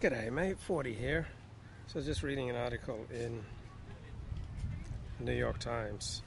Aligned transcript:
G'day, 0.00 0.32
mate. 0.32 0.58
Ford 0.58 0.86
here. 0.86 1.26
So, 1.86 1.96
I 1.96 1.98
was 1.98 2.06
just 2.06 2.22
reading 2.22 2.48
an 2.48 2.56
article 2.56 3.04
in 3.12 3.44
New 5.18 5.34
York 5.34 5.58
Times. 5.58 6.22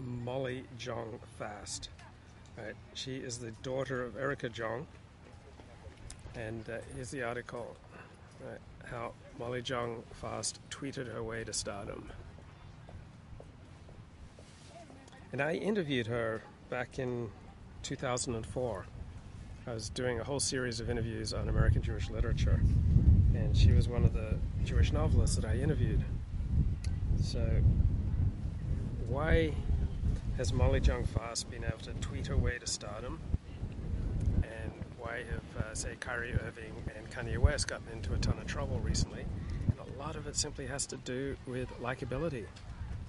Molly 0.00 0.64
Jong 0.76 1.20
Fast. 1.38 1.90
Right, 2.58 2.74
she 2.94 3.18
is 3.18 3.38
the 3.38 3.52
daughter 3.62 4.02
of 4.02 4.16
Erica 4.16 4.48
Jong, 4.48 4.88
and 6.34 6.68
uh, 6.68 6.78
here's 6.96 7.12
the 7.12 7.22
article: 7.22 7.76
right, 8.44 8.58
how 8.90 9.12
Molly 9.38 9.62
Jong 9.62 10.02
Fast 10.14 10.58
tweeted 10.68 11.06
her 11.12 11.22
way 11.22 11.44
to 11.44 11.52
stardom. 11.52 12.10
And 15.30 15.40
I 15.40 15.52
interviewed 15.52 16.08
her 16.08 16.42
back 16.70 16.98
in 16.98 17.30
2004. 17.84 18.84
I 19.68 19.74
was 19.74 19.88
doing 19.88 20.20
a 20.20 20.24
whole 20.24 20.38
series 20.38 20.78
of 20.78 20.88
interviews 20.88 21.32
on 21.32 21.48
American 21.48 21.82
Jewish 21.82 22.08
literature, 22.08 22.60
and 23.34 23.56
she 23.56 23.72
was 23.72 23.88
one 23.88 24.04
of 24.04 24.12
the 24.12 24.36
Jewish 24.64 24.92
novelists 24.92 25.34
that 25.34 25.44
I 25.44 25.56
interviewed. 25.56 26.04
So, 27.20 27.40
why 29.08 29.52
has 30.36 30.52
Molly 30.52 30.78
Jong 30.78 31.04
Fast 31.04 31.50
been 31.50 31.64
able 31.64 31.78
to 31.78 31.92
tweet 31.94 32.28
her 32.28 32.36
way 32.36 32.58
to 32.58 32.66
stardom? 32.68 33.18
And 34.44 34.70
why 34.98 35.24
have, 35.28 35.64
uh, 35.64 35.74
say, 35.74 35.96
Kyrie 35.98 36.34
Irving 36.46 36.72
and 36.96 37.10
Kanye 37.10 37.36
West 37.36 37.66
gotten 37.66 37.88
into 37.92 38.14
a 38.14 38.18
ton 38.18 38.38
of 38.38 38.46
trouble 38.46 38.78
recently? 38.78 39.24
And 39.68 39.80
a 39.80 39.98
lot 39.98 40.14
of 40.14 40.28
it 40.28 40.36
simply 40.36 40.68
has 40.68 40.86
to 40.86 40.96
do 40.98 41.36
with 41.44 41.68
likability. 41.80 42.46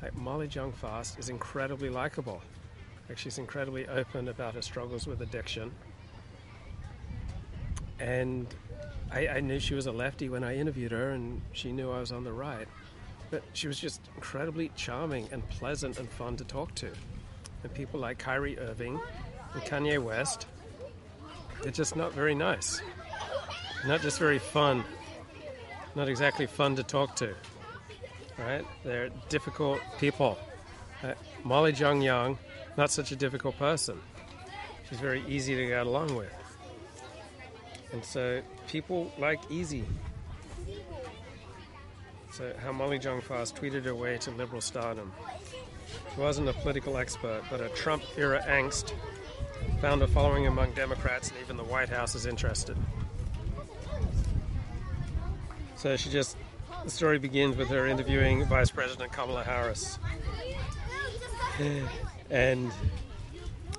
Like 0.01 0.17
Molly 0.17 0.47
Jong 0.47 0.71
Fast 0.71 1.19
is 1.19 1.29
incredibly 1.29 1.91
likable. 1.91 2.41
Like 3.07 3.19
she's 3.19 3.37
incredibly 3.37 3.87
open 3.87 4.27
about 4.29 4.55
her 4.55 4.63
struggles 4.63 5.05
with 5.05 5.21
addiction 5.21 5.71
and 7.99 8.47
I, 9.11 9.27
I, 9.27 9.39
knew 9.39 9.59
she 9.59 9.73
was 9.73 9.87
a 9.87 9.91
lefty 9.91 10.29
when 10.29 10.43
I 10.43 10.57
interviewed 10.57 10.91
her, 10.91 11.11
and 11.11 11.41
she 11.53 11.71
knew 11.71 11.91
I 11.91 11.99
was 11.99 12.11
on 12.11 12.23
the 12.23 12.33
right. 12.33 12.67
But 13.29 13.43
she 13.53 13.67
was 13.67 13.79
just 13.79 14.01
incredibly 14.15 14.71
charming 14.75 15.27
and 15.31 15.47
pleasant 15.49 15.99
and 15.99 16.09
fun 16.09 16.37
to 16.37 16.45
talk 16.45 16.73
to. 16.75 16.89
And 17.63 17.73
people 17.73 17.99
like 17.99 18.19
Kyrie 18.19 18.57
Irving 18.57 18.99
and 19.53 19.61
Kanye 19.63 20.01
West, 20.01 20.47
they're 21.61 21.71
just 21.71 21.95
not 21.95 22.13
very 22.13 22.35
nice. 22.35 22.81
Not 23.85 24.01
just 24.01 24.19
very 24.19 24.39
fun. 24.39 24.83
Not 25.95 26.07
exactly 26.09 26.45
fun 26.45 26.75
to 26.75 26.83
talk 26.83 27.15
to. 27.17 27.33
Right? 28.37 28.65
They're 28.83 29.09
difficult 29.29 29.79
people. 29.99 30.37
Uh, 31.03 31.13
Molly 31.43 31.71
Jong 31.71 32.01
Young, 32.01 32.37
not 32.77 32.91
such 32.91 33.11
a 33.11 33.15
difficult 33.15 33.57
person. 33.57 33.99
She's 34.89 34.99
very 34.99 35.23
easy 35.27 35.55
to 35.55 35.67
get 35.67 35.85
along 35.85 36.15
with. 36.15 36.31
And 37.91 38.03
so 38.03 38.41
people 38.67 39.11
like 39.17 39.39
easy. 39.49 39.83
So 42.31 42.53
how 42.63 42.71
Molly 42.71 42.99
Jong 42.99 43.21
Fast 43.21 43.55
tweeted 43.55 43.85
her 43.85 43.95
way 43.95 44.17
to 44.19 44.31
liberal 44.31 44.61
stardom. 44.61 45.11
She 46.13 46.19
wasn't 46.19 46.49
a 46.49 46.53
political 46.53 46.97
expert, 46.97 47.43
but 47.49 47.61
a 47.61 47.69
Trump 47.69 48.03
era 48.17 48.43
angst 48.47 48.93
found 49.81 50.01
a 50.01 50.07
following 50.07 50.47
among 50.47 50.73
Democrats 50.73 51.29
and 51.29 51.39
even 51.41 51.57
the 51.57 51.63
White 51.63 51.89
House 51.89 52.15
is 52.15 52.25
interested. 52.25 52.77
So 55.75 55.95
she 55.95 56.09
just, 56.09 56.35
the 56.83 56.91
story 56.91 57.19
begins 57.19 57.55
with 57.55 57.69
her 57.69 57.87
interviewing 57.87 58.45
Vice 58.45 58.71
President 58.71 59.11
Kamala 59.11 59.43
Harris. 59.43 59.99
And 62.29 62.71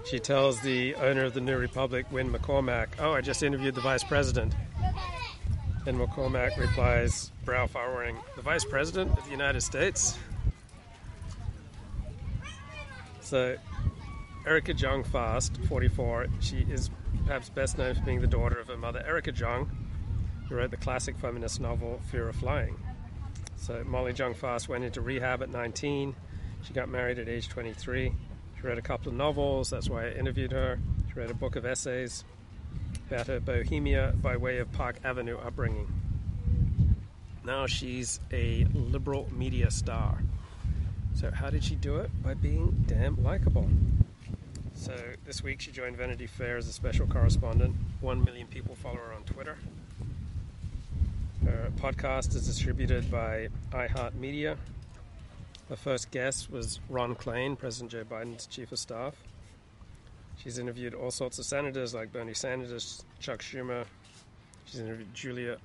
she 0.05 0.19
tells 0.19 0.61
the 0.61 0.95
owner 0.97 1.25
of 1.25 1.35
the 1.35 1.41
New 1.41 1.57
Republic, 1.57 2.07
Win 2.11 2.31
McCormack, 2.31 2.89
Oh, 2.99 3.13
I 3.13 3.21
just 3.21 3.43
interviewed 3.43 3.75
the 3.75 3.81
vice 3.81 4.05
president. 4.05 4.55
And 5.87 5.99
McCormack 5.99 6.59
replies, 6.59 7.31
brow 7.45 7.67
furrowing, 7.67 8.17
The 8.37 8.43
vice 8.43 8.65
president 8.65 9.17
of 9.17 9.25
the 9.25 9.31
United 9.31 9.61
States? 9.63 10.19
So, 13.21 13.57
Erica 14.47 14.73
Jong 14.73 15.05
Fast, 15.05 15.59
44, 15.69 16.29
she 16.41 16.67
is 16.71 16.91
perhaps 17.27 17.51
best 17.51 17.77
known 17.77 17.95
for 17.95 18.01
being 18.01 18.21
the 18.21 18.27
daughter 18.27 18.59
of 18.59 18.69
her 18.69 18.77
mother, 18.77 19.05
Erica 19.07 19.33
Jong, 19.33 19.71
who 20.49 20.55
wrote 20.55 20.71
the 20.71 20.79
classic 20.79 21.19
feminist 21.19 21.61
novel 21.61 22.01
Fear 22.11 22.31
of 22.31 22.37
Flying. 22.37 22.79
So, 23.57 23.85
Molly 23.85 24.15
Jong 24.15 24.33
Fast 24.33 24.69
went 24.69 24.85
into 24.85 25.03
rehab 25.03 25.43
at 25.43 25.51
19. 25.51 26.15
She 26.63 26.73
got 26.73 26.89
married 26.89 27.19
at 27.19 27.29
age 27.29 27.49
23. 27.49 28.15
She 28.61 28.67
read 28.67 28.79
a 28.79 28.83
couple 28.83 29.09
of 29.09 29.15
novels, 29.15 29.71
that's 29.71 29.89
why 29.89 30.07
I 30.07 30.11
interviewed 30.11 30.51
her. 30.51 30.81
She 31.09 31.21
read 31.21 31.31
a 31.31 31.35
book 31.35 31.55
of 31.55 31.65
essays 31.65 32.25
about 33.07 33.29
her 33.29 33.39
Bohemia 33.39 34.15
by 34.21 34.37
way 34.37 34.59
of 34.59 34.73
Park 34.73 34.97
Avenue 35.05 35.39
upbringing. 35.39 35.87
Now 37.45 37.67
she's 37.67 38.19
a 38.33 38.67
liberal 38.75 39.29
media 39.33 39.71
star. 39.71 40.19
So, 41.15 41.31
how 41.31 41.51
did 41.51 41.65
she 41.65 41.77
do 41.77 41.97
it? 41.97 42.11
By 42.23 42.35
being 42.35 42.85
damn 42.87 43.23
likable. 43.23 43.69
So, 44.75 44.95
this 45.25 45.43
week 45.43 45.61
she 45.61 45.71
joined 45.71 45.97
Vanity 45.97 46.27
Fair 46.27 46.57
as 46.57 46.69
a 46.69 46.73
special 46.73 47.07
correspondent. 47.07 47.75
One 48.01 48.25
million 48.25 48.49
people 48.49 48.75
follow 48.75 48.97
her 48.97 49.13
on 49.13 49.23
Twitter. 49.23 49.57
Her 51.45 51.71
podcast 51.77 52.35
is 52.35 52.47
distributed 52.47 53.11
by 53.11 53.49
iHeartMedia. 53.71 54.57
The 55.69 55.77
first 55.77 56.11
guest 56.11 56.51
was 56.51 56.81
Ron 56.89 57.15
Klain, 57.15 57.59
President 57.59 57.93
Joe 57.93 58.05
Biden's 58.05 58.47
chief 58.47 58.73
of 58.73 58.79
staff. 58.79 59.15
She's 60.37 60.59
interviewed 60.59 60.95
all 60.95 61.11
sorts 61.11 61.39
of 61.39 61.45
senators 61.45 61.93
like 61.93 62.11
Bernie 62.11 62.33
Sanders, 62.33 63.05
Chuck 63.21 63.41
Schumer. 63.41 63.85
She's 64.65 64.81
interviewed 64.81 65.13
Julia 65.13 65.59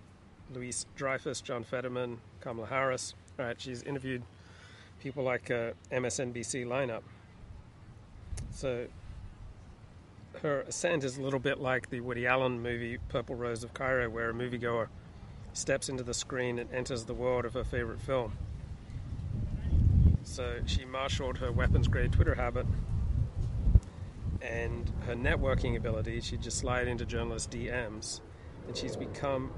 Louise 0.53 0.86
Dreyfus, 0.97 1.40
John 1.40 1.64
Fetterman, 1.64 2.19
Kamala 2.41 2.68
Harris. 2.68 3.14
All 3.40 3.46
right, 3.46 3.59
she's 3.59 3.81
interviewed 3.84 4.24
people 5.00 5.24
like 5.24 5.50
uh, 5.50 5.72
MSNBC 5.91 6.66
lineup. 6.66 7.03
So 8.52 8.88
her 10.41 10.62
ascent 10.62 11.06
is 11.06 11.18
a 11.18 11.22
little 11.22 11.40
bit 11.40 11.59
like 11.59 11.90
the 11.90 12.02
Woody 12.02 12.28
Allen 12.28 12.62
movie 12.62 12.97
Purple 13.08 13.35
Rose 13.35 13.64
of 13.64 13.74
Cairo, 13.74 14.09
where 14.09 14.31
a 14.31 14.34
moviegoer 14.34 14.88
steps 15.53 15.88
into 15.88 16.03
the 16.03 16.14
screen 16.14 16.59
and 16.59 16.70
enters 16.74 17.06
the 17.06 17.14
world 17.14 17.46
of 17.46 17.53
her 17.53 17.64
favorite 17.64 18.02
film. 18.02 18.34
So 20.34 20.56
she 20.66 20.84
marshaled 20.84 21.38
her 21.38 21.52
weapons 21.52 21.88
grade 21.88 22.12
Twitter 22.12 22.34
habit 22.34 22.66
and 24.42 24.92
her 25.06 25.14
networking 25.14 25.78
ability. 25.78 26.22
She 26.22 26.38
just 26.38 26.58
slid 26.58 26.88
into 26.88 27.06
journalist 27.06 27.52
DMs, 27.52 28.20
and 28.66 28.76
she's 28.76 28.96
become 28.96 29.52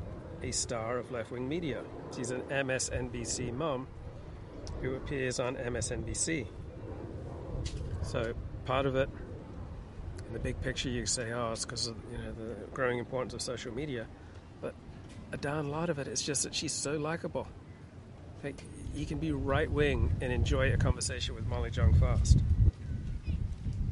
a 0.43 0.51
star 0.51 0.97
of 0.97 1.11
left 1.11 1.31
wing 1.31 1.47
media. 1.47 1.81
She's 2.13 2.29
an 2.31 2.41
MSNBC 2.41 3.53
mom 3.53 3.87
who 4.81 4.95
appears 4.95 5.39
on 5.39 5.55
MSNBC. 5.55 6.45
So 8.01 8.33
part 8.65 8.85
of 8.85 8.97
it, 8.97 9.07
in 10.27 10.33
the 10.33 10.39
big 10.39 10.59
picture, 10.59 10.89
you 10.89 11.05
say, 11.05 11.31
oh, 11.31 11.53
it's 11.53 11.63
because 11.63 11.87
of 11.87 11.95
you 12.11 12.17
know 12.17 12.33
the 12.33 12.53
growing 12.73 12.99
importance 12.99 13.33
of 13.33 13.41
social 13.41 13.73
media, 13.73 14.07
but 14.59 14.75
a 15.31 15.37
darn 15.37 15.69
lot 15.69 15.89
of 15.89 15.99
it 15.99 16.09
is 16.09 16.21
just 16.21 16.43
that 16.43 16.53
she's 16.53 16.73
so 16.73 16.97
likable. 16.97 17.47
Like 18.43 18.61
you 18.95 19.05
can 19.05 19.17
be 19.17 19.31
right 19.31 19.69
wing 19.69 20.15
and 20.21 20.31
enjoy 20.31 20.71
a 20.71 20.77
conversation 20.77 21.35
with 21.35 21.45
Molly 21.47 21.69
Jong 21.69 21.93
Fast. 21.95 22.39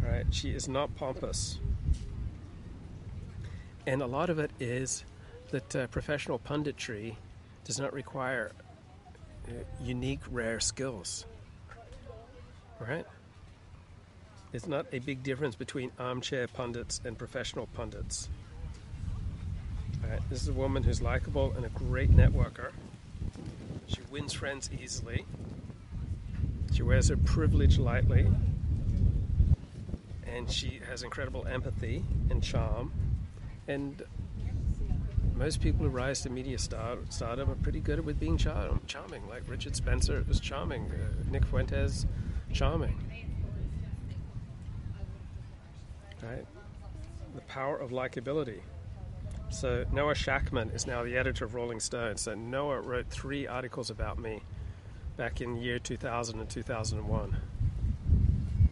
Right? 0.02 0.25
She 0.31 0.52
is 0.52 0.68
not 0.68 0.96
pompous. 0.96 1.59
And 3.86 4.02
a 4.02 4.06
lot 4.06 4.30
of 4.30 4.40
it 4.40 4.52
is 4.59 5.03
that 5.52 5.75
uh, 5.75 5.88
professional 5.88 6.40
punditry 6.40 7.16
does 7.66 7.80
not 7.80 7.94
require 7.94 8.53
uh, 9.47 9.52
unique, 9.81 10.22
rare 10.31 10.59
skills. 10.59 11.25
Right? 12.80 13.06
It's 14.53 14.68
not 14.68 14.85
a 14.94 15.00
big 15.00 15.22
difference 15.24 15.55
between 15.55 15.91
armchair 16.00 16.47
pundits 16.47 17.02
and 17.03 17.17
professional 17.17 17.67
pundits. 17.67 18.29
Right? 20.09 20.22
This 20.29 20.41
is 20.41 20.47
a 20.47 20.53
woman 20.53 20.84
who's 20.84 21.02
likable 21.02 21.53
and 21.58 21.66
a 21.66 21.70
great 21.70 22.11
networker 22.11 22.72
she 23.93 24.01
wins 24.11 24.34
friends 24.34 24.69
easily. 24.81 25.25
She 26.73 26.84
wears 26.84 27.09
her 27.09 27.17
privilege 27.17 27.78
lightly. 27.78 28.28
And 30.25 30.49
she 30.49 30.81
has 30.90 31.03
incredible 31.03 31.45
empathy 31.47 32.03
and 32.29 32.41
charm. 32.41 32.91
And 33.67 34.01
most 35.35 35.61
people 35.61 35.85
who 35.85 35.90
rise 35.90 36.22
to 36.22 36.29
media 36.29 36.57
star, 36.57 36.97
stardom 37.09 37.49
are 37.49 37.55
pretty 37.55 37.79
good 37.79 38.03
with 38.03 38.19
being 38.19 38.37
char- 38.37 38.79
charming. 38.87 39.28
Like 39.28 39.43
Richard 39.47 39.75
Spencer 39.75 40.23
was 40.28 40.40
charming, 40.40 40.91
uh, 40.91 41.29
Nick 41.31 41.45
Fuentes, 41.45 42.05
charming. 42.51 42.97
Right? 46.22 46.45
The 47.35 47.41
power 47.41 47.78
of 47.78 47.91
likability. 47.91 48.61
So 49.53 49.85
Noah 49.91 50.16
Shachtman 50.16 50.73
is 50.73 50.88
now 50.88 51.03
the 51.03 51.16
editor 51.16 51.46
of 51.46 51.53
Rolling 51.53 51.79
Stone. 51.79 52.17
So 52.17 52.34
Noah 52.34 52.82
wrote 52.82 53.08
three 53.09 53.46
articles 53.46 53.91
about 53.91 54.17
me 54.17 54.41
back 55.16 55.41
in 55.41 55.58
year 55.58 55.78
2000 55.78 56.40
and 56.40 56.50
2001. 56.50 57.38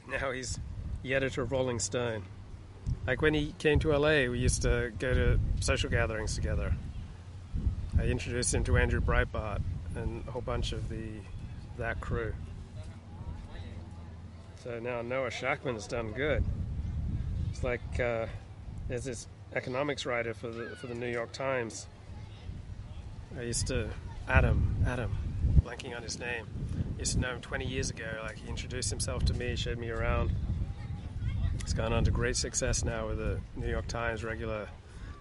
Now 0.10 0.32
he's 0.32 0.60
the 1.04 1.14
editor 1.14 1.44
of 1.44 1.52
Rolling 1.52 1.78
Stone. 1.78 2.24
Like 3.06 3.22
when 3.22 3.36
he 3.36 3.54
came 3.60 3.78
to 3.80 3.96
LA, 3.96 4.28
we 4.28 4.40
used 4.40 4.64
to 4.64 4.92
go 4.98 5.14
to 5.14 5.40
social 5.60 5.90
gatherings 5.90 6.34
together. 6.34 6.74
I 8.00 8.06
introduced 8.06 8.52
him 8.52 8.64
to 8.64 8.78
Andrew 8.78 9.02
Breitbart 9.02 9.62
and 9.96 10.28
a 10.28 10.32
whole 10.32 10.42
bunch 10.42 10.72
of 10.72 10.90
the 10.90 11.12
that 11.78 12.02
crew. 12.02 12.34
So 14.64 14.80
now 14.80 15.04
Noah 15.04 15.30
Shachtman's 15.30 15.86
done 15.86 16.12
good. 16.12 16.44
It's 17.52 17.64
like 17.64 18.00
uh, 18.00 18.26
there's 18.88 19.04
this 19.04 19.28
economics 19.54 20.06
writer 20.06 20.34
for 20.34 20.50
the 20.50 20.76
for 20.76 20.88
the 20.88 20.96
New 20.96 21.10
York 21.10 21.32
Times. 21.32 21.88
I 23.38 23.44
used 23.44 23.68
to 23.68 23.90
Adam 24.28 24.76
Adam, 24.86 25.16
blanking 25.64 25.96
on 25.96 26.04
his 26.04 26.20
name. 26.20 26.46
I 26.96 27.00
used 27.00 27.14
to 27.14 27.20
know 27.20 27.32
him 27.32 27.42
20 27.42 27.66
years 27.66 27.90
ago. 27.90 28.06
Like 28.24 28.38
he 28.38 28.48
introduced 28.48 28.90
himself 28.90 29.26
to 29.26 29.34
me, 29.34 29.56
showed 29.56 29.78
me 29.78 29.90
around. 29.90 30.32
He's 31.64 31.74
gone 31.74 31.94
on 31.94 32.04
to 32.06 32.12
great 32.12 32.36
success 32.36 32.84
now 32.84 33.08
with 33.08 33.18
the 33.18 33.40
New 33.56 33.70
York 33.70 33.88
Times 33.88 34.24
regular 34.24 34.68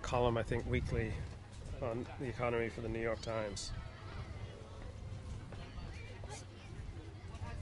column, 0.03 0.38
I 0.38 0.43
think 0.43 0.69
weekly, 0.69 1.12
on 1.83 2.06
the 2.19 2.26
economy 2.26 2.69
for 2.71 2.81
the 2.81 2.88
New 2.88 3.00
York 3.00 3.21
Times. 3.21 3.73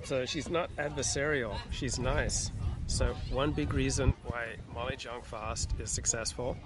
So 0.05 0.25
she's 0.25 0.49
not 0.49 0.75
adversarial, 0.76 1.56
she's 1.71 1.99
nice. 1.99 2.50
So, 2.87 3.14
one 3.31 3.53
big 3.53 3.75
reason 3.75 4.14
why 4.29 4.57
Molly 4.75 4.97
Jong 4.97 5.23
Fast 5.23 5.75
is 5.79 5.91
successful 5.91 6.57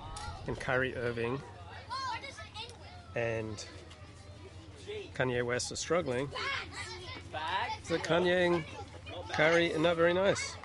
and 0.46 0.58
Kyrie 0.58 0.94
Irving 0.96 1.40
and 3.14 3.64
Kanye 5.14 5.44
West 5.44 5.72
are 5.72 5.76
struggling 5.76 6.28
that 7.88 8.02
Kanye 8.02 8.46
and 8.46 8.64
Kyrie 9.32 9.74
are 9.74 9.78
not 9.78 9.96
very 9.96 10.14
nice. 10.14 10.56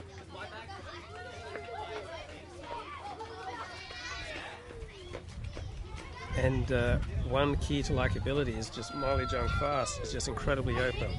And 6.37 6.71
uh, 6.71 6.97
one 7.27 7.55
key 7.57 7.81
to 7.83 7.93
likability 7.93 8.55
is 8.57 8.69
just 8.69 8.93
Molly 8.93 9.25
Jong 9.25 9.47
Fast 9.59 9.99
is 10.01 10.11
just 10.11 10.27
incredibly 10.27 10.75
open. 10.75 11.11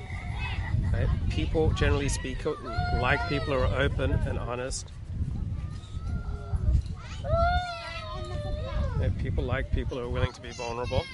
Right? 0.93 1.09
People, 1.29 1.71
generally 1.73 2.09
speak, 2.09 2.45
like 3.01 3.21
people 3.29 3.55
who 3.55 3.61
are 3.61 3.81
open 3.81 4.13
and 4.13 4.39
honest. 4.39 4.93
Right? 8.99 9.19
People 9.19 9.45
like 9.45 9.71
people 9.73 9.99
who 9.99 10.05
are 10.05 10.09
willing 10.09 10.33
to 10.33 10.41
be 10.41 10.51
vulnerable. 10.51 11.05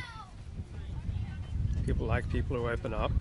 People 1.85 2.07
like 2.07 2.29
people 2.31 2.57
who 2.57 2.69
open 2.69 2.95
up. 2.95 3.13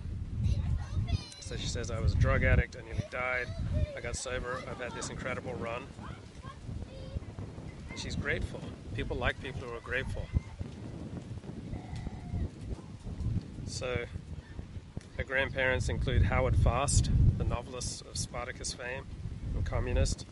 So 1.40 1.56
she 1.56 1.66
says, 1.66 1.90
I 1.90 2.00
was 2.00 2.14
a 2.14 2.16
drug 2.16 2.42
addict, 2.42 2.76
I 2.80 2.84
nearly 2.84 3.04
died, 3.10 3.46
I 3.94 4.00
got 4.00 4.16
sober, 4.16 4.62
I've 4.70 4.80
had 4.80 4.92
this 4.92 5.10
incredible 5.10 5.52
run. 5.54 5.82
She's 7.96 8.16
grateful. 8.16 8.60
People 8.94 9.18
like 9.18 9.40
people 9.42 9.60
who 9.60 9.76
are 9.76 9.80
grateful. 9.80 10.26
So 13.66 14.06
her 15.18 15.24
grandparents 15.24 15.88
include 15.88 16.24
Howard 16.24 16.56
Fast, 16.56 17.10
the 17.38 17.44
novelist 17.44 18.02
of 18.02 18.16
Spartacus 18.16 18.72
fame 18.72 19.04
and 19.54 19.64
communist, 19.64 20.26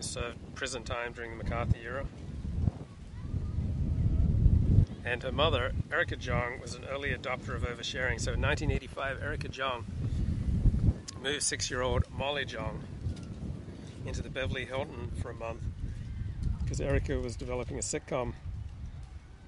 served 0.00 0.36
prison 0.54 0.82
time 0.82 1.12
during 1.12 1.36
the 1.36 1.42
McCarthy 1.42 1.78
era. 1.84 2.06
And 5.04 5.22
her 5.22 5.32
mother, 5.32 5.72
Erica 5.92 6.16
Jong, 6.16 6.60
was 6.60 6.74
an 6.74 6.84
early 6.90 7.10
adopter 7.10 7.54
of 7.54 7.62
oversharing. 7.62 8.20
So 8.20 8.32
in 8.32 8.40
1985, 8.40 9.22
Erica 9.22 9.48
Jong 9.48 9.84
moved 11.22 11.42
six 11.42 11.70
year 11.70 11.82
old 11.82 12.04
Molly 12.10 12.44
Jong 12.44 12.82
into 14.04 14.22
the 14.22 14.30
Beverly 14.30 14.64
Hilton 14.64 15.10
for 15.22 15.30
a 15.30 15.34
month 15.34 15.60
because 16.62 16.80
Erica 16.80 17.18
was 17.18 17.36
developing 17.36 17.78
a 17.78 17.80
sitcom 17.80 18.32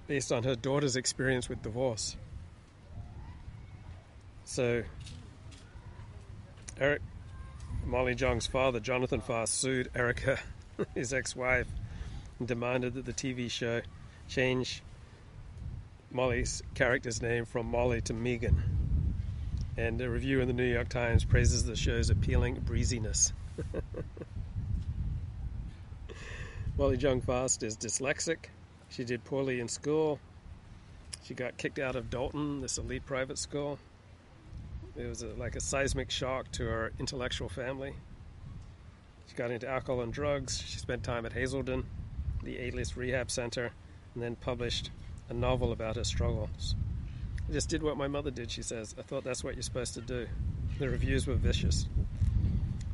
based 0.07 0.31
on 0.31 0.45
her 0.45 0.55
daughter's 0.55 0.97
experience 0.97 1.49
with 1.49 1.61
divorce. 1.63 2.17
So, 4.45 4.83
Eric, 6.81 7.03
Molly 7.89 8.15
Jong's 8.15 8.47
father, 8.47 8.81
Jonathan 8.81 9.23
Fast, 9.23 9.55
sued 9.55 9.91
Erica, 9.95 10.39
his 10.95 11.15
ex 11.15 11.35
wife, 11.35 11.69
and 12.39 12.47
demanded 12.47 12.93
that 12.95 13.07
the 13.07 13.15
TV 13.15 13.51
show 13.51 13.81
change 14.29 14.83
Molly's 16.11 16.63
character's 16.75 17.23
name 17.23 17.47
from 17.47 17.65
Molly 17.65 18.03
to 18.03 18.13
Megan. 18.13 18.63
And 19.79 19.99
a 20.03 20.11
review 20.11 20.41
in 20.43 20.49
the 20.49 20.53
New 20.53 20.71
York 20.71 20.91
Times 20.91 21.25
praises 21.25 21.65
the 21.65 21.77
show's 21.77 22.11
appealing 22.11 22.61
breeziness. 22.61 23.33
Molly 26.77 26.99
Jong 26.99 27.23
Fast 27.23 27.63
is 27.63 27.75
dyslexic. 27.75 28.51
She 28.91 29.05
did 29.05 29.25
poorly 29.25 29.61
in 29.61 29.69
school. 29.69 30.21
She 31.23 31.33
got 31.33 31.57
kicked 31.57 31.79
out 31.79 31.97
of 31.97 32.11
Dalton, 32.11 32.61
this 32.61 32.77
elite 32.77 33.07
private 33.07 33.39
school. 33.39 33.79
It 34.99 35.07
was 35.07 35.23
a, 35.23 35.29
like 35.29 35.55
a 35.55 35.61
seismic 35.61 36.11
shock 36.11 36.51
to 36.53 36.65
her 36.65 36.93
intellectual 36.99 37.49
family. 37.49 37.95
She 39.29 39.37
got 39.37 39.53
into 39.53 39.69
alcohol 39.69 40.01
and 40.01 40.13
drugs. 40.13 40.61
She 40.67 40.79
spent 40.79 41.05
time 41.05 41.25
at 41.25 41.33
Hazelden, 41.33 41.87
the 42.43 42.59
A-list 42.59 42.97
rehab 42.97 43.31
center, 43.31 43.71
and 44.15 44.23
then 44.23 44.35
published 44.35 44.91
a 45.29 45.35
novel 45.35 45.71
about 45.71 45.95
her 45.95 46.05
struggles. 46.05 46.75
I 47.49 47.53
just 47.53 47.69
did 47.69 47.81
what 47.81 47.97
my 47.97 48.09
mother 48.09 48.33
did, 48.33 48.51
she 48.51 48.63
says. 48.63 48.97
I 48.99 49.03
thought 49.03 49.23
that's 49.23 49.45
what 49.45 49.55
you're 49.55 49.63
supposed 49.63 49.95
to 49.95 50.01
do. 50.01 50.27
The 50.81 50.89
reviews 50.89 51.29
were 51.29 51.35
vicious. 51.35 51.87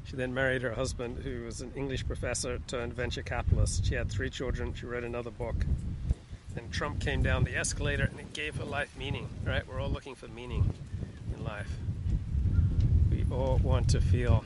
She 0.04 0.16
then 0.16 0.34
married 0.34 0.60
her 0.60 0.74
husband, 0.74 1.22
who 1.24 1.44
was 1.44 1.62
an 1.62 1.72
English 1.74 2.06
professor 2.06 2.58
turned 2.66 2.92
venture 2.92 3.22
capitalist. 3.22 3.86
She 3.86 3.94
had 3.94 4.10
three 4.10 4.28
children. 4.28 4.74
She 4.74 4.84
wrote 4.84 5.04
another 5.04 5.30
book. 5.30 5.56
Then 6.54 6.68
Trump 6.70 7.00
came 7.00 7.22
down 7.22 7.44
the 7.44 7.56
escalator 7.56 8.04
and 8.04 8.20
it 8.20 8.34
gave 8.34 8.56
her 8.56 8.64
life 8.64 8.94
meaning, 8.98 9.26
right? 9.42 9.66
We're 9.66 9.80
all 9.80 9.88
looking 9.88 10.14
for 10.14 10.28
meaning 10.28 10.70
in 11.34 11.42
life 11.42 11.70
want 13.34 13.88
to 13.90 14.00
feel 14.00 14.44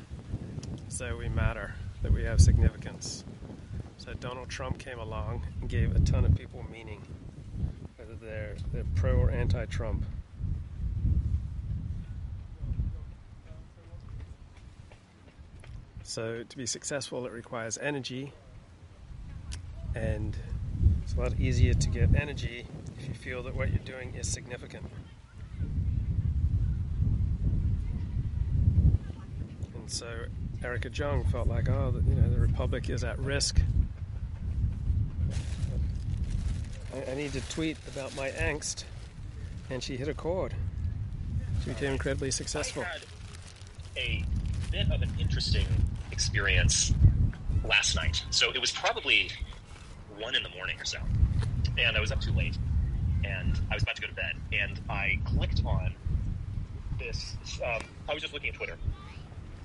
as 0.87 0.99
though 0.99 1.17
we 1.17 1.29
matter, 1.29 1.75
that 2.02 2.12
we 2.12 2.25
have 2.25 2.40
significance. 2.40 3.25
So 3.99 4.14
Donald 4.14 4.49
Trump 4.49 4.79
came 4.79 4.99
along 4.99 5.46
and 5.61 5.69
gave 5.69 5.94
a 5.94 6.00
ton 6.00 6.25
of 6.25 6.35
people 6.35 6.64
meaning, 6.70 7.02
whether 7.96 8.14
they're, 8.14 8.56
they're 8.73 8.85
pro 8.94 9.14
or 9.14 9.31
anti 9.31 9.67
Trump. 9.67 10.05
So 16.02 16.43
to 16.43 16.56
be 16.56 16.64
successful, 16.64 17.26
it 17.26 17.32
requires 17.32 17.76
energy, 17.76 18.32
and 19.95 20.35
it's 21.02 21.14
a 21.14 21.21
lot 21.21 21.38
easier 21.38 21.75
to 21.75 21.88
get 21.90 22.14
energy 22.14 22.66
if 22.99 23.07
you 23.07 23.14
feel 23.14 23.42
that 23.42 23.54
what 23.54 23.68
you're 23.68 23.85
doing 23.85 24.14
is 24.14 24.26
significant. 24.26 24.87
So 29.88 30.07
Erica 30.62 30.90
Jong 30.90 31.25
felt 31.25 31.49
like, 31.49 31.68
oh, 31.71 31.95
you 32.07 32.14
know, 32.14 32.28
the 32.28 32.38
republic 32.38 32.90
is 32.90 33.04
at 33.04 33.18
risk. 33.18 33.61
I, 36.95 37.11
I 37.11 37.14
need 37.14 37.33
to 37.33 37.40
tweet 37.49 37.78
about 37.88 38.14
my 38.14 38.28
angst, 38.30 38.85
and 39.71 39.83
she 39.83 39.97
hit 39.97 40.09
a 40.09 40.14
chord. 40.14 40.52
She 41.64 41.71
became 41.71 41.92
incredibly 41.92 42.30
successful. 42.30 42.83
I 42.83 42.87
had 42.87 43.02
a 43.97 44.25
bit 44.71 44.90
of 44.92 45.00
an 45.02 45.11
interesting 45.18 45.66
experience 46.12 46.92
last 47.64 47.97
night. 47.97 48.23
So 48.30 48.50
it 48.50 48.61
was 48.61 48.71
probably 48.71 49.30
one 50.18 50.35
in 50.35 50.42
the 50.42 50.50
morning 50.50 50.78
or 50.78 50.85
so, 50.85 50.99
and 51.78 51.97
I 51.97 52.00
was 52.00 52.12
up 52.12 52.21
too 52.21 52.33
late, 52.33 52.59
and 53.25 53.59
I 53.71 53.75
was 53.75 53.83
about 53.83 53.97
to 53.97 54.02
go 54.02 54.09
to 54.09 54.14
bed, 54.14 54.35
and 54.52 54.78
I 54.90 55.18
clicked 55.25 55.62
on 55.64 55.95
this. 56.99 57.37
Um, 57.64 57.80
I 58.07 58.12
was 58.12 58.23
just 58.23 58.35
looking 58.35 58.50
at 58.50 58.54
Twitter, 58.54 58.76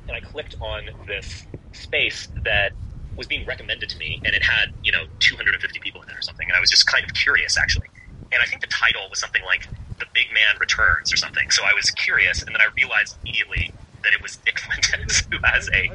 and 0.07 0.15
I 0.17 0.19
clicked 0.19 0.55
on 0.59 0.89
this 1.07 1.45
space 1.71 2.27
that 2.43 2.71
was 3.15 3.27
being 3.27 3.45
recommended 3.45 3.89
to 3.89 3.97
me, 3.97 4.21
and 4.25 4.33
it 4.35 4.43
had 4.43 4.73
you 4.83 4.91
know 4.91 5.03
250 5.19 5.79
people 5.79 6.01
in 6.01 6.09
it 6.09 6.17
or 6.17 6.21
something, 6.21 6.47
and 6.47 6.55
I 6.55 6.59
was 6.59 6.69
just 6.69 6.87
kind 6.87 7.03
of 7.03 7.13
curious 7.13 7.57
actually, 7.57 7.87
and 8.31 8.41
I 8.41 8.45
think 8.45 8.61
the 8.61 8.67
title 8.67 9.03
was 9.09 9.19
something 9.19 9.43
like 9.45 9.67
"The 9.99 10.05
Big 10.13 10.27
Man 10.33 10.59
Returns" 10.59 11.13
or 11.13 11.17
something. 11.17 11.49
So 11.51 11.63
I 11.63 11.73
was 11.73 11.89
curious, 11.91 12.41
and 12.43 12.53
then 12.55 12.61
I 12.61 12.67
realized 12.75 13.17
immediately 13.21 13.73
that 14.03 14.13
it 14.13 14.21
was 14.21 14.39
Nick 14.45 14.59
Fuentes 14.81 15.27
who 15.31 15.37
has 15.43 15.69
a 15.73 15.91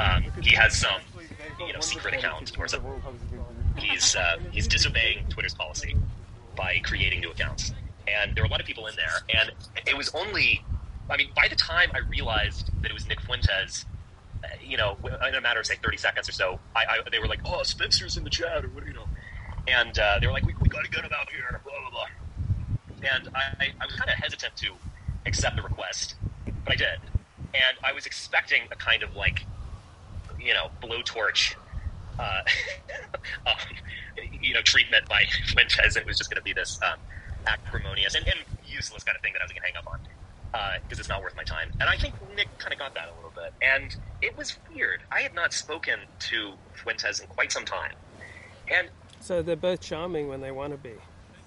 um, 0.00 0.24
he 0.40 0.54
has 0.54 0.76
some 0.76 1.00
you 1.66 1.72
know 1.72 1.80
secret 1.80 2.14
account 2.14 2.52
or 2.58 2.68
something. 2.68 2.90
He's 3.76 4.14
uh, 4.16 4.36
he's 4.50 4.68
disobeying 4.68 5.26
Twitter's 5.28 5.54
policy 5.54 5.96
by 6.56 6.80
creating 6.84 7.20
new 7.20 7.30
accounts, 7.30 7.72
and 8.06 8.34
there 8.34 8.42
were 8.42 8.48
a 8.48 8.50
lot 8.50 8.60
of 8.60 8.66
people 8.66 8.86
in 8.86 8.94
there, 8.96 9.40
and 9.40 9.50
it 9.86 9.96
was 9.96 10.10
only 10.14 10.64
I 11.10 11.16
mean, 11.16 11.28
by 11.36 11.48
the 11.48 11.56
time 11.56 11.90
I 11.94 11.98
realized 12.08 12.70
that 12.82 12.90
it 12.90 12.94
was 12.94 13.06
Nick 13.06 13.20
Fuentes, 13.20 13.84
uh, 14.42 14.46
you 14.62 14.76
know, 14.76 14.96
in 15.28 15.34
a 15.34 15.40
matter 15.40 15.60
of 15.60 15.66
say 15.66 15.76
30 15.82 15.96
seconds 15.98 16.28
or 16.28 16.32
so, 16.32 16.60
I, 16.74 16.84
I 16.88 17.10
they 17.10 17.18
were 17.18 17.28
like, 17.28 17.40
"Oh, 17.44 17.62
Spencer's 17.62 18.16
in 18.16 18.24
the 18.24 18.30
chat," 18.30 18.64
or 18.64 18.68
what, 18.68 18.86
you 18.86 18.94
know, 18.94 19.06
and 19.68 19.98
uh, 19.98 20.18
they 20.20 20.26
were 20.26 20.32
like, 20.32 20.46
"We, 20.46 20.54
we 20.60 20.68
got 20.68 20.84
to 20.84 20.90
get 20.90 21.04
him 21.04 21.12
out 21.18 21.30
here," 21.30 21.60
blah 21.64 21.72
blah 21.80 21.90
blah. 21.90 22.06
And 23.16 23.28
I, 23.34 23.66
I 23.80 23.86
was 23.86 23.94
kind 23.96 24.08
of 24.10 24.16
hesitant 24.16 24.56
to 24.56 24.72
accept 25.26 25.56
the 25.56 25.62
request, 25.62 26.16
but 26.64 26.72
I 26.72 26.76
did, 26.76 27.00
and 27.52 27.76
I 27.84 27.92
was 27.92 28.06
expecting 28.06 28.62
a 28.72 28.76
kind 28.76 29.02
of 29.02 29.14
like, 29.14 29.44
you 30.40 30.54
know, 30.54 30.68
blowtorch, 30.82 31.54
uh, 32.18 32.22
um, 33.46 33.54
you 34.40 34.54
know, 34.54 34.62
treatment 34.62 35.06
by 35.08 35.24
Fuentes. 35.48 35.96
It 35.96 36.06
was 36.06 36.16
just 36.16 36.30
going 36.30 36.40
to 36.40 36.44
be 36.44 36.52
this. 36.52 36.78
Um, 36.82 36.98
acrimonious 37.46 38.14
and, 38.14 38.26
and 38.26 38.38
useless 38.64 39.04
kind 39.04 39.16
of 39.16 39.20
thing 39.20 39.34
that 39.34 39.42
I 39.42 39.44
was 39.44 39.52
going 39.52 39.60
to 39.60 39.66
hang 39.66 39.76
up 39.76 39.86
on 39.86 39.98
because 40.82 40.98
uh, 40.98 41.00
it's 41.00 41.08
not 41.08 41.22
worth 41.22 41.34
my 41.36 41.42
time. 41.42 41.72
And 41.80 41.88
I 41.88 41.96
think 41.96 42.14
Nick 42.36 42.46
kind 42.58 42.72
of 42.72 42.78
got 42.78 42.94
that 42.94 43.08
a 43.08 43.14
little 43.16 43.32
bit. 43.34 43.52
And 43.60 43.96
it 44.22 44.36
was 44.36 44.56
weird. 44.72 45.00
I 45.10 45.20
had 45.20 45.34
not 45.34 45.52
spoken 45.52 45.98
to 46.30 46.52
Fuentes 46.74 47.18
in 47.20 47.26
quite 47.26 47.50
some 47.50 47.64
time. 47.64 47.92
And 48.70 48.88
so 49.20 49.42
they're 49.42 49.56
both 49.56 49.80
charming 49.80 50.28
when 50.28 50.40
they 50.40 50.52
want 50.52 50.72
to 50.72 50.78
be, 50.78 50.94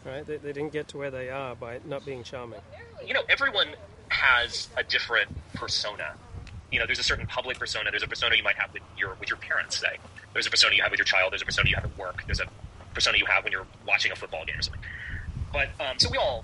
right? 0.03 0.25
They, 0.25 0.37
they 0.37 0.51
didn't 0.51 0.73
get 0.73 0.89
to 0.89 0.97
where 0.97 1.11
they 1.11 1.29
are 1.29 1.55
by 1.55 1.79
not 1.85 2.05
being 2.05 2.23
charming. 2.23 2.59
You 3.05 3.13
know, 3.13 3.21
everyone 3.29 3.69
has 4.09 4.67
a 4.75 4.83
different 4.83 5.29
persona. 5.53 6.15
You 6.71 6.79
know, 6.79 6.85
there's 6.85 6.99
a 6.99 7.03
certain 7.03 7.27
public 7.27 7.59
persona. 7.59 7.91
There's 7.91 8.03
a 8.03 8.07
persona 8.07 8.35
you 8.35 8.43
might 8.43 8.57
have 8.57 8.73
with 8.73 8.83
your 8.97 9.15
with 9.19 9.29
your 9.29 9.37
parents. 9.37 9.79
Say, 9.79 9.97
there's 10.33 10.47
a 10.47 10.51
persona 10.51 10.75
you 10.75 10.81
have 10.81 10.91
with 10.91 10.99
your 10.99 11.05
child. 11.05 11.31
There's 11.31 11.43
a 11.43 11.45
persona 11.45 11.69
you 11.69 11.75
have 11.75 11.85
at 11.85 11.97
work. 11.97 12.23
There's 12.25 12.41
a 12.41 12.47
persona 12.93 13.17
you 13.17 13.25
have 13.25 13.43
when 13.45 13.53
you're 13.53 13.67
watching 13.87 14.11
a 14.11 14.15
football 14.15 14.43
game 14.45 14.59
or 14.59 14.61
something. 14.61 14.81
But 15.53 15.69
um, 15.79 15.97
so 15.97 16.09
we 16.09 16.17
all, 16.17 16.43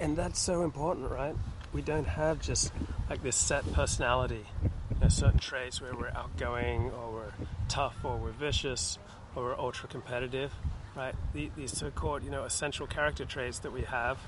and 0.00 0.16
that's 0.16 0.38
so 0.38 0.62
important, 0.62 1.10
right? 1.10 1.34
We 1.78 1.82
don't 1.82 2.08
have 2.08 2.40
just 2.40 2.72
like 3.08 3.22
this 3.22 3.36
set 3.36 3.72
personality. 3.72 4.44
There's 4.98 5.14
certain 5.14 5.38
traits 5.38 5.80
where 5.80 5.94
we're 5.94 6.08
outgoing, 6.08 6.90
or 6.90 7.12
we're 7.12 7.46
tough, 7.68 7.94
or 8.02 8.16
we're 8.16 8.32
vicious, 8.32 8.98
or 9.36 9.44
we're 9.44 9.56
ultra 9.56 9.88
competitive, 9.88 10.52
right? 10.96 11.14
These 11.32 11.78
so-called, 11.78 12.24
you 12.24 12.30
know, 12.32 12.42
essential 12.42 12.88
character 12.88 13.24
traits 13.24 13.60
that 13.60 13.72
we 13.72 13.82
have, 13.82 14.18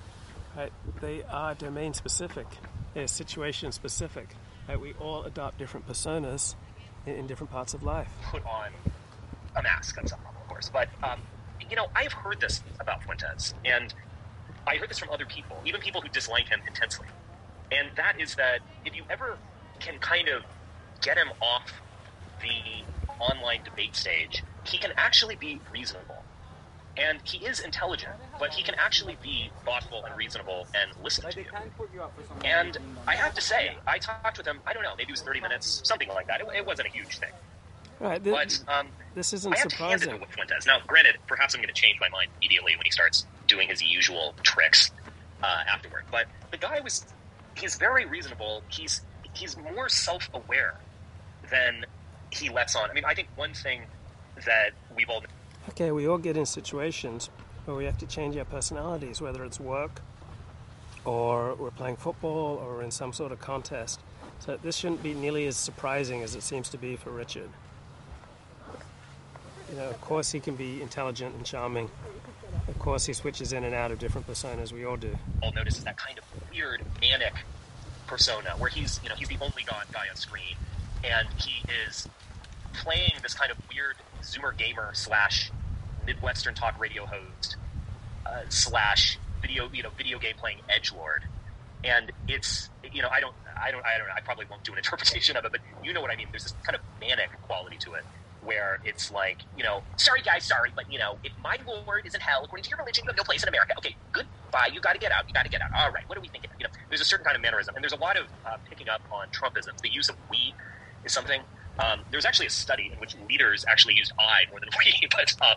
right? 0.56 0.72
They 1.00 1.24
are 1.24 1.56
domain 1.56 1.92
specific. 1.92 2.46
They're 2.94 3.08
situation 3.08 3.72
specific. 3.72 4.36
Right? 4.68 4.80
We 4.80 4.92
all 5.00 5.24
adopt 5.24 5.58
different 5.58 5.88
personas 5.88 6.54
in, 7.04 7.16
in 7.16 7.26
different 7.26 7.50
parts 7.50 7.74
of 7.74 7.82
life. 7.82 8.12
Put 8.30 8.46
on 8.46 8.68
a 9.56 9.62
mask 9.64 9.98
on 9.98 10.06
some 10.06 10.20
level, 10.20 10.40
of 10.40 10.46
course, 10.46 10.70
but 10.72 10.88
um, 11.02 11.18
you 11.68 11.74
know, 11.74 11.88
I've 11.96 12.12
heard 12.12 12.40
this 12.40 12.62
about 12.78 13.02
Fuentes, 13.02 13.54
and 13.64 13.92
I 14.68 14.76
heard 14.76 14.88
this 14.88 15.00
from 15.00 15.10
other 15.10 15.26
people, 15.26 15.60
even 15.66 15.80
people 15.80 16.00
who 16.00 16.08
dislike 16.10 16.48
him 16.48 16.60
intensely. 16.68 17.08
And 17.72 17.90
that 17.96 18.20
is 18.20 18.34
that 18.36 18.60
if 18.84 18.96
you 18.96 19.04
ever 19.10 19.38
can 19.78 19.98
kind 19.98 20.28
of 20.28 20.42
get 21.00 21.16
him 21.16 21.28
off 21.40 21.72
the 22.42 22.84
online 23.18 23.62
debate 23.64 23.96
stage, 23.96 24.42
he 24.64 24.78
can 24.78 24.92
actually 24.96 25.36
be 25.36 25.60
reasonable. 25.72 26.24
And 26.96 27.20
he 27.24 27.46
is 27.46 27.60
intelligent, 27.60 28.12
but 28.38 28.52
he 28.52 28.62
can 28.62 28.74
actually 28.74 29.16
be 29.22 29.50
thoughtful 29.64 30.04
and 30.04 30.14
reasonable 30.16 30.66
and 30.74 30.90
listen 31.02 31.30
to 31.30 31.40
you. 31.40 31.46
And 32.44 32.76
I 33.06 33.14
have 33.14 33.34
to 33.34 33.40
say, 33.40 33.76
I 33.86 33.98
talked 33.98 34.36
with 34.36 34.46
him, 34.46 34.60
I 34.66 34.72
don't 34.72 34.82
know, 34.82 34.94
maybe 34.96 35.10
it 35.10 35.12
was 35.12 35.22
30 35.22 35.40
minutes, 35.40 35.80
something 35.84 36.08
like 36.08 36.26
that. 36.26 36.40
It, 36.40 36.48
it 36.54 36.66
wasn't 36.66 36.88
a 36.88 36.90
huge 36.90 37.18
thing. 37.18 37.30
Right, 38.00 38.22
this, 38.22 38.64
but 38.64 38.74
um, 38.74 38.88
this 39.14 39.32
isn't 39.34 39.52
I 39.52 39.58
have 39.58 39.70
surprising. 39.70 40.08
To 40.08 40.10
hand 40.12 40.22
it 40.22 40.26
to 40.26 40.32
Fuentes. 40.32 40.66
Now, 40.66 40.78
granted, 40.86 41.16
perhaps 41.26 41.54
I'm 41.54 41.60
going 41.60 41.72
to 41.72 41.80
change 41.80 41.98
my 42.00 42.08
mind 42.08 42.30
immediately 42.40 42.74
when 42.76 42.86
he 42.86 42.90
starts 42.90 43.26
doing 43.46 43.68
his 43.68 43.82
usual 43.82 44.34
tricks 44.42 44.90
uh, 45.42 45.64
afterward. 45.70 46.04
But 46.10 46.26
the 46.50 46.56
guy 46.56 46.80
was 46.80 47.04
he's 47.56 47.76
very 47.76 48.06
reasonable. 48.06 48.62
He's 48.68 49.02
he's 49.34 49.56
more 49.56 49.88
self 49.88 50.28
aware 50.34 50.74
than 51.50 51.84
he 52.30 52.48
lets 52.48 52.76
on. 52.76 52.90
I 52.90 52.92
mean, 52.92 53.04
I 53.04 53.14
think 53.14 53.28
one 53.36 53.54
thing 53.54 53.82
that 54.46 54.70
we've 54.96 55.10
all 55.10 55.22
okay, 55.70 55.90
we 55.92 56.06
all 56.08 56.18
get 56.18 56.36
in 56.36 56.46
situations 56.46 57.30
where 57.64 57.76
we 57.76 57.84
have 57.84 57.98
to 57.98 58.06
change 58.06 58.36
our 58.36 58.44
personalities, 58.44 59.20
whether 59.20 59.44
it's 59.44 59.60
work 59.60 60.00
or 61.04 61.54
we're 61.54 61.70
playing 61.70 61.96
football 61.96 62.56
or 62.56 62.82
in 62.82 62.90
some 62.90 63.12
sort 63.12 63.32
of 63.32 63.40
contest. 63.40 64.00
So 64.38 64.56
this 64.56 64.76
shouldn't 64.76 65.02
be 65.02 65.12
nearly 65.12 65.46
as 65.46 65.56
surprising 65.56 66.22
as 66.22 66.34
it 66.34 66.42
seems 66.42 66.68
to 66.70 66.78
be 66.78 66.96
for 66.96 67.10
Richard 67.10 67.50
you 69.70 69.76
know, 69.76 69.88
of 69.88 70.00
course 70.00 70.32
he 70.32 70.40
can 70.40 70.56
be 70.56 70.82
intelligent 70.82 71.34
and 71.34 71.44
charming. 71.44 71.90
Of 72.68 72.78
course 72.78 73.06
he 73.06 73.12
switches 73.12 73.52
in 73.52 73.64
and 73.64 73.74
out 73.74 73.90
of 73.90 73.98
different 73.98 74.26
personas. 74.26 74.72
We 74.72 74.84
all 74.84 74.96
do. 74.96 75.16
All 75.42 75.52
notices 75.52 75.84
that 75.84 75.96
kind 75.96 76.18
of 76.18 76.24
weird 76.50 76.82
manic 77.00 77.34
persona 78.06 78.50
where 78.58 78.70
he's, 78.70 79.00
you 79.02 79.08
know, 79.08 79.14
he's 79.14 79.28
the 79.28 79.38
only 79.40 79.62
god 79.64 79.86
guy 79.92 80.06
on 80.08 80.16
screen, 80.16 80.56
and 81.04 81.28
he 81.40 81.62
is 81.86 82.08
playing 82.72 83.12
this 83.22 83.34
kind 83.34 83.50
of 83.50 83.58
weird 83.72 83.96
Zoomer 84.22 84.56
gamer 84.56 84.90
slash 84.94 85.50
Midwestern 86.06 86.54
talk 86.54 86.78
radio 86.80 87.06
host 87.06 87.56
uh, 88.26 88.42
slash 88.48 89.18
video, 89.40 89.68
you 89.72 89.82
know, 89.82 89.90
video 89.96 90.18
game 90.18 90.34
playing 90.38 90.58
edge 90.68 90.92
lord, 90.92 91.24
and 91.84 92.12
it's, 92.28 92.68
you 92.92 93.02
know, 93.02 93.08
I 93.08 93.20
don't, 93.20 93.34
I 93.56 93.70
don't, 93.70 93.84
I 93.84 93.98
don't, 93.98 94.08
I 94.10 94.20
probably 94.20 94.46
won't 94.50 94.64
do 94.64 94.72
an 94.72 94.78
interpretation 94.82 95.36
of 95.36 95.44
it, 95.44 95.52
but 95.52 95.60
you 95.84 95.92
know 95.92 96.00
what 96.00 96.10
I 96.10 96.16
mean. 96.16 96.28
There's 96.30 96.44
this 96.44 96.54
kind 96.64 96.74
of 96.74 96.82
manic 97.00 97.30
quality 97.42 97.76
to 97.78 97.94
it 97.94 98.04
where 98.42 98.78
it's 98.84 99.10
like, 99.10 99.38
you 99.56 99.62
know, 99.62 99.82
sorry 99.96 100.22
guys, 100.22 100.44
sorry, 100.44 100.72
but 100.74 100.90
you 100.90 100.98
know, 100.98 101.18
if 101.24 101.32
my 101.42 101.56
lord 101.66 102.06
is 102.06 102.14
in 102.14 102.20
hell, 102.20 102.42
according 102.44 102.64
to 102.64 102.70
your 102.70 102.78
religion, 102.78 103.04
you 103.04 103.10
have 103.10 103.16
no 103.16 103.22
place 103.22 103.42
in 103.42 103.48
America. 103.48 103.74
Okay, 103.78 103.96
goodbye. 104.12 104.68
You 104.72 104.80
got 104.80 104.94
to 104.94 104.98
get 104.98 105.12
out. 105.12 105.28
You 105.28 105.34
got 105.34 105.44
to 105.44 105.50
get 105.50 105.62
out. 105.62 105.70
All 105.76 105.90
right. 105.90 106.08
What 106.08 106.18
are 106.18 106.20
we 106.20 106.28
thinking? 106.28 106.50
You 106.58 106.64
know, 106.64 106.70
there's 106.88 107.00
a 107.00 107.04
certain 107.04 107.24
kind 107.24 107.36
of 107.36 107.42
mannerism, 107.42 107.74
and 107.74 107.82
there's 107.82 107.92
a 107.92 107.96
lot 108.00 108.16
of 108.16 108.26
uh, 108.46 108.56
picking 108.68 108.88
up 108.88 109.02
on 109.12 109.28
Trumpisms. 109.28 109.80
The 109.82 109.92
use 109.92 110.08
of 110.08 110.16
"we" 110.30 110.54
is 111.04 111.12
something. 111.12 111.42
Um, 111.78 112.00
there's 112.10 112.26
actually 112.26 112.46
a 112.46 112.50
study 112.50 112.90
in 112.92 112.98
which 112.98 113.16
leaders 113.28 113.64
actually 113.68 113.94
used 113.94 114.12
"I" 114.18 114.50
more 114.50 114.60
than 114.60 114.70
"we," 114.78 115.08
but 115.10 115.34
uh, 115.40 115.54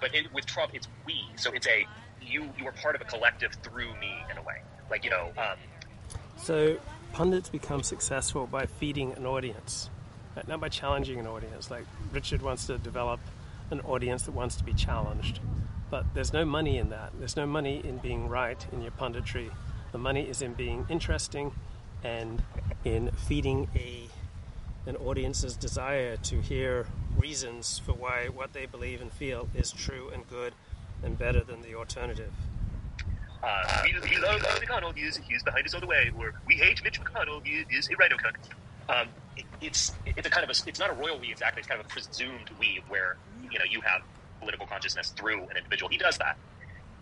but 0.00 0.14
it, 0.14 0.32
with 0.32 0.46
Trump, 0.46 0.74
it's 0.74 0.88
"we." 1.06 1.24
So 1.36 1.52
it's 1.52 1.66
a 1.66 1.86
you 2.22 2.50
you 2.58 2.66
are 2.66 2.72
part 2.72 2.94
of 2.94 3.00
a 3.00 3.04
collective 3.04 3.52
through 3.62 3.92
me 4.00 4.14
in 4.30 4.38
a 4.38 4.42
way. 4.42 4.62
Like 4.90 5.04
you 5.04 5.10
know. 5.10 5.32
Um, 5.36 5.56
so 6.36 6.76
pundits 7.12 7.48
become 7.48 7.82
successful 7.82 8.46
by 8.46 8.66
feeding 8.66 9.12
an 9.12 9.26
audience 9.26 9.90
not 10.46 10.60
by 10.60 10.68
challenging 10.68 11.18
an 11.18 11.26
audience. 11.26 11.70
Like 11.70 11.84
Richard 12.12 12.42
wants 12.42 12.66
to 12.66 12.78
develop 12.78 13.20
an 13.70 13.80
audience 13.80 14.22
that 14.22 14.32
wants 14.32 14.56
to 14.56 14.64
be 14.64 14.72
challenged, 14.72 15.40
but 15.90 16.04
there's 16.14 16.32
no 16.32 16.44
money 16.44 16.78
in 16.78 16.90
that. 16.90 17.12
There's 17.18 17.36
no 17.36 17.46
money 17.46 17.80
in 17.84 17.98
being 17.98 18.28
right 18.28 18.64
in 18.72 18.82
your 18.82 18.92
punditry. 18.92 19.50
The 19.92 19.98
money 19.98 20.28
is 20.28 20.42
in 20.42 20.54
being 20.54 20.86
interesting 20.88 21.52
and 22.02 22.42
in 22.84 23.10
feeding 23.12 23.68
a 23.74 24.08
an 24.86 24.96
audience's 24.96 25.56
desire 25.56 26.16
to 26.16 26.40
hear 26.40 26.86
reasons 27.18 27.78
for 27.78 27.92
why 27.92 28.28
what 28.32 28.54
they 28.54 28.64
believe 28.64 29.02
and 29.02 29.12
feel 29.12 29.48
is 29.54 29.70
true 29.72 30.10
and 30.12 30.28
good 30.28 30.54
and 31.02 31.18
better 31.18 31.40
than 31.40 31.60
the 31.60 31.74
alternative. 31.74 32.32
Uh, 33.42 33.82
we, 33.84 34.10
we 34.10 34.16
love 34.18 34.40
McConnell. 34.40 34.94
He 34.96 35.02
is, 35.02 35.16
he 35.16 35.34
is 35.34 35.42
behind 35.42 35.66
us 35.66 35.74
all 35.74 35.80
the 35.80 35.86
way. 35.86 36.10
Or 36.18 36.34
we 36.46 36.56
hate 36.56 36.82
Mitch 36.84 37.00
McConnell. 37.00 37.44
He 37.44 37.64
is 37.74 37.88
a 37.88 37.96
RINO 37.96 38.16
cunt. 38.16 38.36
Um, 38.90 39.08
it, 39.36 39.44
it's 39.60 39.92
it's 40.04 40.26
a 40.26 40.30
kind 40.30 40.44
of 40.44 40.50
a 40.50 40.68
it's 40.68 40.80
not 40.80 40.90
a 40.90 40.94
royal 40.94 41.18
we 41.18 41.30
exactly. 41.30 41.60
It's 41.60 41.68
kind 41.68 41.80
of 41.80 41.86
a 41.86 41.88
presumed 41.88 42.50
we 42.58 42.82
where 42.88 43.16
you 43.50 43.58
know 43.58 43.64
you 43.68 43.80
have 43.82 44.02
political 44.40 44.66
consciousness 44.66 45.10
through 45.10 45.42
an 45.44 45.56
individual. 45.56 45.88
He 45.88 45.98
does 45.98 46.18
that. 46.18 46.36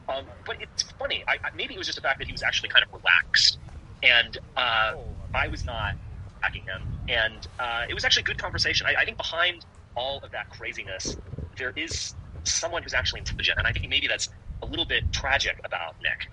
Um, 0.08 0.24
but 0.46 0.60
it's 0.60 0.82
funny. 0.98 1.22
I, 1.28 1.34
I, 1.34 1.50
maybe 1.54 1.74
it 1.74 1.78
was 1.78 1.86
just 1.86 1.96
the 1.96 2.02
fact 2.02 2.18
that 2.18 2.26
he 2.26 2.32
was 2.32 2.42
actually 2.42 2.70
kind 2.70 2.84
of 2.84 2.92
relaxed, 2.92 3.58
and 4.02 4.38
uh, 4.56 4.94
I 5.34 5.48
was 5.48 5.64
not 5.64 5.94
attacking 6.38 6.62
him, 6.62 6.82
and 7.08 7.46
uh, 7.58 7.84
it 7.88 7.94
was 7.94 8.04
actually 8.04 8.22
a 8.22 8.26
good 8.26 8.38
conversation. 8.38 8.86
I, 8.86 8.94
I, 9.00 9.04
think 9.04 9.16
behind 9.16 9.66
all 9.94 10.18
of 10.20 10.30
that 10.30 10.48
craziness, 10.50 11.16
there 11.56 11.72
is 11.76 12.14
someone 12.44 12.82
who's 12.82 12.94
actually 12.94 13.20
intelligent, 13.20 13.58
and 13.58 13.66
I 13.66 13.72
think 13.72 13.88
maybe 13.88 14.08
that's 14.08 14.30
a 14.62 14.66
little 14.66 14.86
bit 14.86 15.12
tragic 15.12 15.60
about 15.64 15.96
Nick. 16.02 16.28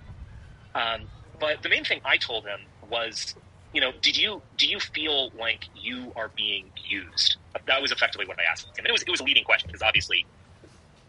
Um, 0.74 1.02
but 1.38 1.62
the 1.62 1.68
main 1.68 1.84
thing 1.84 2.00
I 2.04 2.16
told 2.16 2.46
him 2.46 2.60
was 2.88 3.34
you 3.76 3.82
know, 3.82 3.92
did 4.00 4.16
you 4.16 4.40
do 4.56 4.66
you 4.66 4.80
feel 4.80 5.30
like 5.38 5.66
you 5.78 6.10
are 6.16 6.30
being 6.34 6.70
used? 6.88 7.36
That 7.66 7.82
was 7.82 7.92
effectively 7.92 8.26
what 8.26 8.40
I 8.40 8.44
asked 8.50 8.64
him. 8.64 8.72
And 8.78 8.86
it 8.86 8.90
was 8.92 9.02
it 9.02 9.10
was 9.10 9.20
a 9.20 9.24
leading 9.24 9.44
question 9.44 9.66
because 9.66 9.82
obviously, 9.82 10.24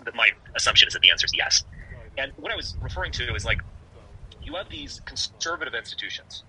the, 0.04 0.12
my 0.12 0.32
assumption 0.54 0.90
is 0.90 0.94
that 0.94 1.02
the 1.02 1.10
answer 1.10 1.24
is 1.24 1.32
yes. 1.34 1.64
And 2.18 2.34
what 2.36 2.52
I 2.52 2.58
was 2.58 2.76
referring 2.82 3.14
to 3.14 3.34
is 3.34 3.46
like, 3.46 3.62
you 4.44 4.56
have 4.56 4.68
these 4.68 5.00
conservative 5.06 5.76
institutions, 5.76 6.44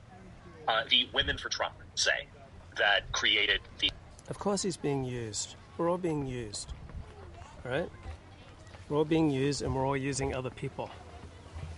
uh, 0.67 0.83
the 0.91 1.09
Women 1.15 1.39
for 1.39 1.51
Trump, 1.51 1.75
say, 1.95 2.27
that 2.79 3.13
created 3.13 3.61
the. 3.79 3.93
Of 4.29 4.41
course, 4.41 4.63
he's 4.63 4.77
being 4.77 5.05
used. 5.05 5.55
We're 5.77 5.89
all 5.89 5.99
being 5.99 6.27
used, 6.27 6.73
right? 7.65 7.89
We're 8.89 8.97
all 8.97 9.05
being 9.05 9.31
used, 9.31 9.63
and 9.63 9.73
we're 9.73 9.87
all 9.87 9.97
using 9.97 10.35
other 10.35 10.51
people. 10.51 10.91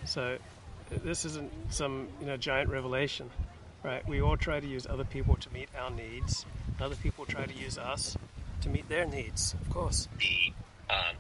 So, 0.07 0.39
this 0.89 1.27
isn't 1.27 1.53
some 1.69 2.09
you 2.21 2.27
know 2.27 2.39
giant 2.39 2.71
revelation 2.71 3.29
right? 3.83 4.07
We 4.09 4.21
all 4.21 4.37
try 4.37 4.61
to 4.61 4.67
use 4.67 4.87
other 4.87 5.05
people 5.05 5.37
to 5.37 5.53
meet 5.53 5.69
our 5.79 5.91
needs. 5.91 6.45
Other 6.81 6.97
people 6.97 7.27
try 7.27 7.47
to 7.47 7.55
use 7.55 7.79
us 7.79 8.17
to 8.63 8.69
meet 8.69 8.89
their 8.89 9.07
needs, 9.07 9.55
of 9.61 9.71
course. 9.71 10.09
The 10.19 10.53
um, 10.91 11.17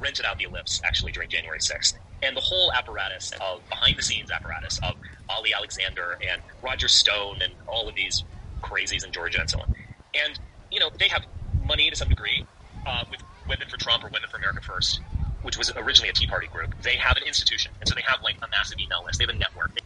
rented 0.00 0.24
out 0.24 0.38
the 0.38 0.44
ellipse 0.44 0.80
actually 0.84 1.12
during 1.12 1.28
January 1.28 1.58
6th. 1.58 1.94
And 2.22 2.36
the 2.36 2.40
whole 2.40 2.72
apparatus 2.72 3.32
of 3.40 3.68
behind 3.68 3.96
the 3.96 4.02
scenes 4.02 4.30
apparatus 4.30 4.80
of 4.82 4.94
Ali 5.28 5.52
Alexander 5.54 6.18
and 6.28 6.40
Roger 6.62 6.88
Stone 6.88 7.40
and 7.42 7.52
all 7.66 7.88
of 7.88 7.94
these 7.94 8.24
crazies 8.62 9.04
in 9.04 9.12
Georgia 9.12 9.40
and 9.40 9.50
so 9.50 9.60
on. 9.60 9.74
And, 10.14 10.38
you 10.70 10.80
know, 10.80 10.90
they 10.98 11.08
have 11.08 11.24
money 11.66 11.90
to 11.90 11.96
some 11.96 12.08
degree 12.08 12.44
uh, 12.86 13.04
with 13.10 13.20
Women 13.48 13.68
for 13.68 13.76
Trump 13.76 14.02
or 14.02 14.08
Women 14.08 14.28
for 14.30 14.38
America 14.38 14.60
First, 14.62 15.00
which 15.42 15.58
was 15.58 15.70
originally 15.76 16.08
a 16.08 16.12
Tea 16.12 16.26
Party 16.26 16.46
group. 16.46 16.74
They 16.82 16.96
have 16.96 17.16
an 17.16 17.24
institution. 17.24 17.72
And 17.80 17.88
so 17.88 17.94
they 17.94 18.02
have 18.06 18.22
like 18.22 18.36
a 18.42 18.48
massive 18.48 18.78
email 18.80 19.04
list. 19.04 19.18
They 19.18 19.24
have 19.26 19.34
a 19.34 19.38
network. 19.38 19.74
They 19.74 19.85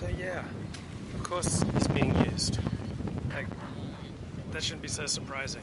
so 0.00 0.08
yeah, 0.18 0.42
of 1.14 1.22
course 1.22 1.62
it's 1.76 1.86
being 1.88 2.16
used. 2.24 2.58
Like, 3.34 3.46
that 4.52 4.62
shouldn't 4.62 4.80
be 4.80 4.88
so 4.88 5.04
surprising. 5.04 5.62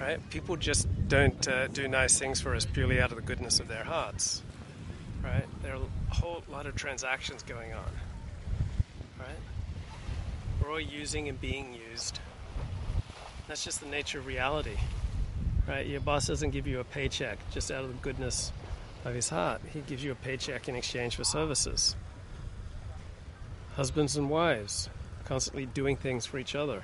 Right? 0.00 0.18
People 0.30 0.56
just 0.56 0.88
don't 1.08 1.46
uh, 1.46 1.68
do 1.68 1.86
nice 1.86 2.18
things 2.18 2.40
for 2.40 2.54
us 2.54 2.64
purely 2.64 3.00
out 3.00 3.10
of 3.10 3.16
the 3.16 3.22
goodness 3.22 3.60
of 3.60 3.68
their 3.68 3.84
hearts. 3.84 4.42
Right? 5.22 5.44
There 5.62 5.74
are 5.74 5.80
a 6.10 6.14
whole 6.14 6.42
lot 6.50 6.64
of 6.64 6.74
transactions 6.74 7.42
going 7.42 7.74
on. 7.74 7.90
Right? 9.18 9.28
We're 10.62 10.72
all 10.72 10.80
using 10.80 11.28
and 11.28 11.38
being 11.38 11.78
used. 11.90 12.18
That's 13.46 13.62
just 13.62 13.80
the 13.80 13.88
nature 13.88 14.18
of 14.18 14.26
reality. 14.26 14.76
Right? 15.68 15.86
Your 15.86 16.00
boss 16.00 16.26
doesn't 16.26 16.50
give 16.50 16.66
you 16.66 16.80
a 16.80 16.84
paycheck 16.84 17.38
just 17.50 17.70
out 17.70 17.84
of 17.84 17.88
the 17.88 18.02
goodness 18.02 18.52
of 19.04 19.14
his 19.14 19.28
heart. 19.28 19.60
He 19.72 19.80
gives 19.80 20.02
you 20.02 20.12
a 20.12 20.16
paycheck 20.16 20.68
in 20.68 20.76
exchange 20.76 21.16
for 21.16 21.24
services. 21.24 21.94
Husbands 23.76 24.16
and 24.16 24.30
wives 24.30 24.88
constantly 25.24 25.66
doing 25.66 25.96
things 25.96 26.26
for 26.26 26.38
each 26.38 26.54
other. 26.54 26.82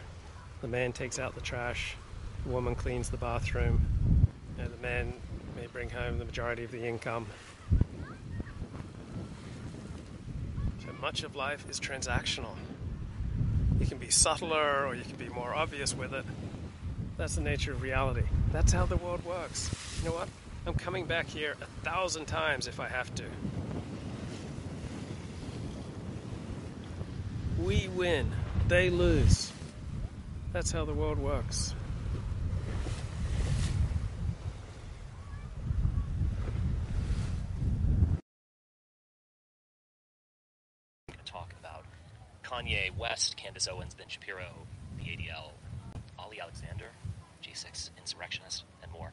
The 0.61 0.69
man 0.69 0.93
takes 0.93 1.19
out 1.19 1.35
the 1.35 1.41
trash, 1.41 1.97
the 2.45 2.51
woman 2.51 2.75
cleans 2.75 3.11
the 3.11 3.17
bathroom, 3.17 4.27
and 4.59 4.73
the 4.73 4.83
man 4.83 5.13
may 5.57 5.67
bring 5.67 5.91
home 5.91 6.19
the 6.19 6.25
majority 6.25 6.65
of 6.65 6.71
the 6.71 6.85
income. 6.85 7.27
So 10.85 10.93
much 11.01 11.23
of 11.23 11.37
life 11.37 11.69
is 11.71 11.81
transactional. 11.81 12.55
You 13.79 13.87
can 13.87 13.99
be 13.99 14.11
subtler 14.11 14.87
or 14.87 14.95
you 14.95 15.03
can 15.03 15.17
be 15.17 15.29
more 15.29 15.55
obvious 15.55 15.95
with 15.95 16.13
it. 16.13 16.25
That's 17.17 17.35
the 17.35 17.43
nature 17.43 17.73
of 17.73 17.83
reality. 17.83 18.25
That's 18.53 18.73
how 18.73 18.87
the 18.87 18.97
world 18.97 19.25
works. 19.25 19.71
You 20.03 20.11
know 20.11 20.17
what? 20.17 20.29
I'm 20.67 20.75
coming 20.75 21.07
back 21.07 21.27
here 21.27 21.55
a 21.61 21.85
thousand 21.85 22.27
times 22.27 22.67
if 22.67 22.81
I 22.81 22.89
have 22.89 23.15
to. 23.15 23.25
We 27.59 27.89
win, 27.89 28.31
they 28.69 28.91
lose. 28.91 29.53
That's 30.53 30.71
how 30.71 30.85
the 30.85 30.93
world 30.93 31.19
works. 31.19 31.75
Talk 41.25 41.55
about 41.61 41.85
Kanye 42.43 42.97
West, 42.99 43.37
Candace 43.37 43.69
Owens, 43.69 43.95
Ben 43.95 44.09
Shapiro, 44.09 44.49
the 44.99 45.05
ADL, 45.05 45.53
Ali 46.19 46.41
Alexander, 46.41 46.87
J6 47.45 47.91
insurrectionist, 47.97 48.65
and 48.83 48.91
more. 48.91 49.13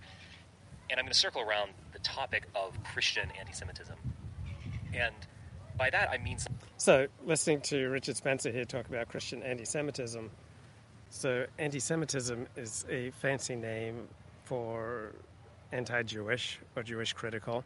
And 0.89 0.99
I'm 0.99 1.05
going 1.05 1.13
to 1.13 1.19
circle 1.19 1.41
around 1.41 1.71
the 1.93 1.99
topic 1.99 2.47
of 2.55 2.81
Christian 2.83 3.29
anti 3.39 3.53
Semitism. 3.53 3.95
And 4.93 5.15
by 5.77 5.89
that, 5.89 6.09
I 6.09 6.17
mean. 6.17 6.37
So, 6.77 7.07
listening 7.25 7.61
to 7.61 7.87
Richard 7.87 8.17
Spencer 8.17 8.51
here 8.51 8.65
talk 8.65 8.87
about 8.87 9.09
Christian 9.09 9.43
anti 9.43 9.65
Semitism. 9.65 10.29
So, 11.09 11.45
anti 11.57 11.79
Semitism 11.79 12.47
is 12.55 12.85
a 12.89 13.11
fancy 13.11 13.55
name 13.55 14.07
for 14.45 15.13
anti 15.71 16.03
Jewish 16.03 16.59
or 16.75 16.83
Jewish 16.83 17.13
critical. 17.13 17.63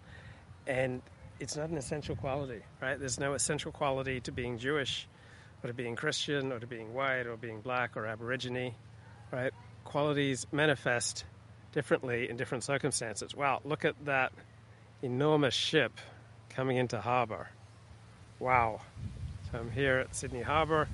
And 0.68 1.02
it's 1.40 1.56
not 1.56 1.70
an 1.70 1.78
essential 1.78 2.16
quality, 2.16 2.62
right? 2.82 3.00
There's 3.00 3.20
no 3.20 3.34
essential 3.34 3.72
quality 3.72 4.20
to 4.22 4.32
being 4.32 4.58
Jewish 4.58 5.08
or 5.64 5.68
to 5.68 5.74
being 5.74 5.96
Christian 5.96 6.52
or 6.52 6.60
to 6.60 6.68
being 6.68 6.94
white 6.94 7.28
or 7.28 7.38
being 7.38 7.62
black 7.62 7.98
or 7.98 8.06
Aborigine, 8.06 8.74
right? 9.32 9.52
Qualities 9.84 10.46
manifest 10.52 11.26
differently 11.74 12.30
in 12.30 12.38
different 12.38 12.64
circumstances. 12.64 13.36
Wow, 13.36 13.62
look 13.64 13.86
at 13.86 13.96
that 14.06 14.32
enormous 15.02 15.54
ship 15.54 15.94
coming 16.50 16.78
into 16.78 17.00
harbor. 17.00 17.50
Wow. 18.40 18.82
So 19.52 19.60
I'm 19.60 19.72
here 19.72 19.98
at 19.98 20.16
Sydney 20.16 20.42
Harbor 20.42 20.88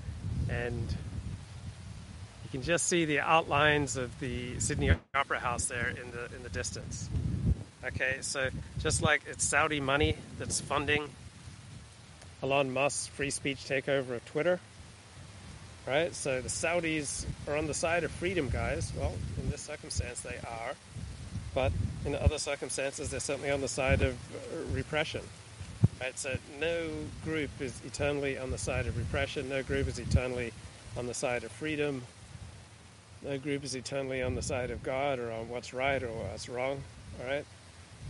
and 0.50 0.96
you 2.44 2.50
can 2.52 2.62
just 2.62 2.88
see 2.88 3.06
the 3.06 3.20
outlines 3.20 3.98
of 3.98 4.18
the 4.20 4.60
Sydney 4.60 4.92
Opera 5.14 5.40
House 5.40 5.66
there 5.66 5.90
in 5.90 6.12
the 6.12 6.34
in 6.36 6.44
the 6.44 6.50
distance. 6.50 7.10
Okay, 7.84 8.18
so 8.22 8.50
just 8.80 9.02
like 9.02 9.22
it's 9.28 9.44
Saudi 9.44 9.80
money 9.80 10.16
that's 10.40 10.60
funding 10.60 11.10
Elon 12.44 12.72
Musk's 12.72 13.08
free 13.08 13.30
speech 13.30 13.66
takeover 13.66 14.16
of 14.16 14.26
Twitter, 14.26 14.60
right? 15.88 16.14
So 16.14 16.42
the 16.42 16.50
Saudis 16.50 17.26
are 17.48 17.56
on 17.56 17.68
the 17.68 17.74
side 17.74 18.04
of 18.04 18.12
freedom, 18.12 18.50
guys. 18.50 18.92
Well, 18.98 19.14
in 19.42 19.50
this 19.50 19.62
circumstance, 19.62 20.22
they 20.22 20.38
are. 20.48 20.74
But 21.56 21.72
in 22.06 22.14
other 22.16 22.38
circumstances, 22.38 23.10
they're 23.10 23.20
certainly 23.20 23.50
on 23.50 23.62
the 23.62 23.68
side 23.68 24.02
of 24.02 24.14
uh, 24.14 24.74
repression. 24.74 25.22
Right? 26.02 26.18
So 26.18 26.38
no 26.60 26.90
group 27.24 27.50
is 27.60 27.80
eternally 27.86 28.38
on 28.38 28.52
the 28.52 28.58
side 28.58 28.86
of 28.86 28.98
repression. 28.98 29.50
No 29.50 29.64
group 29.64 29.88
is 29.88 29.98
eternally 29.98 30.54
on 30.98 31.08
the 31.08 31.14
side 31.14 31.44
of 31.44 31.52
freedom. 31.52 32.04
No 33.24 33.38
group 33.38 33.64
is 33.64 33.76
eternally 33.76 34.22
on 34.22 34.36
the 34.36 34.42
side 34.42 34.70
of 34.70 34.84
God 34.84 35.20
or 35.20 35.32
on 35.32 35.50
what's 35.50 35.74
right 35.74 36.02
or 36.04 36.10
what's 36.10 36.50
wrong. 36.50 36.82
All 37.20 37.28
right? 37.28 37.46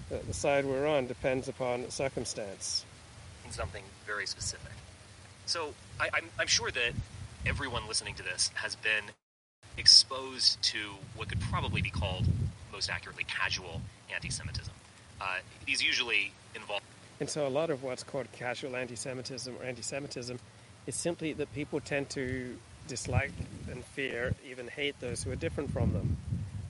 The, 0.09 0.17
the 0.17 0.33
side 0.33 0.65
we're 0.65 0.87
on 0.87 1.07
depends 1.07 1.47
upon 1.47 1.89
circumstance. 1.89 2.83
In 3.45 3.51
something 3.51 3.83
very 4.05 4.27
specific. 4.27 4.71
So 5.45 5.73
I, 5.99 6.09
I'm, 6.13 6.25
I'm 6.37 6.47
sure 6.47 6.71
that 6.71 6.91
everyone 7.47 7.87
listening 7.87 8.13
to 8.13 8.23
this 8.23 8.51
has 8.55 8.75
been 8.75 9.03
exposed 9.77 10.61
to 10.61 10.77
what 11.15 11.29
could 11.29 11.39
probably 11.39 11.81
be 11.81 11.89
called, 11.89 12.25
most 12.73 12.89
accurately, 12.89 13.23
casual 13.23 13.81
anti 14.13 14.29
Semitism. 14.29 14.73
Uh, 15.21 15.37
these 15.65 15.81
usually 15.81 16.33
involve. 16.55 16.81
And 17.21 17.29
so, 17.29 17.47
a 17.47 17.49
lot 17.49 17.69
of 17.69 17.83
what's 17.83 18.03
called 18.03 18.29
casual 18.33 18.75
anti 18.75 18.95
Semitism 18.95 19.55
or 19.55 19.63
anti 19.63 19.81
Semitism 19.81 20.37
is 20.87 20.95
simply 20.95 21.31
that 21.33 21.53
people 21.53 21.79
tend 21.79 22.09
to 22.11 22.57
dislike 22.87 23.31
and 23.71 23.83
fear, 23.83 24.35
even 24.49 24.67
hate 24.67 24.99
those 24.99 25.23
who 25.23 25.31
are 25.31 25.35
different 25.35 25.71
from 25.71 25.93
them. 25.93 26.17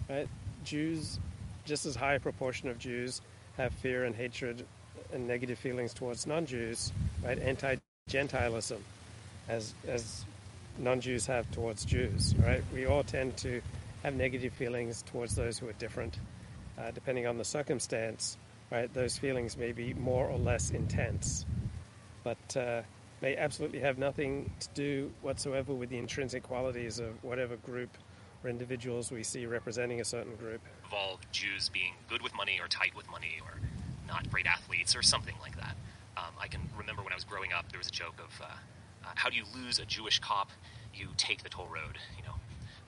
Right? 0.07 0.27
Jews, 0.63 1.19
just 1.65 1.87
as 1.87 1.95
high 1.95 2.15
a 2.15 2.19
proportion 2.19 2.69
of 2.69 2.77
Jews, 2.77 3.21
have 3.57 3.73
fear 3.73 4.03
and 4.03 4.15
hatred 4.15 4.63
and 5.11 5.27
negative 5.27 5.57
feelings 5.57 5.93
towards 5.93 6.27
non 6.27 6.45
Jews, 6.45 6.91
right? 7.23 7.39
Anti 7.39 7.77
Gentilism, 8.09 8.79
as, 9.47 9.73
as 10.77 10.83
non-Jews 10.83 11.25
have 11.27 11.49
towards 11.51 11.85
Jews, 11.85 12.35
right? 12.39 12.63
We 12.73 12.85
all 12.85 13.03
tend 13.03 13.37
to 13.37 13.61
have 14.03 14.15
negative 14.15 14.53
feelings 14.53 15.03
towards 15.03 15.35
those 15.35 15.57
who 15.57 15.67
are 15.67 15.73
different, 15.73 16.19
uh, 16.77 16.91
depending 16.91 17.27
on 17.27 17.37
the 17.37 17.45
circumstance, 17.45 18.37
right? 18.71 18.93
Those 18.93 19.17
feelings 19.17 19.57
may 19.57 19.71
be 19.71 19.93
more 19.93 20.27
or 20.27 20.37
less 20.37 20.71
intense, 20.71 21.45
but 22.23 22.57
uh, 22.57 22.81
may 23.21 23.35
absolutely 23.35 23.79
have 23.79 23.97
nothing 23.97 24.51
to 24.59 24.67
do 24.73 25.11
whatsoever 25.21 25.73
with 25.73 25.89
the 25.89 25.97
intrinsic 25.97 26.43
qualities 26.43 26.99
of 26.99 27.23
whatever 27.23 27.55
group 27.57 27.89
or 28.43 28.49
individuals 28.49 29.11
we 29.11 29.23
see 29.23 29.45
representing 29.45 29.99
a 30.01 30.05
certain 30.05 30.35
group. 30.35 30.61
Involve 30.83 31.19
Jews 31.31 31.69
being 31.69 31.93
good 32.07 32.21
with 32.21 32.35
money 32.35 32.59
or 32.61 32.67
tight 32.67 32.95
with 32.95 33.09
money 33.09 33.39
or 33.43 33.59
not 34.07 34.29
great 34.29 34.45
athletes 34.45 34.95
or 34.95 35.01
something 35.01 35.35
like 35.41 35.55
that. 35.57 35.75
Um, 36.15 36.33
I 36.39 36.47
can 36.47 36.61
remember 36.77 37.01
when 37.03 37.13
I 37.13 37.15
was 37.15 37.25
growing 37.25 37.51
up, 37.51 37.69
there 37.71 37.79
was 37.79 37.87
a 37.87 37.91
joke 37.91 38.19
of 38.19 38.41
uh, 38.41 38.45
how 39.15 39.29
do 39.29 39.35
you 39.35 39.43
lose 39.55 39.79
a 39.79 39.85
Jewish 39.85 40.19
cop? 40.19 40.49
You 40.93 41.07
take 41.17 41.43
the 41.43 41.49
toll 41.49 41.67
road, 41.67 41.97
you 42.17 42.23
know, 42.23 42.35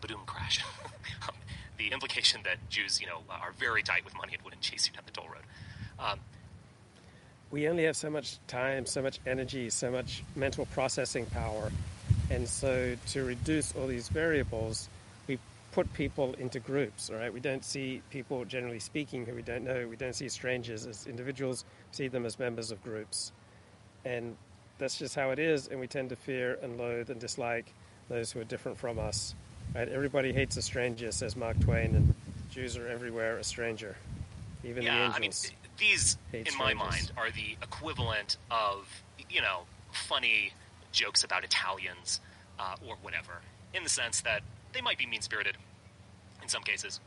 badoom 0.01 0.25
crash. 0.25 0.63
um, 1.27 1.35
the 1.77 1.89
implication 1.91 2.41
that 2.43 2.57
Jews, 2.69 2.99
you 2.99 3.07
know, 3.07 3.19
are 3.29 3.53
very 3.57 3.83
tight 3.83 4.03
with 4.05 4.15
money 4.15 4.33
and 4.33 4.43
wouldn't 4.43 4.61
chase 4.61 4.87
you 4.87 4.93
down 4.93 5.03
the 5.05 5.11
toll 5.11 5.27
road. 5.27 5.43
Um, 5.99 6.19
we 7.51 7.67
only 7.67 7.85
have 7.85 7.97
so 7.97 8.09
much 8.09 8.37
time, 8.47 8.85
so 8.85 9.01
much 9.01 9.19
energy, 9.25 9.69
so 9.69 9.91
much 9.91 10.23
mental 10.35 10.65
processing 10.67 11.25
power. 11.27 11.71
And 12.29 12.47
so 12.47 12.95
to 13.07 13.23
reduce 13.23 13.73
all 13.75 13.87
these 13.87 14.07
variables, 14.09 14.87
we 15.27 15.39
put 15.71 15.91
people 15.93 16.35
into 16.37 16.59
groups, 16.59 17.09
all 17.09 17.15
right? 17.15 17.33
We 17.33 17.39
don't 17.39 17.65
see 17.65 18.01
people, 18.11 18.45
generally 18.45 18.79
speaking, 18.79 19.25
who 19.25 19.33
we 19.33 19.41
don't 19.41 19.63
know. 19.63 19.87
We 19.87 19.95
don't 19.95 20.13
see 20.13 20.29
strangers 20.29 20.85
as 20.85 21.07
individuals, 21.07 21.65
we 21.91 21.95
see 21.95 22.07
them 22.07 22.25
as 22.25 22.37
members 22.37 22.71
of 22.71 22.83
groups. 22.83 23.31
And 24.05 24.37
that's 24.79 24.97
just 24.97 25.15
how 25.15 25.29
it 25.29 25.39
is, 25.39 25.67
and 25.67 25.79
we 25.79 25.87
tend 25.87 26.09
to 26.09 26.15
fear 26.15 26.57
and 26.61 26.77
loathe 26.77 27.09
and 27.09 27.19
dislike 27.19 27.73
those 28.09 28.31
who 28.31 28.39
are 28.39 28.45
different 28.45 28.77
from 28.77 28.97
us. 28.97 29.35
Right? 29.75 29.87
Everybody 29.87 30.33
hates 30.33 30.57
a 30.57 30.61
stranger, 30.61 31.11
says 31.11 31.35
Mark 31.35 31.59
Twain, 31.59 31.95
and 31.95 32.15
Jews 32.49 32.75
are 32.77 32.87
everywhere 32.87 33.37
a 33.37 33.43
stranger. 33.43 33.95
Even 34.63 34.83
yeah, 34.83 34.95
the 34.95 35.03
angels. 35.03 35.15
I 35.15 35.19
mean, 35.19 35.31
these, 35.77 36.17
in 36.33 36.45
hate 36.45 36.57
my 36.57 36.73
mind, 36.73 37.11
are 37.15 37.29
the 37.29 37.55
equivalent 37.61 38.37
of, 38.49 38.87
you 39.29 39.41
know, 39.41 39.61
funny 39.91 40.53
jokes 40.91 41.23
about 41.23 41.43
Italians 41.43 42.19
uh, 42.59 42.75
or 42.87 42.95
whatever, 43.01 43.41
in 43.73 43.83
the 43.83 43.89
sense 43.89 44.21
that 44.21 44.41
they 44.73 44.81
might 44.81 44.97
be 44.97 45.05
mean 45.05 45.21
spirited 45.21 45.55
in 46.41 46.49
some 46.49 46.63
cases. 46.63 46.99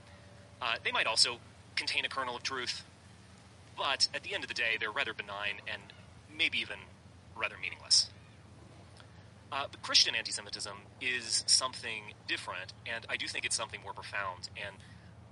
Uh, 0.60 0.76
they 0.84 0.92
might 0.92 1.06
also 1.06 1.38
contain 1.74 2.04
a 2.04 2.08
kernel 2.08 2.36
of 2.36 2.42
truth, 2.42 2.84
but 3.76 4.08
at 4.14 4.22
the 4.22 4.34
end 4.34 4.44
of 4.44 4.48
the 4.48 4.54
day, 4.54 4.76
they're 4.78 4.92
rather 4.92 5.12
benign 5.12 5.56
and 5.70 5.82
maybe 6.36 6.58
even 6.58 6.76
rather 7.36 7.56
meaningless. 7.60 8.10
Uh, 9.50 9.66
Christian 9.82 10.14
anti 10.14 10.32
Semitism 10.32 10.76
is 11.00 11.44
something 11.46 12.14
different, 12.26 12.72
and 12.86 13.04
I 13.08 13.16
do 13.16 13.26
think 13.26 13.44
it's 13.44 13.56
something 13.56 13.80
more 13.82 13.92
profound. 13.92 14.48
And 14.56 14.76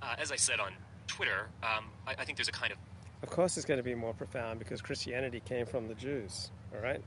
uh, 0.03 0.17
as 0.19 0.31
I 0.31 0.37
said 0.37 0.61
on 0.61 0.73
Twitter, 1.07 1.49
um, 1.63 1.87
I, 2.07 2.13
I 2.19 2.25
think 2.25 2.37
there's 2.37 2.49
a 2.49 2.53
kind 2.53 2.73
of 2.73 2.79
Of 3.23 3.31
course, 3.31 3.57
it's 3.57 3.67
going 3.67 3.79
to 3.79 3.85
be 3.85 3.95
more 3.95 4.13
profound 4.13 4.59
because 4.59 4.83
Christianity 4.83 5.41
came 5.41 5.65
from 5.65 5.89
the 5.89 5.95
Jews, 5.95 6.51
all 6.75 6.83
right? 6.83 7.03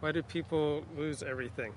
Why 0.00 0.12
do 0.12 0.22
people 0.22 0.84
lose 0.96 1.22
everything? 1.22 1.74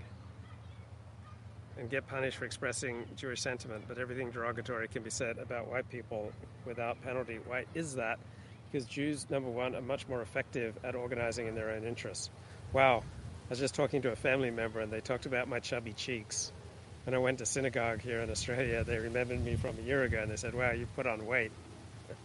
and 1.77 1.89
get 1.89 2.07
punished 2.07 2.37
for 2.37 2.45
expressing 2.45 3.05
Jewish 3.15 3.41
sentiment, 3.41 3.85
but 3.87 3.97
everything 3.97 4.29
derogatory 4.29 4.87
can 4.87 5.03
be 5.03 5.09
said 5.09 5.37
about 5.37 5.67
white 5.67 5.89
people 5.89 6.31
without 6.65 7.01
penalty. 7.01 7.39
Why 7.45 7.65
is 7.73 7.95
that? 7.95 8.19
Because 8.73 8.87
Jews, 8.87 9.29
number 9.29 9.51
one, 9.51 9.75
are 9.75 9.81
much 9.81 10.07
more 10.07 10.23
effective 10.23 10.75
at 10.83 10.95
organizing 10.95 11.45
in 11.45 11.53
their 11.53 11.69
own 11.69 11.83
interests. 11.83 12.31
Wow, 12.73 13.01
I 13.01 13.49
was 13.51 13.59
just 13.59 13.75
talking 13.75 14.01
to 14.01 14.11
a 14.11 14.15
family 14.15 14.49
member 14.49 14.79
and 14.79 14.91
they 14.91 14.99
talked 14.99 15.27
about 15.27 15.47
my 15.47 15.59
chubby 15.59 15.93
cheeks. 15.93 16.51
When 17.05 17.13
I 17.13 17.19
went 17.19 17.37
to 17.37 17.45
synagogue 17.45 18.01
here 18.01 18.19
in 18.21 18.31
Australia, 18.31 18.83
they 18.83 18.97
remembered 18.97 19.45
me 19.45 19.57
from 19.57 19.77
a 19.77 19.81
year 19.83 20.01
ago 20.01 20.23
and 20.23 20.31
they 20.31 20.37
said, 20.37 20.55
Wow, 20.55 20.71
you 20.71 20.87
put 20.95 21.05
on 21.05 21.27
weight. 21.27 21.51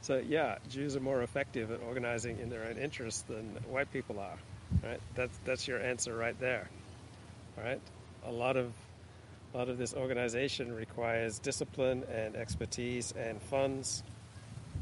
so, 0.00 0.20
yeah, 0.26 0.58
Jews 0.68 0.96
are 0.96 1.00
more 1.00 1.22
effective 1.22 1.70
at 1.70 1.80
organizing 1.80 2.40
in 2.40 2.50
their 2.50 2.64
own 2.64 2.76
interests 2.76 3.22
than 3.22 3.50
white 3.68 3.92
people 3.92 4.18
are. 4.18 4.38
Right? 4.82 5.00
That's, 5.14 5.38
that's 5.44 5.68
your 5.68 5.80
answer 5.80 6.12
right 6.12 6.38
there. 6.40 6.68
All 7.56 7.62
right? 7.62 7.80
A 8.26 8.32
lot 8.32 8.56
of 8.56 8.72
a 9.54 9.56
lot 9.56 9.68
of 9.68 9.78
this 9.78 9.94
organization 9.94 10.72
requires 10.74 11.38
discipline 11.38 12.04
and 12.12 12.36
expertise 12.36 13.12
and 13.16 13.40
funds 13.42 14.02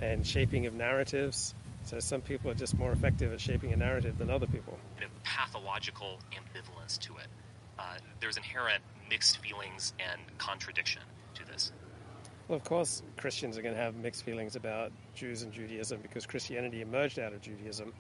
and 0.01 0.27
shaping 0.27 0.67
of 0.67 0.75
narratives. 0.75 1.55
So 1.85 2.01
some 2.01 2.21
people 2.21 2.51
are 2.51 2.55
just 2.55 2.77
more 2.77 2.91
effective 2.91 3.33
at 3.33 3.41
shaping 3.41 3.73
a 3.73 3.77
narrative 3.77 4.19
than 4.19 4.29
other 4.29 4.47
people. 4.47 4.77
A 4.99 5.05
pathological 5.25 6.19
ambivalence 6.33 6.99
to 7.01 7.17
it. 7.17 7.29
Uh, 7.79 7.97
there's 8.21 8.37
inherent 8.37 8.83
mixed 9.09 9.39
feelings 9.39 9.93
and 10.01 10.21
contradiction 10.39 11.03
to 11.35 11.47
this. 11.47 11.71
Well, 12.49 12.57
of 12.57 12.65
course, 12.65 13.03
Christians 13.17 13.59
are 13.59 13.63
going 13.63 13.75
to 13.75 13.81
have 13.81 13.95
mixed 13.97 14.25
feelings 14.25 14.57
about 14.57 14.93
Jews 15.15 15.43
and 15.43 15.53
Judaism 15.53 16.01
because 16.01 16.27
Christianity 16.27 16.81
emerged 16.81 17.19
out 17.19 17.33
of 17.33 17.41
Judaism. 17.41 17.93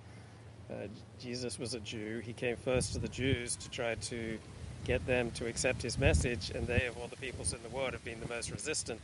Uh, 0.70 0.88
Jesus 1.20 1.58
was 1.58 1.74
a 1.74 1.80
Jew. 1.80 2.20
He 2.24 2.32
came 2.32 2.56
first 2.56 2.92
to 2.94 2.98
the 2.98 3.08
Jews 3.08 3.54
to 3.56 3.70
try 3.70 3.94
to 3.94 4.38
get 4.86 5.04
them 5.06 5.32
to 5.32 5.46
accept 5.46 5.82
his 5.82 5.98
message, 5.98 6.50
and 6.50 6.66
they, 6.66 6.86
of 6.86 6.96
all 6.96 7.08
the 7.08 7.16
peoples 7.16 7.52
in 7.52 7.62
the 7.64 7.68
world, 7.68 7.92
have 7.92 8.04
been 8.04 8.20
the 8.20 8.28
most 8.28 8.52
resistant 8.52 9.00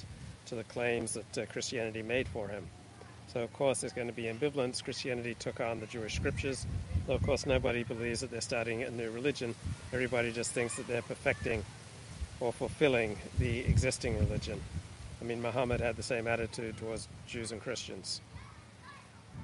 to 0.47 0.55
the 0.55 0.64
claims 0.64 1.14
that 1.14 1.38
uh, 1.38 1.47
Christianity 1.47 2.03
made 2.03 2.29
for 2.29 2.47
him. 2.47 2.64
So, 3.33 3.40
of 3.40 3.53
course, 3.53 3.81
there's 3.81 3.92
going 3.92 4.07
to 4.07 4.12
be 4.12 4.25
ambivalence. 4.25 4.83
Christianity 4.85 5.35
took 5.35 5.61
on 5.61 5.81
the 5.81 5.87
Jewish 5.87 6.14
scriptures, 6.14 6.66
though, 7.07 7.14
of 7.14 7.23
course, 7.25 7.47
nobody 7.47 7.83
believes 7.83 8.21
that 8.21 8.31
they're 8.31 8.40
starting 8.40 8.85
a 8.85 8.90
new 8.90 9.11
religion. 9.11 9.55
Everybody 9.92 10.31
just 10.31 10.53
thinks 10.53 10.77
that 10.77 10.87
they're 10.87 11.03
perfecting 11.03 11.64
or 12.38 12.53
fulfilling 12.53 13.18
the 13.38 13.61
existing 13.61 14.18
religion. 14.18 14.61
I 15.21 15.25
mean, 15.25 15.42
Muhammad 15.42 15.81
had 15.81 15.97
the 15.97 16.03
same 16.03 16.29
attitude 16.29 16.77
towards 16.77 17.09
Jews 17.27 17.51
and 17.51 17.61
Christians. 17.61 18.21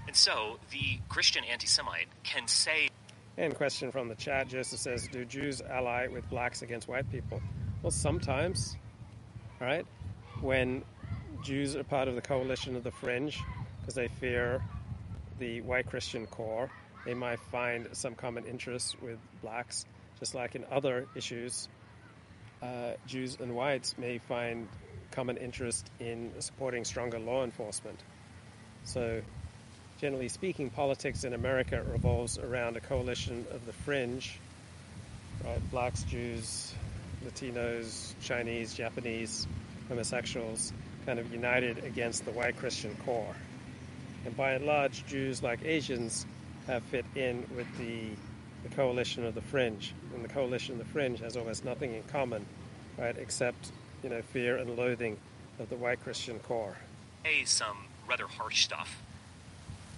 And 0.07 0.15
so, 0.15 0.59
the 0.71 0.99
Christian 1.09 1.45
anti 1.45 1.67
Semite 1.67 2.09
can 2.23 2.47
say 2.47 2.91
and 3.39 3.55
question 3.55 3.93
from 3.93 4.09
the 4.09 4.17
chat, 4.17 4.49
Joseph 4.49 4.81
says, 4.81 5.09
do 5.09 5.25
Jews 5.25 5.63
ally 5.63 6.09
with 6.09 6.29
blacks 6.29 6.63
against 6.63 6.89
white 6.89 7.11
people? 7.11 7.41
Well, 7.83 7.93
sometimes, 7.93 8.77
right? 9.61 9.87
When 10.41 10.83
Jews 11.43 11.77
are 11.77 11.85
part 11.85 12.09
of 12.09 12.17
the 12.17 12.21
coalition 12.21 12.75
of 12.75 12.83
the 12.83 12.91
fringe 12.91 13.41
because 13.81 13.95
they 13.95 14.09
fear 14.09 14.61
the 15.39 15.61
white 15.61 15.87
Christian 15.87 16.27
core, 16.27 16.69
they 17.07 17.15
might 17.15 17.39
find 17.39 17.89
some 17.93 18.17
common 18.17 18.45
interest 18.45 19.01
with 19.01 19.19
blacks, 19.41 19.87
just 20.19 20.35
like 20.35 20.57
in 20.57 20.65
other 20.71 21.07
issues. 21.15 21.69
Uh, 22.61 22.95
Jews 23.07 23.39
and 23.41 23.55
whites 23.55 23.97
may 23.97 24.19
find 24.19 24.69
common 25.13 25.37
interest 25.37 25.91
in 26.01 26.33
supporting 26.41 26.85
stronger 26.85 27.21
law 27.21 27.45
enforcement. 27.45 28.01
So 28.83 29.23
generally 29.99 30.29
speaking, 30.29 30.71
politics 30.71 31.25
in 31.25 31.35
America 31.35 31.83
revolves 31.91 32.39
around 32.39 32.77
a 32.77 32.81
coalition 32.81 33.45
of 33.51 33.67
the 33.67 33.73
fringe, 33.73 34.39
right? 35.45 35.71
Blacks, 35.71 36.05
Jews, 36.05 36.73
Latinos, 37.27 38.15
Chinese, 38.23 38.75
Japanese, 38.75 39.47
homosexuals, 39.89 40.73
kind 41.05 41.19
of 41.19 41.33
united 41.33 41.85
against 41.85 42.25
the 42.25 42.31
white 42.31 42.57
Christian 42.57 42.97
core. 43.05 43.35
And 44.25 44.37
by 44.37 44.53
and 44.53 44.67
large, 44.67 45.05
Jews, 45.07 45.43
like 45.43 45.65
Asians, 45.65 46.27
have 46.67 46.83
fit 46.85 47.05
in 47.17 47.45
with 47.57 47.67
the, 47.79 48.11
the 48.63 48.75
coalition 48.77 49.25
of 49.25 49.35
the 49.35 49.43
fringe. 49.43 49.95
And 50.15 50.25
the 50.25 50.29
coalition 50.29 50.75
of 50.75 50.79
the 50.79 50.93
fringe 50.93 51.19
has 51.21 51.37
almost 51.37 51.65
nothing 51.65 51.95
in 51.95 52.03
common, 52.05 52.47
right, 52.97 53.17
except 53.19 53.73
you 54.03 54.11
know 54.11 54.23
fear 54.23 54.59
and 54.59 54.77
loathing 54.77 55.17
of 55.59 55.71
the 55.71 55.77
white 55.77 56.03
Christian 56.05 56.39
core. 56.41 56.77
Hey, 57.25 57.45
some 57.45 57.87
rather 58.07 58.27
harsh 58.27 58.65
stuff 58.65 59.03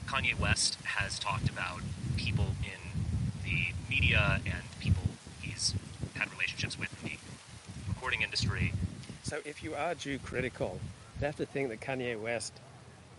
Kanye 0.07 0.39
West 0.39 0.79
has 0.85 1.19
talked 1.19 1.49
about 1.49 1.81
people 2.17 2.47
in 2.63 3.03
the 3.45 3.73
media 3.89 4.41
and 4.45 4.63
people 4.81 5.03
he's 5.41 5.75
had 6.15 6.31
relationships 6.33 6.79
with 6.79 6.91
in 7.03 7.11
the 7.11 7.19
recording 7.89 8.23
industry. 8.23 8.73
So, 9.23 9.39
if 9.45 9.63
you 9.63 9.75
are 9.75 9.95
Jew 9.95 10.19
critical, 10.19 10.81
you 11.21 11.27
have 11.27 11.37
to 11.37 11.47
think 11.47 11.69
that 11.69 11.81
Kanye 11.81 12.21
West 12.21 12.53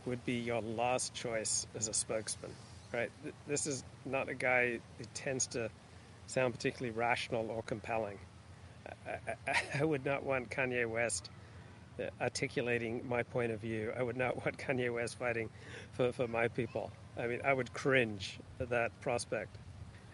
would 0.05 0.23
be 0.25 0.33
your 0.33 0.61
last 0.61 1.13
choice 1.13 1.67
as 1.75 1.87
a 1.87 1.93
spokesman, 1.93 2.51
right? 2.93 3.11
This 3.47 3.67
is 3.67 3.83
not 4.05 4.29
a 4.29 4.33
guy 4.33 4.79
who 4.97 5.05
tends 5.13 5.47
to 5.47 5.69
sound 6.27 6.53
particularly 6.53 6.97
rational 6.97 7.49
or 7.51 7.61
compelling. 7.63 8.17
I, 9.05 9.33
I, 9.47 9.55
I 9.81 9.83
would 9.83 10.05
not 10.05 10.23
want 10.23 10.49
Kanye 10.49 10.87
West 10.87 11.29
articulating 12.19 13.07
my 13.07 13.23
point 13.23 13.51
of 13.51 13.59
view. 13.59 13.91
I 13.97 14.03
would 14.03 14.17
not 14.17 14.35
want 14.45 14.57
Kanye 14.57 14.93
West 14.93 15.17
fighting 15.19 15.49
for, 15.91 16.11
for 16.11 16.27
my 16.27 16.47
people. 16.47 16.91
I 17.17 17.27
mean, 17.27 17.41
I 17.43 17.53
would 17.53 17.73
cringe 17.73 18.39
at 18.59 18.69
that 18.69 18.99
prospect. 19.01 19.57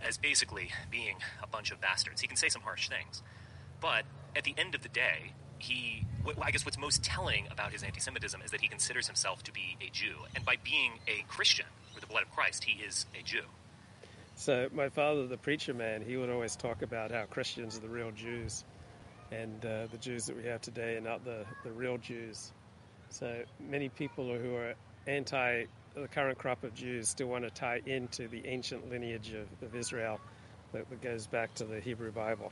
As 0.02 0.18
basically 0.18 0.70
being 0.92 1.18
a 1.42 1.48
bunch 1.48 1.72
of 1.72 1.82
bastards. 1.82 2.22
He 2.22 2.28
can 2.28 2.38
say 2.38 2.50
some 2.50 2.62
harsh 2.62 2.90
things. 2.90 3.24
But 3.80 4.06
at 4.36 4.44
the 4.44 4.54
end 4.58 4.76
of 4.76 4.84
the 4.84 4.90
day, 4.90 5.34
he, 5.60 6.06
I 6.42 6.52
guess 6.52 6.66
what's 6.66 6.78
most 6.78 7.04
telling 7.04 7.48
about 7.52 7.72
his 7.72 7.84
anti 7.84 8.00
Semitism 8.00 8.42
is 8.44 8.52
that 8.52 8.62
he 8.62 8.68
considers 8.68 9.08
himself 9.08 9.44
to 9.44 9.52
be 9.52 9.78
a 9.82 9.90
Jew. 9.90 10.16
And 10.36 10.46
by 10.46 10.56
being 10.64 10.94
a 11.08 11.24
Christian 11.28 11.66
with 11.94 12.02
the 12.02 12.08
blood 12.08 12.24
of 12.24 12.32
Christ, 12.32 12.66
he 12.66 12.84
is 12.84 13.06
a 13.20 13.24
Jew. 13.24 13.44
So, 14.36 14.70
my 14.72 14.90
father, 14.90 15.26
the 15.26 15.38
preacher 15.38 15.74
man, 15.74 16.04
he 16.04 16.16
would 16.16 16.30
always 16.30 16.56
talk 16.56 16.84
about 16.84 17.12
how 17.12 17.24
Christians 17.26 17.76
are 17.76 17.82
the 17.82 17.90
real 17.90 18.12
Jews 18.12 18.66
and 19.32 19.66
uh, 19.66 19.88
the 19.92 19.98
Jews 19.98 20.26
that 20.26 20.36
we 20.36 20.44
have 20.46 20.62
today 20.62 20.96
are 20.96 21.02
not 21.02 21.24
the, 21.26 21.46
the 21.64 21.72
real 21.72 21.98
Jews. 21.98 22.52
So 23.10 23.44
many 23.60 23.90
people 23.90 24.38
who 24.38 24.56
are 24.56 24.74
anti 25.06 25.66
the 26.02 26.08
current 26.08 26.38
crop 26.38 26.64
of 26.64 26.74
Jews 26.74 27.10
still 27.10 27.28
want 27.28 27.44
to 27.44 27.50
tie 27.50 27.82
into 27.86 28.28
the 28.28 28.46
ancient 28.46 28.90
lineage 28.90 29.34
of, 29.34 29.48
of 29.66 29.76
Israel 29.76 30.20
that, 30.72 30.88
that, 30.90 31.02
goes 31.02 31.26
back 31.26 31.54
to 31.56 31.66
the 31.66 31.80
Hebrew 31.80 32.12
Bible. 32.12 32.52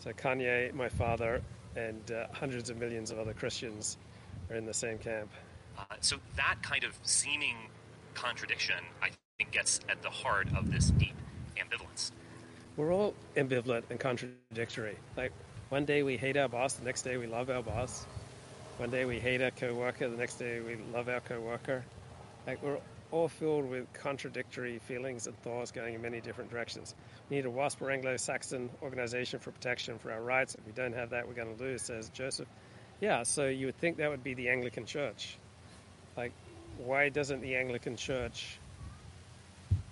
So 0.00 0.12
Kanye, 0.12 0.72
my 0.74 0.88
father, 0.88 1.40
and 1.76 2.10
uh, 2.10 2.26
hundreds 2.32 2.68
of 2.68 2.78
millions 2.78 3.10
of 3.10 3.18
other 3.18 3.32
Christians 3.32 3.96
are 4.50 4.56
in 4.56 4.66
the 4.66 4.74
same 4.74 4.98
camp. 4.98 5.30
Uh, 5.78 5.84
so 6.00 6.16
that 6.36 6.56
kind 6.62 6.84
of 6.84 6.98
seeming 7.02 7.56
contradiction, 8.14 8.82
I 9.00 9.10
think, 9.38 9.52
gets 9.52 9.80
at 9.88 10.02
the 10.02 10.10
heart 10.10 10.48
of 10.56 10.72
this 10.72 10.90
deep 10.90 11.14
ambivalence. 11.56 12.10
We're 12.76 12.92
all 12.92 13.14
ambivalent 13.36 13.84
and 13.90 14.00
contradictory. 14.00 14.96
Like 15.16 15.32
one 15.70 15.84
day 15.84 16.02
we 16.02 16.16
hate 16.16 16.36
our 16.36 16.48
boss, 16.48 16.74
the 16.74 16.84
next 16.84 17.02
day 17.02 17.16
we 17.16 17.26
love 17.26 17.48
our 17.48 17.62
boss. 17.62 18.04
One 18.78 18.90
day 18.90 19.04
we 19.04 19.20
hate 19.20 19.40
our 19.40 19.52
coworker, 19.52 20.08
the 20.08 20.16
next 20.16 20.34
day 20.34 20.60
we 20.60 20.76
love 20.92 21.08
our 21.08 21.20
coworker. 21.20 21.84
Like 22.46 22.62
we're 22.62 22.78
all 23.12 23.28
filled 23.28 23.70
with 23.70 23.92
contradictory 23.92 24.80
feelings 24.80 25.26
and 25.26 25.36
thoughts 25.42 25.70
going 25.70 25.94
in 25.94 26.02
many 26.02 26.20
different 26.20 26.50
directions. 26.50 26.94
We 27.28 27.36
need 27.36 27.46
a 27.46 27.50
WASP 27.50 27.82
or 27.82 27.90
Anglo-Saxon 27.90 28.70
organization 28.82 29.38
for 29.38 29.52
protection 29.52 29.98
for 29.98 30.12
our 30.12 30.20
rights. 30.20 30.56
If 30.56 30.66
we 30.66 30.72
don't 30.72 30.94
have 30.94 31.10
that, 31.10 31.28
we're 31.28 31.34
going 31.34 31.56
to 31.56 31.62
lose, 31.62 31.82
says 31.82 32.08
Joseph. 32.10 32.48
Yeah, 33.00 33.22
so 33.22 33.46
you 33.46 33.66
would 33.66 33.78
think 33.78 33.98
that 33.98 34.10
would 34.10 34.24
be 34.24 34.34
the 34.34 34.48
Anglican 34.48 34.86
Church. 34.86 35.36
Like, 36.16 36.32
why 36.78 37.08
doesn't 37.08 37.42
the 37.42 37.56
Anglican 37.56 37.96
Church 37.96 38.58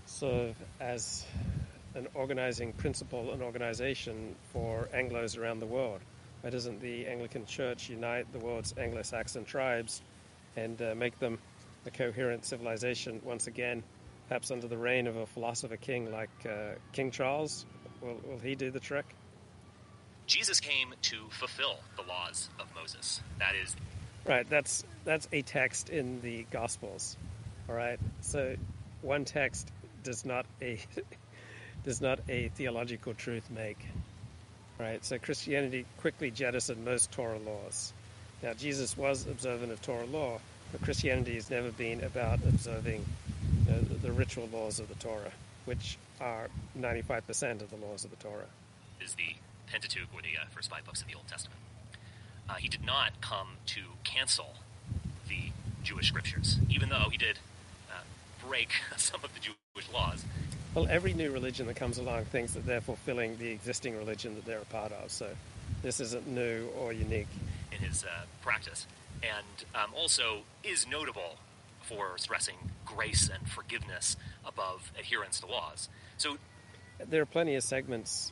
serve 0.06 0.56
as 0.80 1.24
an 1.98 2.08
organizing 2.14 2.72
principle 2.72 3.32
and 3.32 3.42
organization 3.42 4.36
for 4.52 4.88
Anglos 4.94 5.36
around 5.36 5.58
the 5.58 5.66
world. 5.66 6.00
Why 6.40 6.50
doesn't 6.50 6.80
the 6.80 7.06
Anglican 7.06 7.44
Church 7.44 7.90
unite 7.90 8.32
the 8.32 8.38
world's 8.38 8.72
Anglo 8.78 9.02
Saxon 9.02 9.44
tribes 9.44 10.00
and 10.56 10.80
uh, 10.80 10.94
make 10.96 11.18
them 11.18 11.38
a 11.84 11.90
coherent 11.90 12.44
civilization 12.44 13.20
once 13.24 13.48
again, 13.48 13.82
perhaps 14.28 14.50
under 14.50 14.68
the 14.68 14.78
reign 14.78 15.06
of 15.08 15.16
a 15.16 15.26
philosopher 15.26 15.76
king 15.76 16.10
like 16.12 16.30
uh, 16.46 16.74
King 16.92 17.10
Charles? 17.10 17.66
Will, 18.00 18.20
will 18.26 18.38
he 18.38 18.54
do 18.54 18.70
the 18.70 18.80
trick? 18.80 19.06
Jesus 20.26 20.60
came 20.60 20.94
to 21.02 21.16
fulfill 21.30 21.78
the 21.96 22.02
laws 22.02 22.48
of 22.60 22.66
Moses. 22.74 23.20
That 23.38 23.54
is. 23.60 23.74
Right, 24.26 24.48
that's, 24.48 24.84
that's 25.04 25.26
a 25.32 25.42
text 25.42 25.90
in 25.90 26.20
the 26.20 26.46
Gospels. 26.50 27.16
All 27.68 27.74
right, 27.74 27.98
so 28.20 28.56
one 29.02 29.24
text 29.24 29.68
does 30.04 30.24
not 30.24 30.46
a 30.62 30.78
does 31.88 32.02
not 32.02 32.20
a 32.28 32.48
theological 32.48 33.14
truth 33.14 33.48
make. 33.50 33.78
Right? 34.78 35.02
So 35.02 35.18
Christianity 35.18 35.86
quickly 35.96 36.30
jettisoned 36.30 36.84
most 36.84 37.10
Torah 37.12 37.38
laws. 37.38 37.94
Now, 38.42 38.52
Jesus 38.52 38.94
was 38.94 39.26
observant 39.26 39.72
of 39.72 39.80
Torah 39.80 40.04
law, 40.04 40.38
but 40.70 40.82
Christianity 40.82 41.36
has 41.36 41.48
never 41.48 41.70
been 41.70 42.04
about 42.04 42.40
observing 42.46 43.06
you 43.66 43.72
know, 43.72 43.80
the 43.80 44.12
ritual 44.12 44.50
laws 44.52 44.80
of 44.80 44.88
the 44.88 44.96
Torah, 44.96 45.32
which 45.64 45.96
are 46.20 46.50
95% 46.78 47.62
of 47.62 47.70
the 47.70 47.76
laws 47.76 48.04
of 48.04 48.10
the 48.10 48.16
Torah. 48.16 48.50
Is 49.00 49.14
the 49.14 49.36
Pentateuch, 49.72 50.08
or 50.12 50.20
the 50.20 50.36
uh, 50.38 50.44
first 50.50 50.68
five 50.68 50.84
books 50.84 51.00
of 51.00 51.08
the 51.08 51.14
Old 51.14 51.26
Testament. 51.26 51.58
Uh, 52.50 52.56
he 52.56 52.68
did 52.68 52.84
not 52.84 53.18
come 53.22 53.56
to 53.64 53.80
cancel 54.04 54.56
the 55.26 55.52
Jewish 55.82 56.08
scriptures, 56.08 56.58
even 56.68 56.90
though 56.90 57.08
he 57.10 57.16
did 57.16 57.38
uh, 57.90 58.02
break 58.46 58.72
some 58.98 59.20
of 59.24 59.32
the 59.32 59.40
Jewish 59.40 59.90
laws. 59.90 60.22
Well, 60.78 60.86
every 60.88 61.12
new 61.12 61.32
religion 61.32 61.66
that 61.66 61.74
comes 61.74 61.98
along 61.98 62.26
thinks 62.26 62.54
that 62.54 62.64
they're 62.64 62.80
fulfilling 62.80 63.36
the 63.38 63.48
existing 63.48 63.98
religion 63.98 64.36
that 64.36 64.44
they're 64.44 64.60
a 64.60 64.64
part 64.66 64.92
of. 64.92 65.10
So 65.10 65.28
this 65.82 65.98
isn't 65.98 66.28
new 66.28 66.68
or 66.78 66.92
unique 66.92 67.26
in 67.72 67.78
his 67.78 68.04
uh, 68.04 68.26
practice, 68.42 68.86
and 69.24 69.64
um, 69.74 69.92
also 69.96 70.42
is 70.62 70.86
notable 70.86 71.34
for 71.82 72.16
stressing 72.16 72.54
grace 72.86 73.28
and 73.28 73.50
forgiveness 73.50 74.16
above 74.46 74.92
adherence 74.96 75.40
to 75.40 75.46
laws. 75.46 75.88
So 76.16 76.36
there 77.04 77.22
are 77.22 77.26
plenty 77.26 77.56
of 77.56 77.64
segments 77.64 78.30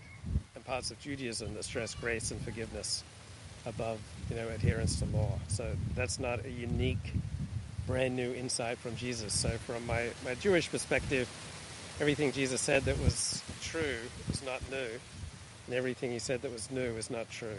and 0.54 0.64
parts 0.64 0.92
of 0.92 1.00
Judaism 1.00 1.52
that 1.54 1.64
stress 1.64 1.96
grace 1.96 2.30
and 2.30 2.40
forgiveness 2.42 3.02
above, 3.66 3.98
you 4.30 4.36
know, 4.36 4.48
adherence 4.50 5.00
to 5.00 5.06
law. 5.06 5.32
So 5.48 5.68
that's 5.96 6.20
not 6.20 6.44
a 6.44 6.50
unique, 6.50 7.12
brand 7.88 8.14
new 8.14 8.32
insight 8.34 8.78
from 8.78 8.94
Jesus. 8.94 9.32
So 9.32 9.48
from 9.48 9.84
my, 9.84 10.10
my 10.24 10.36
Jewish 10.36 10.70
perspective, 10.70 11.28
everything 12.00 12.32
Jesus 12.32 12.60
said 12.60 12.84
that 12.84 12.98
was 12.98 13.42
true 13.62 13.96
was 14.28 14.44
not 14.44 14.60
new, 14.70 14.88
and 15.66 15.74
everything 15.74 16.10
he 16.10 16.18
said 16.18 16.42
that 16.42 16.52
was 16.52 16.70
new 16.70 16.94
was 16.94 17.10
not 17.10 17.30
true. 17.30 17.58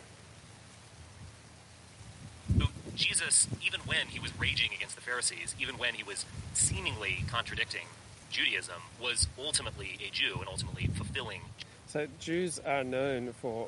So 2.60 2.66
Jesus, 2.96 3.48
even 3.66 3.82
when 3.82 4.08
he 4.08 4.20
was 4.20 4.38
raging 4.40 4.70
against 4.76 4.96
the 4.96 5.02
Pharisees, 5.02 5.56
even 5.60 5.78
when 5.78 5.94
he 5.94 6.04
was 6.04 6.26
seemingly 6.54 7.24
contradicting 7.28 7.88
Judaism, 8.30 8.82
was 9.02 9.28
ultimately 9.38 9.98
a 10.06 10.12
Jew 10.12 10.36
and 10.40 10.48
ultimately 10.48 10.88
fulfilling. 10.96 11.42
So 11.88 12.08
Jews 12.20 12.60
are 12.60 12.84
known 12.84 13.34
for 13.34 13.68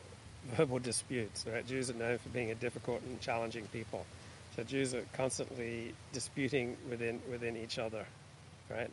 verbal 0.56 0.80
disputes, 0.80 1.46
right? 1.52 1.66
Jews 1.68 1.90
are 1.90 1.94
known 1.94 2.18
for 2.18 2.30
being 2.30 2.52
a 2.52 2.56
difficult 2.56 3.02
and 3.04 3.20
challenging 3.22 3.66
people. 3.68 4.06
So 4.56 4.64
Jews 4.64 4.94
are 4.94 5.04
constantly 5.14 5.94
disputing 6.12 6.76
within 6.90 7.22
within 7.30 7.56
each 7.56 7.80
other, 7.80 8.06
right? 8.70 8.90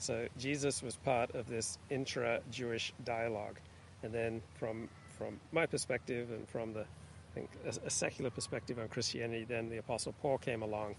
So 0.00 0.26
Jesus 0.38 0.82
was 0.82 0.96
part 0.96 1.34
of 1.34 1.46
this 1.46 1.76
intra-Jewish 1.90 2.94
dialogue, 3.04 3.58
and 4.02 4.12
then 4.12 4.42
from 4.58 4.88
from 5.18 5.38
my 5.52 5.66
perspective 5.66 6.30
and 6.30 6.48
from 6.48 6.72
the 6.72 6.80
I 6.80 7.34
think 7.34 7.50
a, 7.66 7.86
a 7.86 7.90
secular 7.90 8.30
perspective 8.30 8.78
on 8.78 8.88
Christianity, 8.88 9.44
then 9.44 9.68
the 9.68 9.76
Apostle 9.76 10.14
Paul 10.22 10.38
came 10.38 10.62
along 10.62 10.94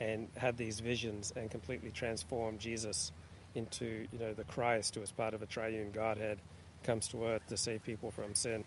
and 0.00 0.28
had 0.36 0.56
these 0.56 0.80
visions 0.80 1.32
and 1.36 1.48
completely 1.48 1.92
transformed 1.92 2.58
Jesus 2.58 3.12
into 3.54 4.06
you 4.12 4.18
know 4.18 4.34
the 4.34 4.44
Christ 4.44 4.96
who 4.96 5.02
is 5.02 5.12
part 5.12 5.32
of 5.34 5.42
a 5.42 5.46
triune 5.46 5.92
Godhead, 5.92 6.38
comes 6.82 7.06
to 7.08 7.24
earth 7.24 7.46
to 7.48 7.56
save 7.56 7.84
people 7.84 8.10
from 8.10 8.34
sin. 8.34 8.64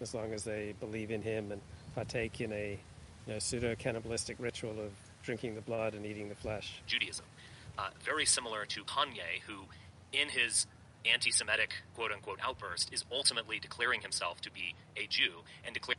As 0.00 0.14
long 0.14 0.32
as 0.32 0.44
they 0.44 0.74
believe 0.78 1.10
in 1.10 1.22
Him 1.22 1.50
and 1.50 1.60
partake 1.96 2.40
in 2.40 2.52
a 2.52 2.78
you 3.26 3.32
know, 3.32 3.38
pseudo 3.40 3.74
cannibalistic 3.74 4.36
ritual 4.38 4.78
of 4.78 4.92
drinking 5.24 5.56
the 5.56 5.60
blood 5.60 5.94
and 5.94 6.06
eating 6.06 6.28
the 6.28 6.34
flesh. 6.36 6.80
Judaism, 6.86 7.24
uh, 7.78 7.90
very 8.04 8.26
similar 8.26 8.64
to 8.66 8.84
Kanye, 8.84 9.42
who 9.46 9.64
in 10.12 10.28
his 10.28 10.66
anti-Semitic 11.04 11.74
quote 11.94 12.12
unquote 12.12 12.40
outburst 12.42 12.92
is 12.92 13.04
ultimately 13.12 13.58
declaring 13.58 14.00
himself 14.00 14.40
to 14.40 14.50
be 14.50 14.74
a 14.96 15.06
Jew 15.06 15.42
and 15.64 15.74
declaring. 15.74 15.98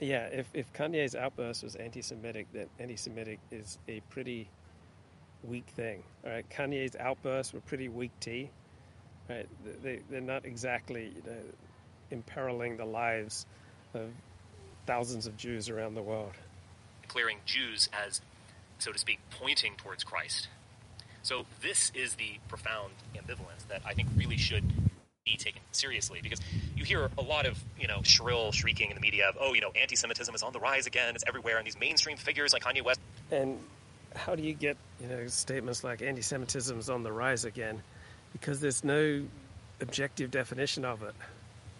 Yeah, 0.00 0.26
if, 0.26 0.46
if 0.54 0.72
Kanye's 0.72 1.14
outburst 1.14 1.64
was 1.64 1.74
anti-Semitic, 1.74 2.46
then 2.52 2.66
anti-Semitic 2.78 3.40
is 3.50 3.78
a 3.88 4.00
pretty 4.10 4.48
weak 5.44 5.66
thing. 5.76 6.02
All 6.24 6.30
right, 6.30 6.48
Kanye's 6.50 6.96
outbursts 6.96 7.52
were 7.52 7.60
pretty 7.60 7.88
weak 7.88 8.12
tea. 8.20 8.50
Right, 9.28 9.46
they 9.82 10.00
they're 10.08 10.22
not 10.22 10.46
exactly 10.46 11.12
you 11.14 11.22
know, 11.30 11.36
imperiling 12.10 12.78
the 12.78 12.86
lives 12.86 13.44
of 13.92 14.08
thousands 14.86 15.26
of 15.26 15.36
Jews 15.36 15.68
around 15.68 15.94
the 15.94 16.02
world. 16.02 16.32
Declaring 17.02 17.38
Jews 17.44 17.90
as, 17.92 18.22
so 18.78 18.90
to 18.90 18.98
speak, 18.98 19.18
pointing 19.30 19.74
towards 19.76 20.02
Christ. 20.04 20.48
So 21.22 21.44
this 21.60 21.90
is 21.94 22.14
the 22.14 22.38
profound 22.48 22.92
ambivalence 23.16 23.66
that 23.68 23.82
I 23.84 23.94
think 23.94 24.08
really 24.16 24.36
should 24.36 24.64
be 25.24 25.36
taken 25.36 25.60
seriously 25.72 26.20
because 26.22 26.40
you 26.74 26.84
hear 26.84 27.10
a 27.18 27.22
lot 27.22 27.44
of 27.44 27.62
you 27.78 27.86
know 27.86 28.00
shrill 28.02 28.50
shrieking 28.50 28.90
in 28.90 28.94
the 28.94 29.00
media 29.00 29.28
of 29.28 29.36
oh 29.38 29.52
you 29.52 29.60
know 29.60 29.70
anti-Semitism 29.78 30.34
is 30.34 30.42
on 30.42 30.54
the 30.54 30.58
rise 30.58 30.86
again 30.86 31.14
it's 31.14 31.24
everywhere 31.28 31.58
and 31.58 31.66
these 31.66 31.78
mainstream 31.78 32.16
figures 32.16 32.54
like 32.54 32.62
Kanye 32.62 32.82
West 32.82 32.98
and 33.30 33.58
how 34.16 34.34
do 34.34 34.42
you 34.42 34.54
get 34.54 34.76
you 35.00 35.08
know 35.08 35.26
statements 35.26 35.84
like 35.84 36.02
anti-Semitism 36.02 36.78
is 36.78 36.90
on 36.90 37.02
the 37.02 37.12
rise 37.12 37.44
again? 37.44 37.82
Because 38.32 38.60
there's 38.60 38.84
no 38.84 39.22
objective 39.80 40.30
definition 40.30 40.84
of 40.84 41.02
it. 41.02 41.14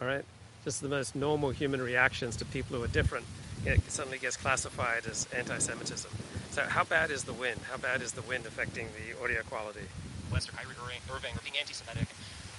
All 0.01 0.07
right, 0.07 0.25
just 0.65 0.81
the 0.81 0.89
most 0.89 1.15
normal 1.15 1.51
human 1.51 1.81
reactions 1.81 2.37
to 2.37 2.45
people 2.45 2.77
who 2.77 2.85
are 2.85 2.89
different 2.89 3.27
it 3.67 3.91
suddenly 3.91 4.19
gets 4.19 4.37
classified 4.37 5.05
as 5.07 5.27
anti-Semitism. 5.37 6.11
So 6.51 6.63
how 6.63 6.85
bad 6.85 7.11
is 7.11 7.25
the 7.25 7.33
wind? 7.33 7.61
How 7.71 7.77
bad 7.77 8.03
is 8.03 8.13
the 8.13 8.23
wind 8.23 8.47
affecting 8.47 8.89
the 8.97 9.23
audio 9.23 9.43
quality? 9.43 9.87
West 10.33 10.49
or 10.49 10.53
Kyrie 10.53 10.75
Irving 11.15 11.35
are 11.35 11.43
being 11.43 11.57
anti-Semitic. 11.59 12.09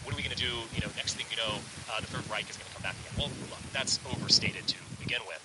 What 0.03 0.13
are 0.13 0.17
we 0.17 0.23
going 0.23 0.35
to 0.35 0.41
do? 0.41 0.53
You 0.73 0.81
know, 0.81 0.87
next 0.95 1.15
thing 1.15 1.25
you 1.29 1.37
know, 1.37 1.59
uh, 1.91 1.99
the 1.99 2.07
Third 2.07 2.29
Reich 2.31 2.49
is 2.49 2.57
going 2.57 2.67
to 2.67 2.73
come 2.73 2.83
back 2.83 2.95
again. 2.99 3.13
Well, 3.17 3.31
look, 3.49 3.59
that's 3.73 3.99
overstated 4.11 4.67
to 4.67 4.75
begin 4.99 5.21
with. 5.27 5.41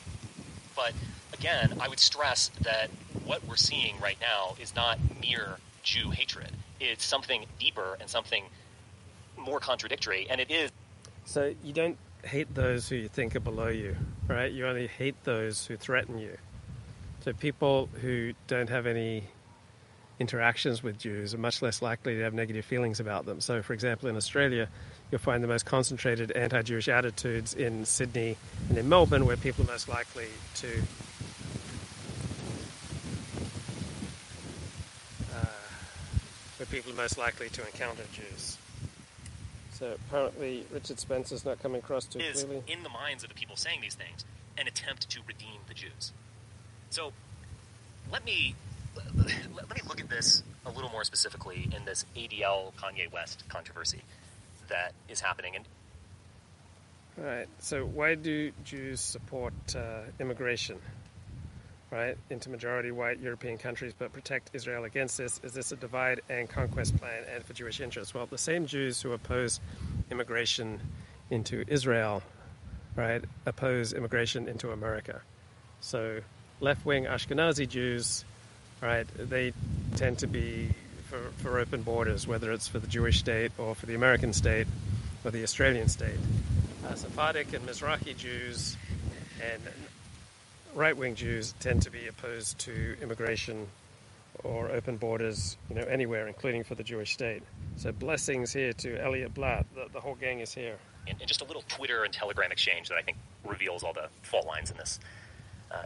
But 0.76 0.92
again, 1.33 1.76
I 1.80 1.88
would 1.88 1.98
stress 1.98 2.50
that 2.62 2.90
what 3.24 3.46
we're 3.46 3.57
seeing 3.57 3.98
right 4.00 4.18
now 4.20 4.57
is 4.61 4.74
not 4.74 4.98
mere 5.20 5.59
Jew 5.83 6.11
hatred. 6.11 6.50
It's 6.80 7.04
something 7.04 7.46
deeper 7.59 7.96
and 8.00 8.09
something 8.09 8.44
more 9.37 9.61
contradictory, 9.61 10.26
and 10.30 10.40
it 10.40 10.50
is. 10.50 10.70
So 11.24 11.54
you 11.62 11.72
don't 11.72 11.98
hate 12.24 12.54
those 12.54 12.88
who 12.88 12.96
you 12.96 13.09
think 13.09 13.37
are 13.37 13.40
below 13.40 13.68
you, 13.68 13.96
right? 14.28 14.50
You 14.50 14.66
only 14.66 14.87
hate 14.87 15.16
those 15.24 15.66
who 15.66 15.76
threaten 15.76 16.18
you. 16.18 16.37
So 17.24 17.32
people 17.32 17.88
who 18.02 18.34
don't 18.48 18.68
have 18.68 18.87
any 18.87 19.24
interactions 20.20 20.82
with 20.82 20.98
Jews 20.98 21.32
are 21.32 21.38
much 21.38 21.62
less 21.62 21.80
likely 21.80 22.16
to 22.16 22.22
have 22.22 22.34
negative 22.34 22.66
feelings 22.66 23.00
about 23.00 23.24
them. 23.24 23.40
So, 23.40 23.62
for 23.62 23.72
example, 23.72 24.10
in 24.10 24.16
Australia, 24.16 24.68
you'll 25.10 25.22
find 25.22 25.42
the 25.42 25.48
most 25.48 25.64
concentrated 25.64 26.32
anti 26.32 26.60
Jewish 26.60 26.87
attitudes 26.87 27.54
in 27.54 27.87
Sydney 27.87 28.37
and 28.68 28.76
in 28.76 28.90
Melbourne, 28.90 29.24
where 29.24 29.38
people 29.38 29.64
are 29.64 29.68
most 29.68 29.88
likely 29.88 30.26
to 30.56 30.68
uh, 35.34 35.46
where 36.58 36.66
people 36.70 36.92
are 36.92 36.96
most 36.96 37.16
likely 37.16 37.48
to 37.48 37.64
encounter 37.64 38.02
Jews. 38.12 38.58
So 39.72 39.94
apparently, 39.94 40.66
Richard 40.70 41.00
Spencer's 41.00 41.46
not 41.46 41.58
coming 41.62 41.78
across 41.78 42.04
too 42.04 42.18
is, 42.18 42.44
clearly. 42.44 42.64
in 42.68 42.82
the 42.82 42.90
minds 42.90 43.22
of 43.22 43.30
the 43.30 43.34
people 43.34 43.56
saying 43.56 43.80
these 43.80 43.94
things, 43.94 44.26
an 44.58 44.68
attempt 44.68 45.08
to 45.08 45.20
redeem 45.26 45.60
the 45.68 45.74
Jews. 45.74 46.12
So 46.94 47.12
let 48.12 48.24
me 48.24 48.54
let 48.94 49.68
me 49.74 49.80
look 49.88 50.00
at 50.00 50.09
this 50.09 50.44
a 50.64 50.70
little 50.70 50.90
more 50.90 51.02
specifically 51.02 51.68
in 51.76 51.85
this 51.85 52.07
ADL 52.14 52.72
Kanye 52.74 53.11
West 53.12 53.42
controversy 53.48 54.00
that 54.68 54.92
is 55.09 55.20
happening. 55.20 55.57
And 55.57 55.64
all 57.18 57.24
right. 57.24 57.48
So 57.59 57.85
why 57.85 58.14
do 58.14 58.52
Jews 58.62 59.00
support 59.00 59.54
uh, 59.74 60.02
immigration? 60.20 60.78
right, 61.90 62.16
into 62.30 62.48
majority 62.50 62.90
white 62.92 63.20
European 63.20 63.57
countries, 63.59 63.92
but 63.96 64.12
protect 64.12 64.50
Israel 64.52 64.85
against 64.85 65.18
this? 65.18 65.40
Is 65.44 65.52
this 65.52 65.70
a 65.72 65.76
divide 65.76 66.20
and 66.28 66.48
conquest 66.48 66.96
plan 66.96 67.22
and 67.33 67.44
for 67.44 67.54
Jewish 67.54 67.80
interests? 67.80 68.14
Well, 68.14 68.26
the 68.26 68.38
same 68.38 68.66
Jews 68.66 69.00
who 69.00 69.12
oppose 69.12 69.61
immigration 70.11 70.80
into 71.30 71.64
Israel, 71.68 72.22
right, 72.96 73.22
oppose 73.46 73.92
immigration 73.92 74.48
into 74.48 74.72
America. 74.72 75.22
So 75.80 76.20
left 76.60 76.84
wing 76.84 77.04
Ashkenazi 77.04 77.68
Jews, 77.68 78.24
right, 78.80 79.06
they 79.16 79.52
tend 79.96 80.18
to 80.20 80.26
be 80.26 80.70
for, 81.08 81.20
for 81.42 81.58
open 81.58 81.82
borders, 81.82 82.26
whether 82.26 82.52
it's 82.52 82.68
for 82.68 82.78
the 82.78 82.86
Jewish 82.86 83.18
state 83.18 83.52
or 83.58 83.74
for 83.74 83.86
the 83.86 83.94
American 83.94 84.32
state 84.32 84.66
or 85.24 85.30
the 85.30 85.42
Australian 85.42 85.88
state. 85.88 86.18
Uh, 86.86 86.94
Sephardic 86.94 87.52
and 87.54 87.66
Mizrahi 87.66 88.16
Jews 88.16 88.76
and 89.42 89.62
right 90.74 90.96
wing 90.96 91.14
Jews 91.14 91.54
tend 91.60 91.82
to 91.82 91.90
be 91.90 92.06
opposed 92.08 92.58
to 92.60 92.96
immigration 93.00 93.66
or 94.42 94.70
open 94.70 94.96
borders, 94.96 95.56
you 95.70 95.76
know, 95.76 95.82
anywhere, 95.82 96.26
including 96.26 96.64
for 96.64 96.74
the 96.74 96.82
Jewish 96.82 97.12
state. 97.12 97.42
So 97.76 97.92
blessings 97.92 98.52
here 98.52 98.72
to 98.74 99.00
Elliot 99.02 99.32
Blatt. 99.32 99.66
The, 99.74 99.86
the 99.92 100.00
whole 100.00 100.16
gang 100.16 100.40
is 100.40 100.52
here. 100.52 100.76
And, 101.06 101.18
and, 101.20 101.28
just 101.28 101.42
a 101.42 101.44
little 101.44 101.64
Twitter 101.68 102.04
and 102.04 102.12
Telegram 102.12 102.50
exchange 102.50 102.88
that 102.88 102.96
I 102.96 103.02
think 103.02 103.18
reveals 103.44 103.82
all 103.82 103.92
the 103.92 104.08
fault 104.22 104.46
lines 104.46 104.70
in 104.70 104.76
this 104.76 104.98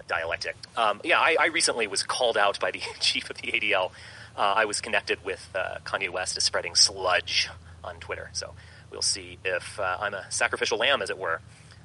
dialectic. 0.06 0.56
Um, 0.76 1.00
yeah, 1.04 1.18
I, 1.18 1.36
I, 1.38 1.46
recently 1.46 1.86
was 1.86 2.02
called 2.02 2.36
out 2.36 2.58
by 2.60 2.70
the 2.70 2.80
chief 3.00 3.30
of 3.30 3.36
the 3.36 3.52
ADL. 3.52 3.90
Uh, 4.36 4.54
I 4.56 4.64
was 4.64 4.80
connected 4.80 5.24
with 5.24 5.48
uh, 5.54 5.78
Kanye 5.84 6.10
West 6.10 6.36
as 6.36 6.44
spreading 6.44 6.74
sludge 6.74 7.48
on 7.82 7.96
Twitter. 7.96 8.30
So 8.32 8.54
we'll 8.90 9.02
see 9.02 9.38
if 9.44 9.78
uh, 9.80 9.98
I'm 10.00 10.14
a 10.14 10.30
sacrificial 10.30 10.78
lamb, 10.78 11.02
as 11.02 11.10
it 11.10 11.18
were, 11.18 11.40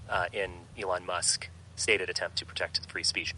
uh, 0.09 0.25
in 0.31 0.51
Elon 0.77 1.05
Musk 1.05 1.49
stated 1.75 2.09
attempt 2.09 2.37
to 2.37 2.45
protect 2.45 2.79
free 2.89 3.03
speech. 3.03 3.33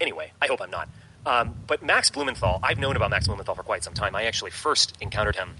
Anyway, 0.00 0.32
I 0.42 0.46
hope 0.46 0.60
I'm 0.60 0.70
not. 0.70 0.88
Um, 1.24 1.54
but 1.66 1.82
Max 1.82 2.10
Blumenthal, 2.10 2.60
I've 2.62 2.78
known 2.78 2.96
about 2.96 3.10
Max 3.10 3.26
Blumenthal 3.26 3.54
for 3.54 3.62
quite 3.62 3.82
some 3.82 3.94
time. 3.94 4.14
I 4.14 4.24
actually 4.24 4.52
first 4.52 4.96
encountered 5.00 5.36
him, 5.36 5.54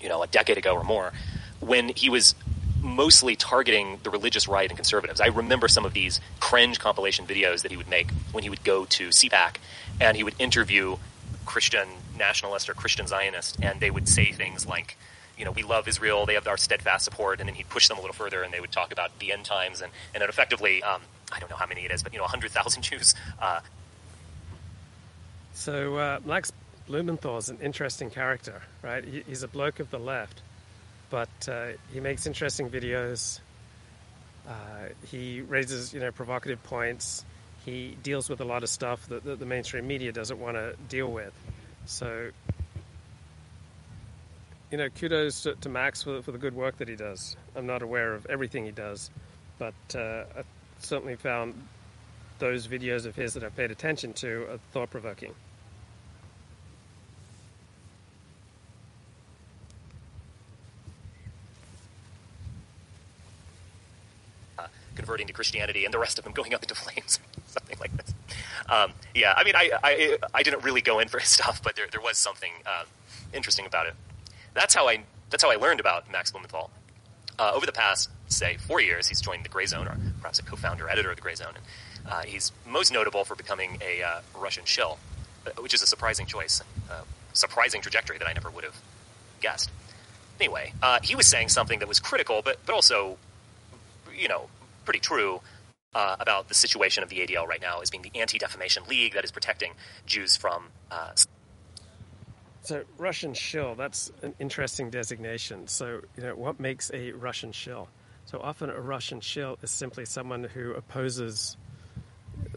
you 0.00 0.08
know, 0.08 0.22
a 0.22 0.26
decade 0.26 0.58
ago 0.58 0.74
or 0.74 0.84
more, 0.84 1.12
when 1.60 1.90
he 1.90 2.08
was 2.08 2.34
mostly 2.82 3.36
targeting 3.36 3.98
the 4.02 4.10
religious 4.10 4.48
right 4.48 4.68
and 4.68 4.76
conservatives. 4.76 5.20
I 5.20 5.26
remember 5.26 5.68
some 5.68 5.84
of 5.84 5.92
these 5.92 6.20
cringe 6.40 6.78
compilation 6.78 7.26
videos 7.26 7.62
that 7.62 7.70
he 7.70 7.76
would 7.76 7.88
make 7.88 8.10
when 8.32 8.42
he 8.42 8.50
would 8.50 8.64
go 8.64 8.84
to 8.84 9.08
CPAC 9.08 9.56
and 10.00 10.16
he 10.16 10.22
would 10.22 10.34
interview 10.38 10.96
Christian 11.44 11.88
nationalist 12.18 12.68
or 12.68 12.74
Christian 12.74 13.06
Zionist, 13.06 13.58
and 13.62 13.80
they 13.80 13.90
would 13.90 14.08
say 14.08 14.32
things 14.32 14.66
like, 14.66 14.96
you 15.38 15.44
know, 15.44 15.52
we 15.52 15.62
love 15.62 15.88
Israel, 15.88 16.26
they 16.26 16.34
have 16.34 16.46
our 16.46 16.56
steadfast 16.56 17.04
support, 17.04 17.40
and 17.40 17.48
then 17.48 17.54
he'd 17.54 17.68
push 17.68 17.88
them 17.88 17.98
a 17.98 18.00
little 18.00 18.14
further, 18.14 18.42
and 18.42 18.52
they 18.52 18.60
would 18.60 18.72
talk 18.72 18.92
about 18.92 19.18
the 19.18 19.32
end 19.32 19.44
times, 19.44 19.80
and, 19.80 19.92
and 20.14 20.22
it 20.22 20.28
effectively, 20.28 20.82
um, 20.82 21.00
I 21.32 21.38
don't 21.38 21.50
know 21.50 21.56
how 21.56 21.66
many 21.66 21.84
it 21.84 21.90
is, 21.90 22.02
but, 22.02 22.12
you 22.12 22.18
know, 22.18 22.24
100,000 22.24 22.82
Jews. 22.82 23.14
Uh, 23.40 23.60
so 25.54 25.96
uh, 25.96 26.20
Max 26.24 26.52
Blumenthal 26.86 27.38
is 27.38 27.48
an 27.48 27.58
interesting 27.62 28.10
character, 28.10 28.62
right? 28.82 29.04
He's 29.04 29.42
a 29.42 29.48
bloke 29.48 29.80
of 29.80 29.90
the 29.90 29.98
left, 29.98 30.42
but 31.10 31.48
uh, 31.48 31.68
he 31.92 32.00
makes 32.00 32.26
interesting 32.26 32.70
videos. 32.70 33.40
Uh, 34.48 34.52
he 35.10 35.40
raises, 35.40 35.92
you 35.92 36.00
know, 36.00 36.10
provocative 36.10 36.62
points. 36.64 37.24
He 37.64 37.96
deals 38.02 38.28
with 38.28 38.40
a 38.40 38.44
lot 38.44 38.62
of 38.62 38.68
stuff 38.68 39.06
that, 39.08 39.24
that 39.24 39.38
the 39.38 39.46
mainstream 39.46 39.86
media 39.86 40.12
doesn't 40.12 40.38
want 40.38 40.56
to 40.56 40.74
deal 40.88 41.10
with. 41.10 41.32
So, 41.86 42.30
you 44.70 44.78
know, 44.78 44.88
kudos 44.88 45.42
to, 45.42 45.54
to 45.54 45.68
Max 45.68 46.02
for, 46.02 46.22
for, 46.22 46.32
the 46.32 46.38
good 46.38 46.54
work 46.54 46.78
that 46.78 46.88
he 46.88 46.96
does. 46.96 47.36
I'm 47.56 47.66
not 47.66 47.82
aware 47.82 48.14
of 48.14 48.26
everything 48.26 48.64
he 48.64 48.72
does, 48.72 49.10
but 49.58 49.74
uh, 49.94 50.24
I 50.38 50.42
certainly 50.80 51.16
found 51.16 51.54
those 52.38 52.68
videos 52.68 53.06
of 53.06 53.16
his 53.16 53.34
that 53.34 53.42
I've 53.42 53.56
paid 53.56 53.70
attention 53.70 54.12
to 54.14 54.52
are 54.52 54.58
thought 54.72 54.90
provoking. 54.90 55.34
Converting 64.96 65.26
to 65.26 65.32
Christianity 65.32 65.84
and 65.84 65.94
the 65.94 65.98
rest 65.98 66.18
of 66.18 66.24
them 66.24 66.32
going 66.32 66.54
up 66.54 66.62
into 66.62 66.74
flames, 66.74 67.20
something 67.46 67.76
like 67.78 67.96
this. 67.96 68.14
Um, 68.68 68.92
yeah, 69.14 69.34
I 69.36 69.44
mean, 69.44 69.54
I, 69.54 69.70
I, 69.82 70.18
I 70.34 70.42
didn't 70.42 70.64
really 70.64 70.80
go 70.80 70.98
in 70.98 71.08
for 71.08 71.18
his 71.18 71.28
stuff, 71.38 71.62
but 71.62 71.76
there, 71.76 71.86
there 71.90 72.00
was 72.00 72.18
something 72.18 72.52
uh, 72.64 72.84
interesting 73.32 73.66
about 73.66 73.86
it. 73.86 73.94
That's 74.54 74.74
how 74.74 74.88
I 74.88 75.00
that's 75.28 75.42
how 75.42 75.50
I 75.50 75.56
learned 75.56 75.80
about 75.80 76.10
Max 76.10 76.30
Blumenthal. 76.30 76.70
Uh, 77.38 77.52
over 77.54 77.66
the 77.66 77.72
past, 77.72 78.08
say, 78.28 78.56
four 78.56 78.80
years, 78.80 79.08
he's 79.08 79.20
joined 79.20 79.44
the 79.44 79.48
Gray 79.48 79.66
Zone, 79.66 79.86
or 79.86 79.96
perhaps 80.20 80.38
a 80.38 80.42
co-founder, 80.42 80.88
editor 80.88 81.10
of 81.10 81.16
the 81.16 81.22
Gray 81.22 81.34
Zone, 81.34 81.52
and 81.54 81.64
uh, 82.10 82.22
he's 82.22 82.52
most 82.66 82.92
notable 82.92 83.24
for 83.24 83.34
becoming 83.34 83.78
a 83.82 84.02
uh, 84.02 84.20
Russian 84.38 84.64
shill, 84.64 84.98
uh, 85.46 85.50
which 85.60 85.74
is 85.74 85.82
a 85.82 85.86
surprising 85.86 86.24
choice, 86.24 86.62
a 86.88 87.02
surprising 87.36 87.82
trajectory 87.82 88.16
that 88.18 88.26
I 88.26 88.32
never 88.32 88.50
would 88.50 88.64
have 88.64 88.80
guessed. 89.40 89.70
Anyway, 90.40 90.72
uh, 90.82 91.00
he 91.02 91.14
was 91.14 91.26
saying 91.26 91.48
something 91.48 91.78
that 91.80 91.88
was 91.88 92.00
critical, 92.00 92.40
but 92.42 92.58
but 92.64 92.74
also, 92.74 93.18
you 94.16 94.28
know, 94.28 94.48
pretty 94.86 95.00
true 95.00 95.40
uh, 95.94 96.16
about 96.20 96.48
the 96.48 96.54
situation 96.54 97.02
of 97.02 97.08
the 97.08 97.16
ADL 97.16 97.46
right 97.46 97.60
now 97.60 97.80
as 97.80 97.90
being 97.90 98.02
the 98.02 98.18
Anti 98.20 98.38
Defamation 98.38 98.84
League 98.88 99.14
that 99.14 99.24
is 99.24 99.30
protecting 99.30 99.72
Jews 100.06 100.36
from. 100.36 100.68
Uh, 100.90 101.10
so, 102.66 102.82
Russian 102.98 103.32
shill, 103.32 103.76
that's 103.76 104.10
an 104.22 104.34
interesting 104.40 104.90
designation. 104.90 105.68
So, 105.68 106.00
you 106.16 106.24
know, 106.24 106.34
what 106.34 106.58
makes 106.58 106.90
a 106.92 107.12
Russian 107.12 107.52
shill? 107.52 107.88
So, 108.24 108.40
often 108.40 108.70
a 108.70 108.80
Russian 108.80 109.20
shill 109.20 109.56
is 109.62 109.70
simply 109.70 110.04
someone 110.04 110.42
who 110.42 110.72
opposes 110.72 111.56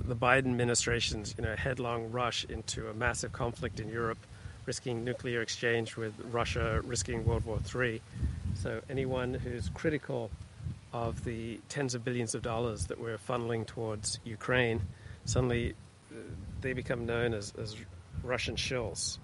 the 0.01 0.15
Biden 0.15 0.47
administration's, 0.47 1.35
you 1.37 1.43
know, 1.43 1.55
headlong 1.55 2.11
rush 2.11 2.43
into 2.45 2.89
a 2.89 2.93
massive 2.93 3.33
conflict 3.33 3.79
in 3.79 3.87
Europe, 3.87 4.17
risking 4.65 5.05
nuclear 5.05 5.41
exchange 5.43 5.95
with 5.95 6.13
Russia, 6.31 6.81
risking 6.83 7.23
World 7.23 7.45
War 7.45 7.59
III. 7.73 8.01
So, 8.55 8.81
anyone 8.89 9.35
who's 9.35 9.69
critical 9.69 10.31
of 10.91 11.23
the 11.23 11.59
tens 11.69 11.95
of 11.95 12.03
billions 12.03 12.33
of 12.35 12.41
dollars 12.41 12.87
that 12.87 12.99
we're 12.99 13.17
funneling 13.17 13.65
towards 13.65 14.19
Ukraine, 14.25 14.81
suddenly 15.25 15.75
uh, 16.11 16.15
they 16.61 16.73
become 16.73 17.05
known 17.05 17.33
as, 17.33 17.53
as 17.61 17.75
Russian 18.23 18.55
shills. 18.55 19.19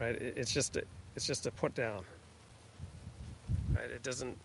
Right? 0.00 0.14
It's 0.20 0.52
just 0.52 0.76
a, 0.76 0.82
it's 1.16 1.26
just 1.26 1.46
a 1.46 1.50
put 1.50 1.74
down. 1.74 2.04
Right? 3.74 3.90
It 3.90 4.02
doesn't 4.02 4.38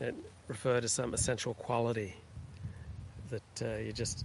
it 0.00 0.14
refer 0.48 0.80
to 0.80 0.88
some 0.88 1.14
essential 1.14 1.54
quality 1.54 2.14
that 3.30 3.62
uh, 3.62 3.78
you're 3.78 3.92
just 3.92 4.24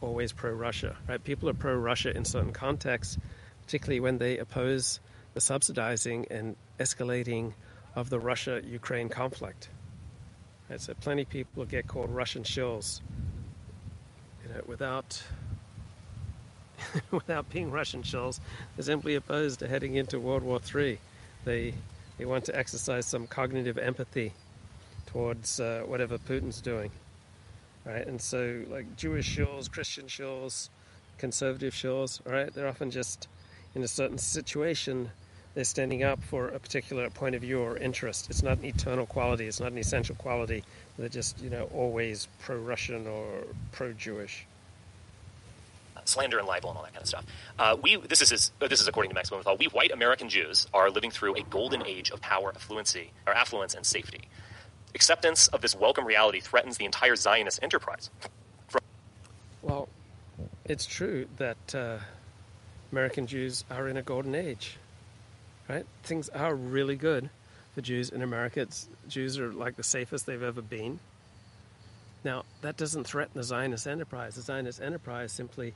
always 0.00 0.32
pro-Russia. 0.32 0.96
Right? 1.08 1.22
People 1.22 1.48
are 1.48 1.54
pro-Russia 1.54 2.16
in 2.16 2.24
certain 2.24 2.52
contexts, 2.52 3.18
particularly 3.62 4.00
when 4.00 4.18
they 4.18 4.38
oppose 4.38 5.00
the 5.34 5.40
subsidizing 5.40 6.26
and 6.30 6.56
escalating 6.78 7.54
of 7.94 8.10
the 8.10 8.18
Russia 8.18 8.60
Ukraine 8.64 9.08
conflict. 9.08 9.68
And 10.68 10.80
so 10.80 10.94
plenty 10.94 11.22
of 11.22 11.28
people 11.28 11.64
get 11.64 11.86
called 11.86 12.10
Russian 12.10 12.42
shills 12.44 13.00
you 14.42 14.54
know, 14.54 14.62
without, 14.66 15.22
without 17.10 17.48
being 17.50 17.70
Russian 17.70 18.02
shills. 18.02 18.40
They're 18.76 18.84
simply 18.84 19.14
opposed 19.14 19.60
to 19.60 19.68
heading 19.68 19.96
into 19.96 20.18
World 20.18 20.42
War 20.42 20.60
III. 20.74 20.98
They, 21.44 21.74
they 22.18 22.24
want 22.24 22.44
to 22.46 22.56
exercise 22.56 23.06
some 23.06 23.26
cognitive 23.26 23.76
empathy 23.76 24.32
towards 25.06 25.60
uh, 25.60 25.82
whatever 25.86 26.18
Putin's 26.18 26.60
doing. 26.60 26.90
Right? 27.84 28.06
And 28.06 28.20
so, 28.20 28.62
like 28.70 28.96
Jewish 28.96 29.36
shills, 29.36 29.70
Christian 29.70 30.06
shills, 30.06 30.68
conservative 31.18 31.74
shills, 31.74 32.20
right? 32.24 32.52
They're 32.54 32.68
often 32.68 32.90
just 32.90 33.28
in 33.74 33.82
a 33.82 33.88
certain 33.88 34.18
situation 34.18 35.10
they're 35.54 35.64
standing 35.64 36.02
up 36.02 36.22
for 36.22 36.48
a 36.48 36.58
particular 36.58 37.10
point 37.10 37.34
of 37.34 37.42
view 37.42 37.60
or 37.60 37.76
interest. 37.76 38.30
It's 38.30 38.42
not 38.42 38.58
an 38.58 38.64
eternal 38.64 39.06
quality. 39.06 39.46
It's 39.46 39.60
not 39.60 39.72
an 39.72 39.78
essential 39.78 40.14
quality. 40.14 40.64
They're 40.98 41.08
just, 41.08 41.40
you 41.42 41.50
know, 41.50 41.68
always 41.74 42.28
pro-Russian 42.40 43.06
or 43.06 43.26
pro-Jewish. 43.72 44.46
Slander 46.04 46.38
and 46.38 46.48
libel 46.48 46.70
and 46.70 46.78
all 46.78 46.84
that 46.84 46.94
kind 46.94 47.02
of 47.02 47.08
stuff. 47.08 47.24
Uh, 47.60 47.76
we 47.80 47.94
this 47.94 48.20
is 48.22 48.30
his, 48.30 48.50
this 48.58 48.80
is 48.80 48.88
according 48.88 49.10
to 49.10 49.14
Max 49.14 49.28
Blumenthal. 49.28 49.56
We 49.56 49.66
white 49.66 49.92
American 49.92 50.28
Jews 50.28 50.66
are 50.74 50.90
living 50.90 51.12
through 51.12 51.36
a 51.36 51.42
golden 51.42 51.86
age 51.86 52.10
of 52.10 52.20
power, 52.20 52.52
affluency, 52.52 53.10
or 53.24 53.32
affluence 53.32 53.74
and 53.74 53.86
safety. 53.86 54.22
Acceptance 54.96 55.46
of 55.48 55.60
this 55.60 55.76
welcome 55.76 56.04
reality 56.04 56.40
threatens 56.40 56.76
the 56.76 56.86
entire 56.86 57.14
Zionist 57.14 57.60
enterprise. 57.62 58.10
well, 59.62 59.88
it's 60.64 60.86
true 60.86 61.28
that 61.36 61.72
uh, 61.72 61.98
American 62.90 63.28
Jews 63.28 63.64
are 63.70 63.86
in 63.86 63.96
a 63.96 64.02
golden 64.02 64.34
age 64.34 64.78
right? 65.72 65.86
Things 66.02 66.28
are 66.28 66.54
really 66.54 66.96
good 66.96 67.30
for 67.74 67.80
Jews 67.80 68.10
in 68.10 68.20
America. 68.20 68.60
It's, 68.60 68.88
Jews 69.08 69.38
are 69.38 69.50
like 69.52 69.76
the 69.76 69.82
safest 69.82 70.26
they've 70.26 70.42
ever 70.42 70.60
been. 70.60 71.00
Now, 72.24 72.44
that 72.60 72.76
doesn't 72.76 73.04
threaten 73.04 73.32
the 73.34 73.42
Zionist 73.42 73.86
enterprise. 73.86 74.34
The 74.34 74.42
Zionist 74.42 74.82
enterprise 74.82 75.32
simply 75.32 75.72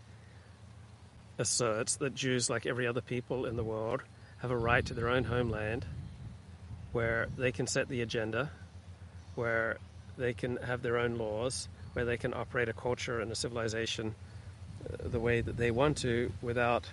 asserts 1.38 1.96
that 1.96 2.14
Jews, 2.14 2.50
like 2.50 2.66
every 2.66 2.86
other 2.86 3.00
people 3.00 3.46
in 3.46 3.56
the 3.56 3.64
world, 3.64 4.02
have 4.38 4.50
a 4.50 4.56
right 4.56 4.84
to 4.84 4.92
their 4.92 5.08
own 5.08 5.24
homeland 5.24 5.86
where 6.92 7.28
they 7.38 7.50
can 7.50 7.66
set 7.66 7.88
the 7.88 8.02
agenda, 8.02 8.50
where 9.34 9.78
they 10.18 10.34
can 10.34 10.56
have 10.58 10.82
their 10.82 10.98
own 10.98 11.16
laws, 11.16 11.68
where 11.94 12.04
they 12.04 12.18
can 12.18 12.34
operate 12.34 12.68
a 12.68 12.74
culture 12.74 13.20
and 13.20 13.32
a 13.32 13.34
civilization 13.34 14.14
uh, 14.84 15.08
the 15.08 15.20
way 15.20 15.40
that 15.40 15.56
they 15.56 15.70
want 15.70 15.96
to 15.98 16.30
without 16.42 16.86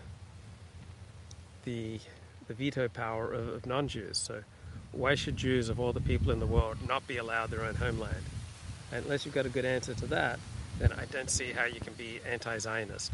the 1.65 1.99
the 2.47 2.53
veto 2.53 2.87
power 2.87 3.31
of, 3.31 3.47
of 3.49 3.65
non 3.65 3.87
Jews. 3.87 4.17
So, 4.17 4.43
why 4.91 5.15
should 5.15 5.37
Jews, 5.37 5.69
of 5.69 5.79
all 5.79 5.93
the 5.93 6.01
people 6.01 6.31
in 6.31 6.39
the 6.39 6.45
world, 6.45 6.77
not 6.87 7.07
be 7.07 7.17
allowed 7.17 7.49
their 7.49 7.63
own 7.63 7.75
homeland? 7.75 8.23
And 8.91 9.05
unless 9.05 9.25
you've 9.25 9.33
got 9.33 9.45
a 9.45 9.49
good 9.49 9.65
answer 9.65 9.93
to 9.95 10.05
that, 10.07 10.39
then 10.79 10.91
I 10.93 11.05
don't 11.05 11.29
see 11.29 11.51
how 11.51 11.65
you 11.65 11.79
can 11.79 11.93
be 11.93 12.19
anti 12.29 12.57
Zionist. 12.57 13.11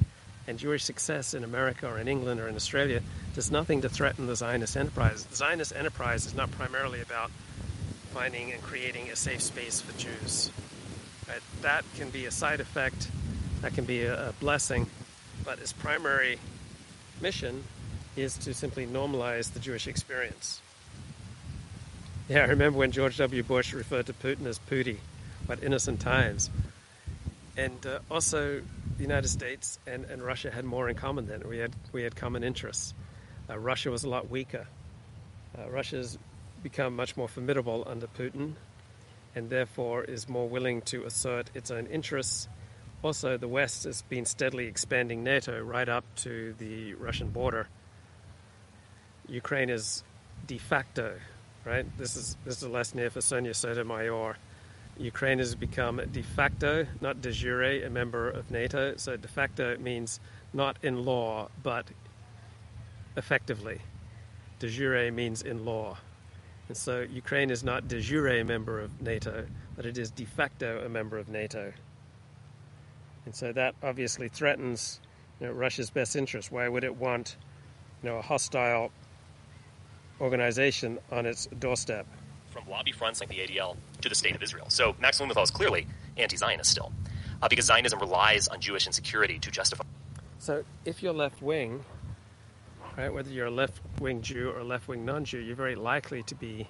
And 0.47 0.57
Jewish 0.57 0.83
success 0.83 1.33
in 1.33 1.43
America 1.43 1.87
or 1.87 1.99
in 1.99 2.07
England 2.07 2.39
or 2.39 2.47
in 2.47 2.55
Australia 2.55 3.01
does 3.35 3.51
nothing 3.51 3.81
to 3.81 3.89
threaten 3.89 4.25
the 4.27 4.35
Zionist 4.35 4.75
enterprise. 4.75 5.23
The 5.25 5.35
Zionist 5.35 5.75
enterprise 5.75 6.25
is 6.25 6.33
not 6.33 6.49
primarily 6.51 7.01
about 7.01 7.31
finding 8.13 8.51
and 8.51 8.61
creating 8.63 9.09
a 9.09 9.15
safe 9.15 9.41
space 9.41 9.79
for 9.79 9.97
Jews. 9.99 10.49
Right? 11.27 11.41
That 11.61 11.85
can 11.95 12.09
be 12.09 12.25
a 12.25 12.31
side 12.31 12.59
effect, 12.59 13.09
that 13.61 13.73
can 13.73 13.85
be 13.85 14.03
a, 14.03 14.29
a 14.29 14.33
blessing, 14.33 14.87
but 15.45 15.59
its 15.59 15.71
primary 15.71 16.39
mission 17.21 17.63
is 18.21 18.37
to 18.39 18.53
simply 18.53 18.85
normalize 18.85 19.53
the 19.53 19.59
Jewish 19.59 19.87
experience. 19.87 20.61
Yeah, 22.27 22.41
I 22.41 22.47
remember 22.47 22.77
when 22.79 22.91
George 22.91 23.17
W. 23.17 23.43
Bush 23.43 23.73
referred 23.73 24.05
to 24.05 24.13
Putin 24.13 24.45
as 24.45 24.59
Pooty, 24.59 24.99
but 25.47 25.63
innocent 25.63 25.99
times. 25.99 26.49
And 27.57 27.85
uh, 27.85 27.99
also, 28.09 28.61
the 28.97 29.01
United 29.01 29.27
States 29.27 29.79
and, 29.87 30.05
and 30.05 30.21
Russia 30.21 30.51
had 30.51 30.63
more 30.63 30.89
in 30.89 30.95
common 30.95 31.27
then. 31.27 31.41
We 31.47 31.57
had, 31.57 31.73
we 31.91 32.03
had 32.03 32.15
common 32.15 32.43
interests. 32.43 32.93
Uh, 33.49 33.57
Russia 33.57 33.89
was 33.89 34.03
a 34.03 34.09
lot 34.09 34.29
weaker. 34.29 34.67
Uh, 35.57 35.69
Russia's 35.69 36.17
become 36.61 36.95
much 36.95 37.17
more 37.17 37.27
formidable 37.27 37.83
under 37.87 38.07
Putin 38.07 38.53
and 39.35 39.49
therefore 39.49 40.03
is 40.03 40.27
more 40.27 40.47
willing 40.47 40.81
to 40.81 41.05
assert 41.05 41.49
its 41.53 41.71
own 41.71 41.85
interests. 41.87 42.47
Also, 43.03 43.37
the 43.37 43.47
West 43.47 43.85
has 43.85 44.01
been 44.03 44.25
steadily 44.25 44.67
expanding 44.67 45.23
NATO 45.23 45.61
right 45.61 45.87
up 45.87 46.03
to 46.17 46.53
the 46.57 46.93
Russian 46.95 47.29
border 47.29 47.67
Ukraine 49.29 49.69
is 49.69 50.03
de 50.47 50.57
facto 50.57 51.15
right? 51.65 51.85
This 51.97 52.15
is 52.15 52.37
this 52.45 52.57
is 52.57 52.63
a 52.63 52.69
lesson 52.69 52.99
here 52.99 53.09
for 53.09 53.21
Sonia 53.21 53.53
Sotomayor. 53.53 54.37
Ukraine 54.97 55.39
has 55.39 55.55
become 55.55 56.01
de 56.11 56.21
facto, 56.21 56.85
not 56.99 57.21
de 57.21 57.31
jure, 57.31 57.85
a 57.85 57.89
member 57.89 58.29
of 58.29 58.51
NATO. 58.51 58.95
So 58.97 59.15
de 59.15 59.27
facto 59.27 59.77
means 59.77 60.19
not 60.53 60.77
in 60.83 61.05
law, 61.05 61.49
but 61.63 61.85
effectively. 63.15 63.79
De 64.59 64.67
jure 64.67 65.09
means 65.11 65.41
in 65.41 65.63
law. 65.63 65.97
And 66.67 66.75
so 66.75 67.01
Ukraine 67.01 67.49
is 67.49 67.63
not 67.63 67.87
de 67.87 68.01
jure 68.01 68.27
a 68.27 68.43
member 68.43 68.79
of 68.79 69.01
NATO, 69.01 69.45
but 69.75 69.85
it 69.85 69.97
is 69.97 70.11
de 70.11 70.25
facto 70.25 70.83
a 70.85 70.89
member 70.89 71.17
of 71.17 71.29
NATO. 71.29 71.71
And 73.25 73.33
so 73.33 73.53
that 73.53 73.75
obviously 73.81 74.27
threatens 74.27 74.99
you 75.39 75.47
know, 75.47 75.53
Russia's 75.53 75.89
best 75.89 76.15
interest. 76.15 76.51
Why 76.51 76.67
would 76.67 76.83
it 76.83 76.95
want 76.95 77.37
you 78.03 78.09
know, 78.09 78.17
a 78.17 78.21
hostile 78.21 78.91
organization 80.21 80.99
on 81.11 81.25
its 81.25 81.47
doorstep? 81.59 82.05
From 82.51 82.67
lobby 82.67 82.91
fronts 82.91 83.19
like 83.19 83.29
the 83.29 83.37
ADL 83.37 83.77
to 84.01 84.09
the 84.09 84.15
State 84.15 84.35
of 84.35 84.41
Israel. 84.41 84.65
So 84.69 84.95
Max 84.99 85.17
Blumenthal 85.17 85.43
is 85.43 85.51
clearly 85.51 85.87
anti-Zionist 86.17 86.69
still, 86.69 86.91
uh, 87.41 87.47
because 87.47 87.65
Zionism 87.65 87.99
relies 87.99 88.47
on 88.47 88.59
Jewish 88.59 88.87
insecurity 88.87 89.39
to 89.39 89.51
justify. 89.51 89.83
So 90.39 90.63
if 90.85 91.03
you're 91.03 91.13
left 91.13 91.41
wing, 91.41 91.83
right, 92.97 93.13
whether 93.13 93.29
you're 93.29 93.47
a 93.47 93.51
left 93.51 93.79
wing 93.99 94.21
Jew 94.21 94.49
or 94.49 94.59
a 94.59 94.63
left 94.63 94.87
wing 94.87 95.05
non 95.05 95.25
Jew, 95.25 95.39
you're 95.39 95.55
very 95.55 95.75
likely 95.75 96.23
to 96.23 96.35
be 96.35 96.67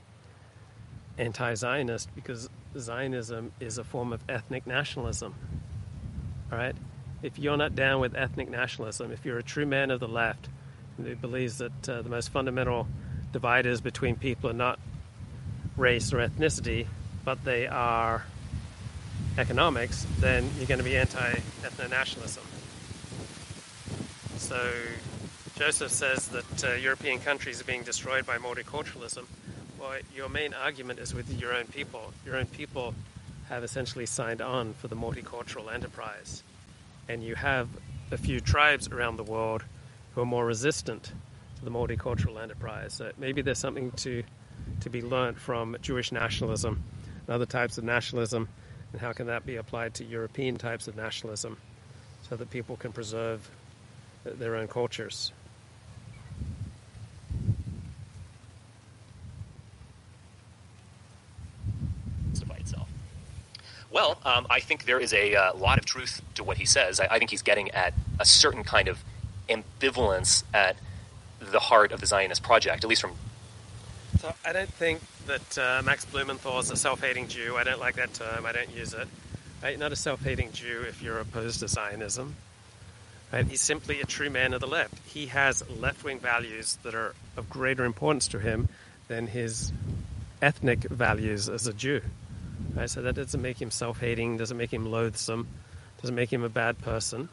anti 1.17 1.53
Zionist 1.53 2.13
because 2.15 2.49
Zionism 2.77 3.51
is 3.59 3.77
a 3.77 3.83
form 3.83 4.13
of 4.13 4.21
ethnic 4.29 4.65
nationalism. 4.65 5.35
All 6.51 6.57
right? 6.57 6.75
If 7.21 7.37
you're 7.37 7.57
not 7.57 7.75
down 7.75 7.99
with 7.99 8.15
ethnic 8.15 8.49
nationalism, 8.49 9.11
if 9.11 9.25
you're 9.25 9.37
a 9.37 9.43
true 9.43 9.65
man 9.65 9.91
of 9.91 9.99
the 9.99 10.07
left 10.07 10.49
who 10.97 11.15
believes 11.15 11.57
that 11.57 11.89
uh, 11.89 12.01
the 12.01 12.09
most 12.09 12.29
fundamental 12.29 12.87
dividers 13.31 13.81
between 13.81 14.15
people 14.15 14.49
are 14.49 14.53
not 14.53 14.79
race 15.77 16.13
or 16.13 16.17
ethnicity, 16.17 16.87
but 17.23 17.43
they 17.43 17.67
are 17.67 18.23
economics, 19.37 20.05
then 20.19 20.49
you're 20.57 20.67
going 20.67 20.79
to 20.79 20.83
be 20.83 20.97
anti 20.97 21.33
ethno 21.61 21.89
nationalism. 21.89 22.43
So 24.37 24.71
Joseph 25.55 25.91
says 25.91 26.27
that 26.29 26.63
uh, 26.63 26.73
European 26.73 27.19
countries 27.19 27.61
are 27.61 27.65
being 27.65 27.83
destroyed 27.83 28.25
by 28.25 28.37
multiculturalism. 28.37 29.25
Well, 29.79 29.99
your 30.15 30.29
main 30.29 30.53
argument 30.53 30.99
is 30.99 31.13
with 31.13 31.39
your 31.39 31.53
own 31.53 31.65
people. 31.65 32.13
Your 32.25 32.35
own 32.37 32.47
people 32.47 32.93
have 33.47 33.63
essentially 33.63 34.05
signed 34.05 34.41
on 34.41 34.73
for 34.73 34.87
the 34.87 34.95
multicultural 34.95 35.73
enterprise. 35.73 36.43
And 37.07 37.23
you 37.23 37.35
have 37.35 37.67
a 38.11 38.17
few 38.17 38.39
tribes 38.39 38.87
around 38.87 39.17
the 39.17 39.23
world 39.23 39.63
who 40.13 40.21
are 40.21 40.25
more 40.25 40.45
resistant 40.45 41.11
the 41.63 41.71
multicultural 41.71 42.41
enterprise. 42.41 42.93
So 42.93 43.11
maybe 43.17 43.41
there's 43.41 43.59
something 43.59 43.91
to, 43.91 44.23
to 44.81 44.89
be 44.89 45.01
learnt 45.01 45.37
from 45.37 45.75
Jewish 45.81 46.11
nationalism 46.11 46.83
and 47.27 47.29
other 47.29 47.45
types 47.45 47.77
of 47.77 47.83
nationalism, 47.83 48.47
and 48.91 49.01
how 49.01 49.13
can 49.13 49.27
that 49.27 49.45
be 49.45 49.57
applied 49.57 49.93
to 49.95 50.05
European 50.05 50.57
types 50.57 50.87
of 50.87 50.95
nationalism 50.95 51.57
so 52.27 52.35
that 52.35 52.49
people 52.49 52.75
can 52.75 52.91
preserve 52.91 53.49
their 54.23 54.55
own 54.55 54.67
cultures. 54.67 55.31
Well, 63.91 64.19
um, 64.23 64.45
I 64.49 64.59
think 64.59 64.85
there 64.85 64.99
is 64.99 65.13
a 65.13 65.35
uh, 65.35 65.55
lot 65.55 65.79
of 65.79 65.85
truth 65.85 66.21
to 66.35 66.43
what 66.43 66.57
he 66.57 66.65
says. 66.65 66.99
I, 66.99 67.07
I, 67.07 67.17
think 67.17 67.31
he's 67.31 67.41
getting 67.41 67.71
at 67.71 67.93
a 68.19 68.25
certain 68.25 68.63
kind 68.63 68.87
of 68.87 69.03
ambivalence 69.49 70.43
at 70.53 70.77
the 71.39 71.59
heart 71.59 71.91
of 71.91 71.99
the 71.99 72.05
Zionist 72.05 72.43
project, 72.43 72.83
at 72.83 72.89
least 72.89 73.01
from. 73.01 73.13
So 74.19 74.33
I 74.45 74.53
don't 74.53 74.71
think 74.73 74.99
that 75.27 75.57
uh, 75.57 75.81
Max 75.83 76.05
Blumenthal 76.05 76.59
is 76.59 76.71
a 76.71 76.75
self-hating 76.75 77.27
Jew. 77.27 77.55
I 77.57 77.63
don't 77.63 77.79
like 77.79 77.95
that 77.95 78.13
term. 78.13 78.45
I 78.45 78.51
don't 78.51 78.69
use 78.75 78.93
it. 78.93 79.07
Right? 79.63 79.77
Not 79.77 79.91
a 79.91 79.95
self-hating 79.95 80.51
Jew 80.53 80.85
if 80.87 81.01
you're 81.01 81.19
opposed 81.19 81.59
to 81.59 81.67
Zionism. 81.67 82.35
Right? 83.31 83.45
He's 83.45 83.61
simply 83.61 84.01
a 84.01 84.05
true 84.05 84.29
man 84.29 84.53
of 84.53 84.61
the 84.61 84.67
left. 84.67 84.95
He 85.05 85.27
has 85.27 85.63
left-wing 85.69 86.19
values 86.19 86.77
that 86.83 86.95
are 86.95 87.13
of 87.37 87.49
greater 87.49 87.85
importance 87.85 88.27
to 88.29 88.39
him 88.39 88.67
than 89.07 89.27
his 89.27 89.71
ethnic 90.41 90.79
values 90.79 91.47
as 91.47 91.67
a 91.67 91.73
Jew. 91.73 92.01
Right? 92.75 92.89
So 92.89 93.01
that 93.03 93.15
doesn't 93.15 93.41
make 93.41 93.61
him 93.61 93.71
self-hating, 93.71 94.37
doesn't 94.37 94.57
make 94.57 94.73
him 94.73 94.91
loathsome, 94.91 95.47
doesn't 96.01 96.15
make 96.15 96.31
him 96.33 96.43
a 96.43 96.49
bad 96.49 96.79
person. 96.81 97.29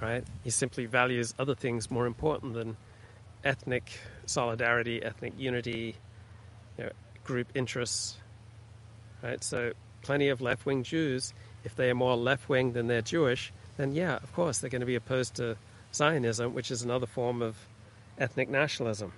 Right? 0.00 0.24
He 0.42 0.50
simply 0.50 0.86
values 0.86 1.34
other 1.38 1.54
things 1.54 1.90
more 1.90 2.06
important 2.06 2.54
than 2.54 2.76
ethnic 3.44 3.90
solidarity, 4.26 5.02
ethnic 5.02 5.34
unity, 5.36 5.96
you 6.78 6.84
know, 6.84 6.90
group 7.24 7.48
interests. 7.54 8.16
Right? 9.22 9.42
So 9.44 9.72
plenty 10.02 10.28
of 10.28 10.40
left-wing 10.40 10.82
Jews, 10.82 11.34
if 11.64 11.76
they 11.76 11.90
are 11.90 11.94
more 11.94 12.16
left-wing 12.16 12.72
than 12.72 12.86
they're 12.86 13.02
Jewish, 13.02 13.52
then 13.76 13.94
yeah, 13.94 14.16
of 14.16 14.32
course 14.32 14.58
they're 14.58 14.70
going 14.70 14.80
to 14.80 14.86
be 14.86 14.94
opposed 14.94 15.34
to 15.36 15.56
Zionism, 15.92 16.54
which 16.54 16.70
is 16.70 16.82
another 16.82 17.06
form 17.06 17.42
of 17.42 17.56
ethnic 18.18 18.48
nationalism. 18.48 19.12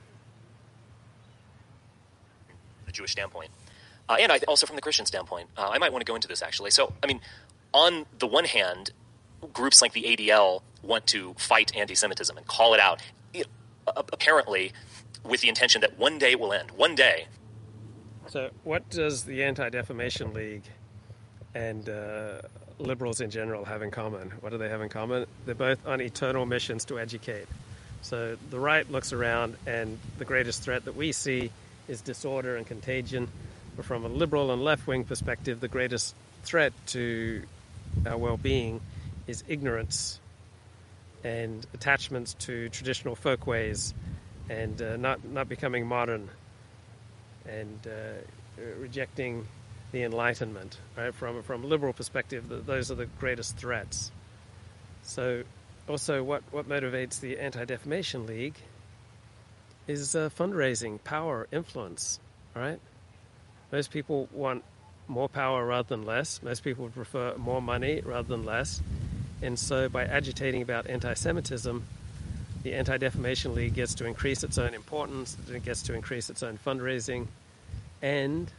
The 2.86 2.92
Jewish 2.92 3.12
standpoint. 3.12 3.50
Uh, 4.08 4.16
and 4.18 4.32
I, 4.32 4.40
also 4.48 4.66
from 4.66 4.76
the 4.76 4.82
Christian 4.82 5.06
standpoint, 5.06 5.48
uh, 5.56 5.68
I 5.70 5.78
might 5.78 5.92
want 5.92 6.04
to 6.04 6.10
go 6.10 6.14
into 6.14 6.28
this 6.28 6.42
actually. 6.42 6.70
So, 6.70 6.92
I 7.02 7.06
mean, 7.06 7.20
on 7.72 8.06
the 8.18 8.26
one 8.26 8.44
hand, 8.44 8.90
groups 9.52 9.82
like 9.82 9.92
the 9.92 10.02
ADL 10.04 10.62
want 10.82 11.06
to 11.08 11.34
fight 11.34 11.74
anti-Semitism 11.76 12.36
and 12.36 12.46
call 12.46 12.74
it 12.74 12.80
out, 12.80 13.00
it, 13.32 13.46
apparently 13.86 14.72
with 15.24 15.40
the 15.40 15.48
intention 15.48 15.80
that 15.80 15.98
one 15.98 16.18
day 16.18 16.32
it 16.32 16.40
will 16.40 16.52
end. 16.52 16.70
One 16.72 16.94
day. 16.94 17.26
So, 18.28 18.50
what 18.64 18.88
does 18.88 19.24
the 19.24 19.44
Anti-Defamation 19.44 20.32
League 20.32 20.62
and 21.54 21.88
uh, 21.88 22.42
liberals 22.78 23.20
in 23.20 23.30
general 23.30 23.64
have 23.64 23.82
in 23.82 23.90
common? 23.90 24.32
What 24.40 24.50
do 24.50 24.58
they 24.58 24.68
have 24.68 24.80
in 24.80 24.88
common? 24.88 25.26
They're 25.44 25.54
both 25.54 25.86
on 25.86 26.00
eternal 26.00 26.46
missions 26.46 26.84
to 26.86 26.98
educate. 26.98 27.46
So, 28.00 28.36
the 28.50 28.58
right 28.58 28.90
looks 28.90 29.12
around, 29.12 29.56
and 29.66 29.98
the 30.18 30.24
greatest 30.24 30.62
threat 30.62 30.84
that 30.86 30.96
we 30.96 31.12
see 31.12 31.50
is 31.88 32.00
disorder 32.00 32.56
and 32.56 32.66
contagion 32.66 33.28
but 33.76 33.84
from 33.84 34.04
a 34.04 34.08
liberal 34.08 34.52
and 34.52 34.62
left 34.62 34.86
wing 34.86 35.04
perspective, 35.04 35.60
the 35.60 35.68
greatest 35.68 36.14
threat 36.44 36.72
to 36.88 37.42
our 38.06 38.16
well 38.16 38.36
being 38.36 38.80
is 39.26 39.44
ignorance 39.48 40.20
and 41.24 41.66
attachments 41.74 42.34
to 42.34 42.68
traditional 42.68 43.14
folkways 43.14 43.94
and 44.50 44.80
uh, 44.82 44.96
not, 44.96 45.24
not 45.24 45.48
becoming 45.48 45.86
modern 45.86 46.28
and 47.46 47.86
uh, 47.86 48.62
rejecting 48.78 49.46
the 49.92 50.02
Enlightenment. 50.02 50.78
Right? 50.96 51.14
From, 51.14 51.42
from 51.42 51.64
a 51.64 51.66
liberal 51.66 51.92
perspective, 51.92 52.44
those 52.66 52.90
are 52.90 52.94
the 52.94 53.06
greatest 53.06 53.56
threats. 53.56 54.10
So, 55.02 55.42
also, 55.88 56.22
what, 56.22 56.42
what 56.50 56.68
motivates 56.68 57.20
the 57.20 57.38
Anti 57.38 57.64
Defamation 57.64 58.26
League 58.26 58.56
is 59.86 60.14
uh, 60.14 60.30
fundraising, 60.38 61.02
power, 61.02 61.48
influence. 61.50 62.20
Right? 62.54 62.80
Most 63.72 63.90
people 63.90 64.28
want 64.32 64.64
more 65.08 65.28
power 65.28 65.66
rather 65.66 65.88
than 65.88 66.04
less. 66.04 66.40
Most 66.42 66.62
people 66.62 66.88
prefer 66.88 67.34
more 67.36 67.60
money 67.60 68.00
rather 68.04 68.28
than 68.28 68.44
less. 68.44 68.80
And 69.42 69.58
so, 69.58 69.88
by 69.88 70.04
agitating 70.04 70.62
about 70.62 70.86
anti 70.86 71.14
Semitism, 71.14 71.84
the 72.62 72.74
Anti 72.74 72.96
Defamation 72.96 73.54
League 73.54 73.74
gets 73.74 73.94
to 73.94 74.06
increase 74.06 74.44
its 74.44 74.56
own 74.56 74.72
importance, 74.72 75.36
it 75.52 75.64
gets 75.64 75.82
to 75.82 75.94
increase 75.94 76.30
its 76.30 76.42
own 76.42 76.58
fundraising, 76.64 77.26
and 78.00 78.50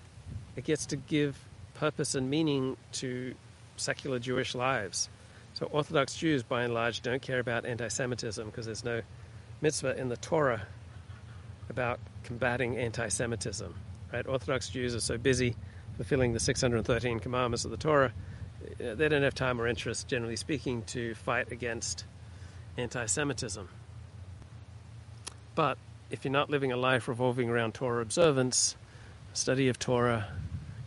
it 0.56 0.66
gets 0.66 0.86
to 0.88 0.98
give 0.98 1.38
purpose 1.76 2.16
and 2.16 2.30
meaning 2.30 2.78
to 2.94 3.34
secular 3.78 4.20
Jewish 4.20 4.56
lives. 4.56 5.10
So, 5.54 5.68
Orthodox 5.68 6.16
Jews, 6.16 6.44
by 6.44 6.64
and 6.64 6.74
large, 6.74 7.02
don't 7.02 7.22
care 7.22 7.40
about 7.40 7.66
anti 7.66 7.88
Semitism 7.88 8.46
because 8.46 8.66
there's 8.66 8.84
no 8.84 9.02
mitzvah 9.62 9.98
in 9.98 10.10
the 10.10 10.18
Torah 10.18 10.64
about 11.70 12.00
combating 12.24 12.78
anti 12.78 13.08
Semitism. 13.08 13.74
Right? 14.12 14.28
Orthodox 14.28 14.70
Jews 14.70 14.94
are 14.94 15.00
so 15.00 15.18
busy 15.18 15.56
fulfilling 15.96 16.34
the 16.34 16.40
613 16.40 17.20
commandments 17.20 17.66
of 17.66 17.72
the 17.72 17.78
Torah, 17.78 18.12
Uh, 18.80 18.96
they 18.96 19.10
don't 19.10 19.24
have 19.24 19.36
time 19.36 19.60
or 19.60 19.68
interest, 19.68 20.08
generally 20.08 20.36
speaking, 20.36 20.84
to 20.84 21.16
fight 21.16 21.52
against 21.52 22.06
anti 22.78 23.06
Semitism. 23.06 23.68
But 25.56 25.78
if 26.10 26.24
you're 26.26 26.32
not 26.32 26.50
living 26.50 26.72
a 26.72 26.78
life 26.78 27.08
revolving 27.08 27.50
around 27.50 27.74
Torah 27.74 28.02
observance, 28.02 28.76
study 29.34 29.70
of 29.70 29.80
Torah, 29.80 30.28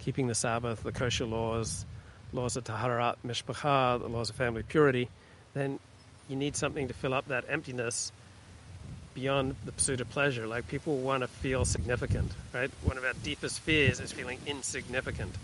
keeping 0.00 0.26
the 0.26 0.34
Sabbath, 0.34 0.82
the 0.82 0.92
kosher 0.92 1.24
laws, 1.24 1.84
laws 2.32 2.56
of 2.56 2.64
Taharat 2.64 3.16
Mishpacha, 3.26 4.00
the 4.00 4.08
laws 4.08 4.30
of 4.30 4.36
family 4.36 4.62
purity, 4.62 5.08
then 5.54 5.78
you 6.28 6.36
need 6.36 6.56
something 6.56 6.88
to 6.88 6.94
fill 6.94 7.14
up 7.14 7.26
that 7.28 7.44
emptiness 7.48 8.12
beyond 9.14 9.56
the 9.64 9.72
pursuit 9.72 10.00
of 10.00 10.10
pleasure. 10.10 10.46
Like 10.46 10.68
people 10.68 10.98
want 10.98 11.22
to 11.22 11.28
feel 11.28 11.64
significant, 11.64 12.30
right? 12.52 12.70
One 12.84 12.98
of 12.98 13.04
our 13.04 13.14
deepest 13.22 13.60
fears 13.60 14.00
is 14.00 14.12
feeling 14.12 14.38
insignificant. 14.46 15.34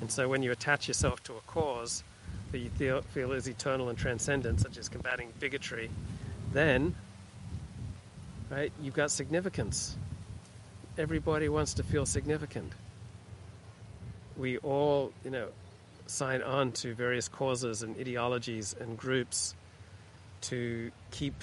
And 0.00 0.10
so 0.10 0.28
when 0.28 0.42
you 0.42 0.52
attach 0.52 0.88
yourself 0.88 1.22
to 1.24 1.34
a 1.34 1.40
cause 1.46 2.04
that 2.52 2.58
you 2.58 2.68
feel, 2.68 3.32
is 3.32 3.48
eternal 3.48 3.88
and 3.88 3.98
transcendent, 3.98 4.60
such 4.60 4.78
as 4.78 4.88
combating 4.88 5.32
bigotry, 5.40 5.90
then, 6.52 6.94
right, 8.50 8.72
you've 8.80 8.94
got 8.94 9.10
significance. 9.10 9.96
everybody 10.98 11.48
wants 11.48 11.74
to 11.74 11.82
feel 11.82 12.06
significant. 12.06 12.72
We 14.36 14.58
all, 14.58 15.12
you 15.24 15.30
know, 15.30 15.48
sign 16.06 16.42
on 16.42 16.72
to 16.72 16.94
various 16.94 17.28
causes 17.28 17.82
and 17.82 17.96
ideologies 17.98 18.74
and 18.78 18.96
groups 18.96 19.54
to 20.42 20.90
keep 21.10 21.34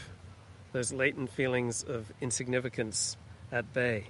those 0.71 0.93
latent 0.93 1.29
feelings 1.29 1.83
of 1.83 2.11
insignificance 2.21 3.17
at 3.51 3.73
bay. 3.73 4.05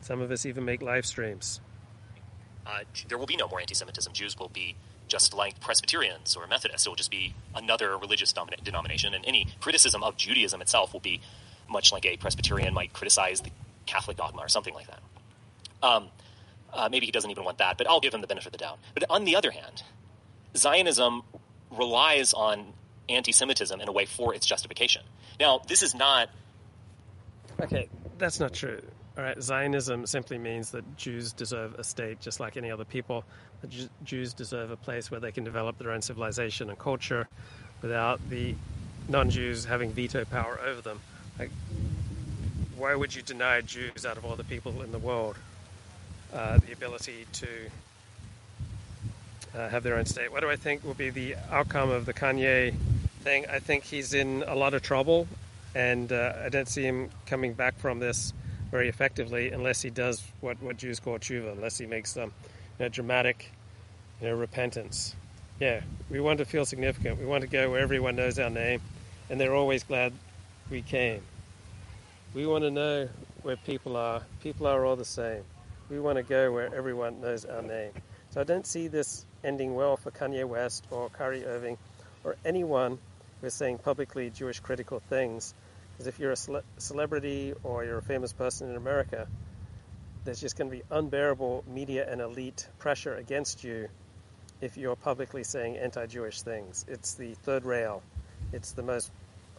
Some 0.00 0.20
of 0.20 0.30
us 0.30 0.44
even 0.46 0.64
make 0.64 0.82
live 0.82 1.06
streams. 1.06 1.60
Uh, 2.66 2.80
there 3.08 3.18
will 3.18 3.26
be 3.26 3.36
no 3.36 3.48
more 3.48 3.60
anti 3.60 3.74
Semitism. 3.74 4.12
Jews 4.12 4.38
will 4.38 4.48
be 4.48 4.76
just 5.08 5.34
like 5.34 5.60
Presbyterians 5.60 6.34
or 6.36 6.46
Methodists. 6.46 6.86
It 6.86 6.88
will 6.88 6.96
just 6.96 7.10
be 7.10 7.34
another 7.54 7.96
religious 7.98 8.32
domina- 8.32 8.62
denomination, 8.62 9.14
and 9.14 9.24
any 9.26 9.46
criticism 9.60 10.02
of 10.02 10.16
Judaism 10.16 10.62
itself 10.62 10.92
will 10.92 11.00
be 11.00 11.20
much 11.68 11.92
like 11.92 12.06
a 12.06 12.16
Presbyterian 12.16 12.72
might 12.74 12.92
criticize 12.92 13.40
the 13.40 13.50
Catholic 13.86 14.16
dogma 14.16 14.42
or 14.42 14.48
something 14.48 14.74
like 14.74 14.86
that. 14.86 15.00
Um, 15.82 16.08
uh, 16.72 16.88
maybe 16.90 17.06
he 17.06 17.12
doesn't 17.12 17.30
even 17.30 17.44
want 17.44 17.58
that, 17.58 17.78
but 17.78 17.88
I'll 17.88 18.00
give 18.00 18.14
him 18.14 18.20
the 18.20 18.26
benefit 18.26 18.46
of 18.46 18.52
the 18.52 18.58
doubt. 18.58 18.78
But 18.94 19.04
on 19.10 19.24
the 19.24 19.36
other 19.36 19.50
hand, 19.50 19.82
Zionism 20.56 21.22
relies 21.70 22.32
on 22.32 22.72
anti 23.08 23.32
Semitism 23.32 23.80
in 23.80 23.88
a 23.88 23.92
way 23.92 24.06
for 24.06 24.34
its 24.34 24.46
justification. 24.46 25.02
Now, 25.38 25.60
this 25.66 25.82
is 25.82 25.94
not. 25.94 26.30
Okay, 27.60 27.88
that's 28.18 28.40
not 28.40 28.52
true. 28.52 28.82
All 29.16 29.22
right, 29.22 29.40
Zionism 29.40 30.06
simply 30.06 30.38
means 30.38 30.72
that 30.72 30.96
Jews 30.96 31.32
deserve 31.32 31.78
a 31.78 31.84
state 31.84 32.20
just 32.20 32.40
like 32.40 32.56
any 32.56 32.72
other 32.72 32.84
people. 32.84 33.24
That 33.60 33.70
Jews 34.02 34.34
deserve 34.34 34.72
a 34.72 34.76
place 34.76 35.08
where 35.08 35.20
they 35.20 35.30
can 35.30 35.44
develop 35.44 35.78
their 35.78 35.92
own 35.92 36.02
civilization 36.02 36.68
and 36.68 36.76
culture 36.76 37.28
without 37.80 38.20
the 38.28 38.56
non 39.08 39.30
Jews 39.30 39.64
having 39.64 39.92
veto 39.92 40.24
power 40.24 40.58
over 40.66 40.80
them. 40.80 41.00
Like, 41.38 41.50
why 42.76 42.96
would 42.96 43.14
you 43.14 43.22
deny 43.22 43.60
Jews 43.60 44.04
out 44.04 44.16
of 44.16 44.24
all 44.24 44.34
the 44.34 44.44
people 44.44 44.82
in 44.82 44.90
the 44.90 44.98
world 44.98 45.36
uh, 46.32 46.58
the 46.58 46.72
ability 46.72 47.26
to 47.34 47.48
uh, 49.56 49.68
have 49.68 49.84
their 49.84 49.96
own 49.96 50.06
state? 50.06 50.32
What 50.32 50.40
do 50.40 50.50
I 50.50 50.56
think 50.56 50.82
will 50.82 50.94
be 50.94 51.10
the 51.10 51.36
outcome 51.52 51.90
of 51.90 52.04
the 52.04 52.14
Kanye 52.14 52.74
thing? 53.20 53.46
I 53.48 53.60
think 53.60 53.84
he's 53.84 54.12
in 54.12 54.42
a 54.44 54.56
lot 54.56 54.74
of 54.74 54.82
trouble, 54.82 55.28
and 55.72 56.10
uh, 56.10 56.32
I 56.44 56.48
don't 56.48 56.68
see 56.68 56.82
him 56.82 57.10
coming 57.26 57.52
back 57.52 57.78
from 57.78 58.00
this 58.00 58.32
very 58.74 58.88
effectively 58.88 59.52
unless 59.52 59.82
he 59.82 59.88
does 59.88 60.20
what, 60.40 60.60
what 60.60 60.76
Jews 60.76 60.98
call 60.98 61.16
tshuva, 61.20 61.52
unless 61.52 61.78
he 61.78 61.86
makes 61.86 62.10
some 62.10 62.32
you 62.80 62.86
know, 62.86 62.88
dramatic 62.88 63.52
you 64.20 64.26
know, 64.26 64.34
repentance. 64.34 65.14
Yeah, 65.60 65.80
we 66.10 66.18
want 66.18 66.38
to 66.38 66.44
feel 66.44 66.64
significant. 66.64 67.20
We 67.20 67.24
want 67.24 67.42
to 67.42 67.46
go 67.46 67.70
where 67.70 67.78
everyone 67.78 68.16
knows 68.16 68.36
our 68.40 68.50
name, 68.50 68.80
and 69.30 69.40
they're 69.40 69.54
always 69.54 69.84
glad 69.84 70.12
we 70.72 70.82
came. 70.82 71.22
We 72.34 72.46
want 72.46 72.64
to 72.64 72.70
know 72.72 73.08
where 73.42 73.54
people 73.54 73.96
are. 73.96 74.22
People 74.42 74.66
are 74.66 74.84
all 74.84 74.96
the 74.96 75.04
same. 75.04 75.44
We 75.88 76.00
want 76.00 76.16
to 76.16 76.24
go 76.24 76.50
where 76.50 76.74
everyone 76.74 77.20
knows 77.20 77.44
our 77.44 77.62
name. 77.62 77.92
So 78.30 78.40
I 78.40 78.44
don't 78.44 78.66
see 78.66 78.88
this 78.88 79.24
ending 79.44 79.76
well 79.76 79.96
for 79.96 80.10
Kanye 80.10 80.44
West 80.48 80.84
or 80.90 81.10
Kyrie 81.10 81.44
Irving 81.44 81.78
or 82.24 82.34
anyone 82.44 82.98
who 83.40 83.46
is 83.46 83.54
saying 83.54 83.78
publicly 83.78 84.30
Jewish 84.30 84.58
critical 84.58 85.00
things 85.08 85.54
because 85.94 86.06
if 86.08 86.18
you're 86.18 86.32
a 86.32 86.36
cele- 86.36 86.62
celebrity 86.78 87.54
or 87.62 87.84
you're 87.84 87.98
a 87.98 88.02
famous 88.02 88.32
person 88.32 88.68
in 88.68 88.76
America, 88.76 89.28
there's 90.24 90.40
just 90.40 90.56
going 90.58 90.70
to 90.70 90.76
be 90.76 90.82
unbearable 90.90 91.64
media 91.72 92.10
and 92.10 92.20
elite 92.20 92.66
pressure 92.78 93.14
against 93.14 93.62
you 93.62 93.88
if 94.60 94.76
you're 94.76 94.96
publicly 94.96 95.44
saying 95.44 95.76
anti 95.76 96.06
Jewish 96.06 96.42
things. 96.42 96.84
It's 96.88 97.14
the 97.14 97.34
third 97.34 97.64
rail, 97.64 98.02
it's 98.52 98.72
the 98.72 98.82
most 98.82 99.10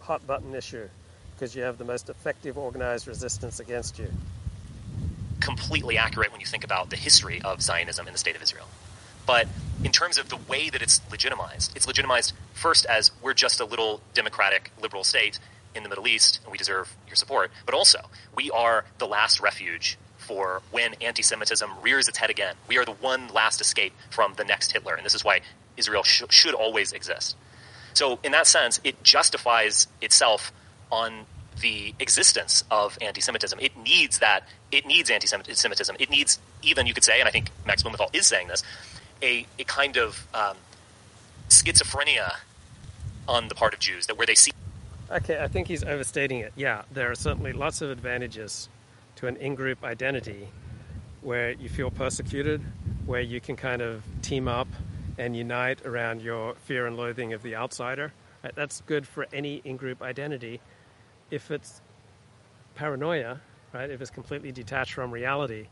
hot 0.02 0.26
button 0.28 0.54
issue 0.54 0.88
because 1.36 1.56
you 1.56 1.64
have 1.64 1.78
the 1.78 1.86
most 1.86 2.10
effective 2.10 2.58
organized 2.58 3.08
resistance 3.08 3.60
against 3.60 4.00
you. 4.00 4.10
Completely 5.40 5.98
accurate 5.98 6.32
when 6.32 6.42
you 6.42 6.48
think 6.48 6.64
about 6.64 6.90
the 6.90 6.96
history 6.96 7.42
of 7.44 7.62
Zionism 7.62 8.08
in 8.08 8.14
the 8.14 8.20
state 8.20 8.36
of 8.36 8.42
Israel. 8.42 8.68
But 9.26 9.48
in 9.84 9.92
terms 9.92 10.18
of 10.18 10.30
the 10.30 10.38
way 10.38 10.70
that 10.70 10.82
it's 10.82 11.02
legitimized, 11.12 11.76
it's 11.76 11.88
legitimized 11.88 12.34
first 12.54 12.86
as 12.86 13.12
we're 13.22 13.34
just 13.34 13.60
a 13.60 13.66
little 13.66 14.02
democratic 14.14 14.72
liberal 14.82 15.04
state 15.04 15.40
in 15.76 15.84
the 15.84 15.90
Middle 15.90 16.08
East, 16.08 16.40
and 16.44 16.52
we 16.52 16.58
deserve 16.58 16.96
your 17.08 17.16
support. 17.16 17.52
But 17.66 17.76
also, 17.76 18.00
we 18.36 18.50
are 18.52 18.86
the 18.98 19.08
last 19.08 19.40
refuge 19.40 19.98
for 20.18 20.62
when 20.72 20.94
anti 21.02 21.22
Semitism 21.22 21.70
rears 21.82 22.08
its 22.08 22.18
head 22.18 22.30
again. 22.30 22.56
We 22.68 22.78
are 22.78 22.86
the 22.86 22.94
one 22.94 23.28
last 23.28 23.62
escape 23.62 23.94
from 24.10 24.34
the 24.36 24.44
next 24.44 24.72
Hitler, 24.72 24.96
and 24.96 25.06
this 25.06 25.16
is 25.16 25.24
why 25.24 25.42
Israel 25.78 26.04
sh- 26.04 26.24
should 26.30 26.54
always 26.54 26.94
exist. 26.94 27.36
So, 27.94 28.20
in 28.24 28.32
that 28.32 28.48
sense, 28.48 28.80
it 28.84 29.04
justifies 29.04 29.88
itself 30.02 30.52
on 30.92 31.26
the 31.62 31.94
existence 32.00 32.64
of 32.70 32.98
anti 33.02 33.22
Semitism. 33.22 33.60
It 33.60 33.78
needs 33.78 34.20
that, 34.20 34.48
it 34.72 34.86
needs 34.86 35.10
anti 35.10 35.28
Semitism. 35.28 35.96
It 36.00 36.10
needs, 36.10 36.40
even, 36.62 36.88
you 36.88 36.94
could 36.94 37.04
say, 37.04 37.20
and 37.20 37.28
I 37.28 37.32
think 37.32 37.52
Max 37.66 37.84
Blumenthal 37.84 38.10
is 38.14 38.28
saying 38.28 38.48
this, 38.48 38.64
a, 39.22 39.46
a 39.60 39.64
kind 39.64 39.98
of 39.98 40.28
um, 40.34 40.58
schizophrenia 41.50 42.38
on 43.28 43.48
the 43.48 43.56
part 43.56 43.74
of 43.74 43.80
Jews, 43.80 44.08
that 44.08 44.18
where 44.18 44.28
they 44.28 44.36
see 44.36 44.52
Okay, 45.12 45.38
I 45.39 45.47
think 45.47 45.68
he's 45.68 45.84
overstating 45.84 46.39
it. 46.39 46.51
Yeah, 46.56 46.82
there 46.91 47.12
are 47.12 47.16
certainly 47.16 47.53
lots 47.53 47.82
of 47.82 47.91
advantages 47.91 48.70
to 49.18 49.28
an 49.28 49.38
in 49.38 49.53
group 49.53 49.84
identity 49.84 50.47
where 51.22 51.51
you 51.51 51.70
feel 51.70 51.91
persecuted, 51.91 52.62
where 53.06 53.22
you 53.22 53.39
can 53.39 53.56
kind 53.56 53.84
of 53.84 54.03
team 54.24 54.47
up 54.47 54.68
and 55.20 55.36
unite 55.36 55.86
around 55.86 56.22
your 56.22 56.56
fear 56.66 56.88
and 56.88 56.97
loathing 56.97 57.34
of 57.34 57.43
the 57.43 57.56
outsider. 57.56 58.14
Right? 58.43 58.56
That's 58.56 58.82
good 58.82 59.08
for 59.08 59.28
any 59.32 59.62
in 59.64 59.78
group 59.78 60.01
identity. 60.01 60.60
If 61.30 61.51
it's 61.51 61.82
paranoia, 62.74 63.41
right, 63.74 63.89
if 63.89 64.01
it's 64.01 64.12
completely 64.12 64.51
detached 64.51 64.93
from 64.93 65.12
reality, 65.12 65.68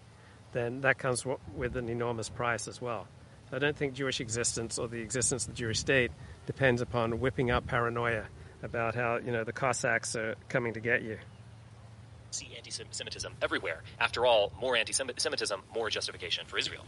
then 0.51 0.81
that 0.81 0.99
comes 0.99 1.25
with 1.55 1.75
an 1.75 1.89
enormous 1.89 2.29
price 2.29 2.67
as 2.67 2.79
well. 2.79 3.07
So 3.49 3.55
I 3.55 3.59
don't 3.59 3.75
think 3.75 3.95
Jewish 3.95 4.21
existence 4.21 4.77
or 4.77 4.88
the 4.88 5.01
existence 5.01 5.45
of 5.47 5.53
the 5.53 5.57
Jewish 5.57 5.79
state 5.79 6.11
depends 6.45 6.81
upon 6.81 7.19
whipping 7.19 7.49
up 7.49 7.65
paranoia 7.65 8.25
about 8.64 8.95
how 8.95 9.18
you 9.18 9.32
know 9.32 9.43
the 9.43 9.53
Cossacks 9.53 10.16
are 10.16 10.36
coming 10.49 10.74
to 10.74 10.80
get 10.80 11.03
you. 11.03 11.18
See 12.32 12.49
anti-Semitism 12.57 13.32
everywhere. 13.43 13.84
After 13.99 14.26
all, 14.26 14.51
more 14.59 14.76
anti-Semitism, 14.76 15.61
more 15.76 15.89
justification 15.91 16.45
for 16.47 16.57
Israel. 16.57 16.84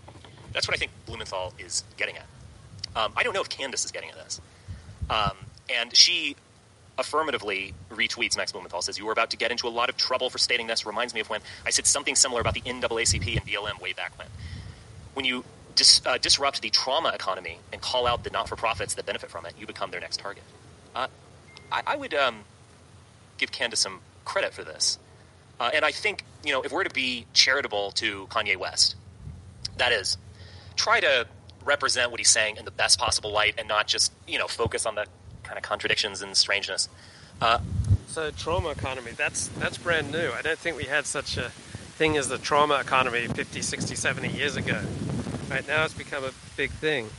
That's 0.53 0.67
what 0.67 0.73
I 0.73 0.79
think 0.79 0.91
Blumenthal 1.05 1.53
is 1.59 1.83
getting 1.97 2.15
at. 2.17 2.25
Um, 2.95 3.13
I 3.15 3.23
don't 3.23 3.33
know 3.33 3.41
if 3.41 3.49
Candace 3.49 3.85
is 3.85 3.91
getting 3.91 4.09
at 4.09 4.15
this, 4.15 4.41
um, 5.09 5.37
and 5.69 5.95
she 5.95 6.35
affirmatively 6.97 7.73
retweets 7.91 8.37
Max 8.37 8.53
Blumenthal 8.53 8.81
says 8.81 8.97
you 8.97 9.05
were 9.05 9.11
about 9.11 9.31
to 9.31 9.37
get 9.37 9.51
into 9.51 9.67
a 9.67 9.69
lot 9.69 9.89
of 9.89 9.97
trouble 9.97 10.29
for 10.29 10.37
stating 10.37 10.67
this. 10.67 10.85
Reminds 10.85 11.13
me 11.13 11.19
of 11.19 11.29
when 11.29 11.41
I 11.65 11.69
said 11.69 11.85
something 11.85 12.15
similar 12.15 12.41
about 12.41 12.53
the 12.53 12.61
NAACP 12.61 13.35
and 13.35 13.45
BLM 13.45 13.81
way 13.81 13.93
back 13.93 14.17
when. 14.17 14.27
When 15.13 15.25
you 15.25 15.43
dis, 15.75 16.01
uh, 16.05 16.17
disrupt 16.17 16.61
the 16.61 16.69
trauma 16.69 17.09
economy 17.09 17.59
and 17.71 17.81
call 17.81 18.07
out 18.07 18.23
the 18.23 18.29
not-for-profits 18.29 18.95
that 18.95 19.05
benefit 19.05 19.29
from 19.29 19.45
it, 19.45 19.53
you 19.59 19.67
become 19.67 19.91
their 19.91 19.99
next 19.99 20.19
target. 20.19 20.43
Uh, 20.95 21.07
I, 21.75 21.81
I 21.85 21.95
would 21.97 22.13
um, 22.13 22.39
give 23.37 23.51
Candace 23.51 23.81
some 23.81 23.99
credit 24.23 24.53
for 24.53 24.63
this. 24.63 24.97
Uh, 25.59 25.71
and 25.73 25.83
I 25.83 25.91
think, 25.91 26.23
you 26.43 26.53
know, 26.53 26.61
if 26.61 26.71
we're 26.71 26.85
to 26.85 26.89
be 26.89 27.25
charitable 27.33 27.91
to 27.91 28.27
Kanye 28.27 28.55
West, 28.55 28.95
that 29.77 29.91
is, 29.91 30.17
try 30.75 31.01
to 31.01 31.27
represent 31.65 32.11
what 32.11 32.19
he's 32.19 32.29
saying 32.29 32.57
in 32.57 32.65
the 32.65 32.71
best 32.71 32.97
possible 32.97 33.31
light 33.31 33.55
and 33.57 33.67
not 33.67 33.87
just, 33.87 34.13
you 34.27 34.39
know, 34.39 34.47
focus 34.47 34.85
on 34.85 34.95
the 34.95 35.05
kind 35.43 35.57
of 35.57 35.63
contradictions 35.63 36.21
and 36.21 36.35
strangeness. 36.37 36.87
Uh, 37.41 37.59
so 38.07 38.31
trauma 38.31 38.69
economy, 38.69 39.11
that's, 39.11 39.49
that's 39.59 39.77
brand 39.77 40.11
new. 40.11 40.31
I 40.31 40.41
don't 40.41 40.57
think 40.57 40.77
we 40.77 40.85
had 40.85 41.05
such 41.05 41.37
a 41.37 41.49
thing 41.97 42.15
as 42.15 42.29
the 42.29 42.37
trauma 42.37 42.75
economy 42.75 43.27
50, 43.27 43.61
60, 43.61 43.95
70 43.95 44.29
years 44.29 44.55
ago. 44.55 44.81
Right 45.49 45.67
now 45.67 45.83
it's 45.83 45.93
become 45.93 46.23
a 46.23 46.31
big 46.55 46.71
thing 46.71 47.09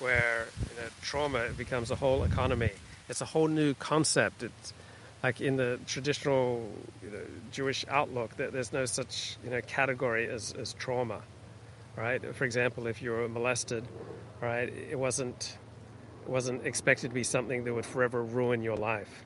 where 0.00 0.46
you 0.68 0.80
know, 0.80 0.88
trauma 1.02 1.48
becomes 1.56 1.90
a 1.90 1.96
whole 1.96 2.24
economy 2.24 2.70
it's 3.10 3.20
a 3.20 3.26
whole 3.26 3.48
new 3.48 3.74
concept. 3.74 4.44
It's 4.44 4.72
like 5.22 5.40
in 5.40 5.56
the 5.56 5.78
traditional 5.86 6.66
you 7.02 7.10
know, 7.10 7.18
Jewish 7.50 7.84
outlook, 7.88 8.36
that 8.36 8.52
there's 8.52 8.72
no 8.72 8.86
such 8.86 9.36
you 9.44 9.50
know 9.50 9.60
category 9.62 10.28
as, 10.28 10.54
as 10.58 10.72
trauma, 10.74 11.20
right? 11.96 12.34
For 12.34 12.44
example, 12.44 12.86
if 12.86 13.02
you 13.02 13.10
were 13.10 13.28
molested, 13.28 13.86
right, 14.40 14.68
it 14.68 14.98
wasn't 14.98 15.58
it 16.22 16.30
wasn't 16.30 16.64
expected 16.64 17.08
to 17.08 17.14
be 17.14 17.24
something 17.24 17.64
that 17.64 17.74
would 17.74 17.84
forever 17.84 18.22
ruin 18.22 18.62
your 18.62 18.76
life, 18.76 19.24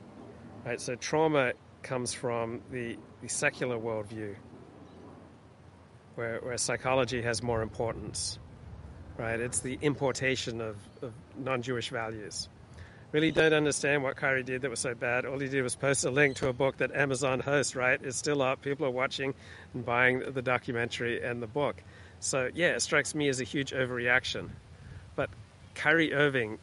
right? 0.65 0.81
So 0.81 0.95
trauma 0.95 1.53
comes 1.83 2.15
from 2.15 2.63
the, 2.71 2.97
the 3.21 3.29
secular 3.29 3.77
worldview, 3.77 4.35
where, 6.15 6.39
where 6.39 6.57
psychology 6.57 7.21
has 7.21 7.43
more 7.43 7.61
importance, 7.61 8.39
right? 9.19 9.39
It's 9.39 9.61
the 9.61 9.77
importation 9.83 10.61
of, 10.61 10.77
of 11.03 11.13
non-Jewish 11.37 11.91
values 11.91 12.49
really 13.15 13.31
don't 13.31 13.53
understand 13.53 14.03
what 14.03 14.17
Kyrie 14.17 14.43
did 14.43 14.63
that 14.63 14.71
was 14.71 14.81
so 14.81 14.93
bad. 14.93 15.25
All 15.25 15.39
he 15.39 15.49
did 15.49 15.63
was 15.63 15.77
post 15.77 16.05
a 16.05 16.11
link 16.11 16.37
to 16.39 16.49
a 16.49 16.53
book 16.53 16.79
that 16.79 16.93
Amazon 16.93 17.39
hosts, 17.39 17.77
right? 17.77 18.01
It's 18.03 18.17
still 18.17 18.43
up. 18.43 18.61
People 18.61 18.87
are 18.87 18.91
watching 18.91 19.35
and 19.73 19.87
buying 19.87 20.19
the 20.33 20.43
documentary 20.43 21.23
and 21.23 21.41
the 21.41 21.47
book. 21.47 21.77
So, 22.19 22.51
yeah, 22.53 22.71
it 22.71 22.83
strikes 22.83 23.15
me 23.15 23.29
as 23.29 23.41
a 23.41 23.45
huge 23.45 23.71
overreaction. 23.71 24.49
But 25.15 25.31
Kyrie 25.77 26.13
Irving, 26.13 26.59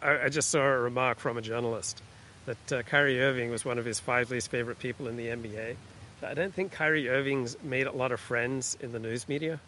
I, 0.00 0.26
I 0.26 0.28
just 0.28 0.50
saw 0.50 0.60
a 0.60 0.78
remark 0.78 1.18
from 1.18 1.36
a 1.36 1.42
journalist 1.42 2.00
that 2.46 2.72
uh, 2.72 2.82
Kyrie 2.82 3.20
Irving 3.20 3.50
was 3.50 3.64
one 3.64 3.76
of 3.76 3.84
his 3.84 3.98
five 3.98 4.30
least 4.30 4.52
favorite 4.52 4.78
people 4.78 5.08
in 5.08 5.16
the 5.16 5.26
NBA. 5.26 5.74
I 6.22 6.34
don't 6.34 6.54
think 6.54 6.70
Kyrie 6.70 7.08
Irving's 7.08 7.60
made 7.64 7.88
a 7.88 7.92
lot 7.92 8.12
of 8.12 8.20
friends 8.20 8.76
in 8.80 8.92
the 8.92 9.00
news 9.00 9.28
media, 9.28 9.58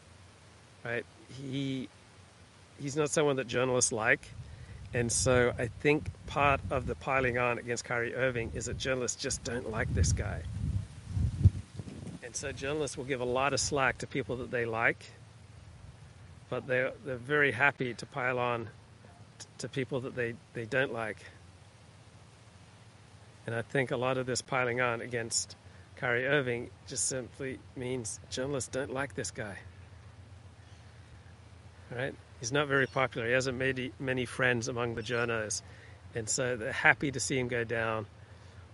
right? 0.84 1.04
He 1.28 1.88
he's 2.80 2.94
not 2.94 3.10
someone 3.10 3.36
that 3.36 3.48
journalists 3.48 3.90
like, 3.90 4.20
and 4.92 5.10
so 5.10 5.52
I 5.58 5.66
think 5.66 6.06
part 6.26 6.60
of 6.70 6.86
the 6.86 6.94
piling 6.94 7.38
on 7.38 7.58
against 7.58 7.84
Kyrie 7.84 8.14
Irving 8.14 8.52
is 8.54 8.66
that 8.66 8.78
journalists 8.78 9.20
just 9.20 9.44
don't 9.44 9.70
like 9.70 9.92
this 9.94 10.12
guy, 10.12 10.42
and 12.22 12.34
so 12.34 12.52
journalists 12.52 12.96
will 12.96 13.04
give 13.04 13.20
a 13.20 13.24
lot 13.24 13.52
of 13.52 13.60
slack 13.60 13.98
to 13.98 14.06
people 14.06 14.36
that 14.36 14.50
they 14.50 14.64
like, 14.64 15.04
but 16.48 16.66
they're 16.66 16.92
they're 17.04 17.16
very 17.16 17.52
happy 17.52 17.94
to 17.94 18.06
pile 18.06 18.38
on 18.38 18.68
t- 19.38 19.46
to 19.58 19.68
people 19.68 20.00
that 20.00 20.14
they, 20.14 20.34
they 20.54 20.64
don't 20.64 20.92
like. 20.92 21.18
And 23.46 23.54
I 23.54 23.62
think 23.62 23.90
a 23.90 23.96
lot 23.96 24.18
of 24.18 24.26
this 24.26 24.42
piling 24.42 24.80
on 24.80 25.00
against 25.00 25.56
Kyrie 25.96 26.26
Irving 26.26 26.70
just 26.86 27.08
simply 27.08 27.58
means 27.76 28.20
journalists 28.30 28.70
don't 28.70 28.92
like 28.92 29.14
this 29.14 29.30
guy. 29.30 29.58
Right? 31.90 32.14
He's 32.40 32.52
not 32.52 32.68
very 32.68 32.86
popular. 32.86 33.26
He 33.26 33.32
hasn't 33.34 33.58
made 33.58 33.92
many 34.00 34.24
friends 34.24 34.66
among 34.68 34.94
the 34.94 35.02
journos. 35.02 35.62
And 36.14 36.28
so 36.28 36.56
they're 36.56 36.72
happy 36.72 37.12
to 37.12 37.20
see 37.20 37.38
him 37.38 37.48
go 37.48 37.64
down. 37.64 38.06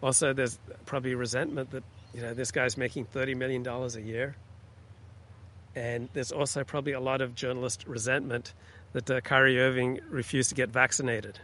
Also, 0.02 0.32
there's 0.32 0.58
probably 0.86 1.14
resentment 1.14 1.70
that, 1.72 1.82
you 2.14 2.22
know, 2.22 2.32
this 2.32 2.50
guy's 2.50 2.76
making 2.76 3.06
$30 3.06 3.36
million 3.36 3.66
a 3.66 3.88
year. 4.00 4.36
And 5.74 6.08
there's 6.14 6.32
also 6.32 6.64
probably 6.64 6.92
a 6.92 7.00
lot 7.00 7.20
of 7.20 7.34
journalist 7.34 7.84
resentment 7.86 8.54
that 8.92 9.10
uh, 9.10 9.20
Kyrie 9.20 9.60
Irving 9.60 10.00
refused 10.08 10.48
to 10.50 10.54
get 10.54 10.70
vaccinated. 10.70 11.38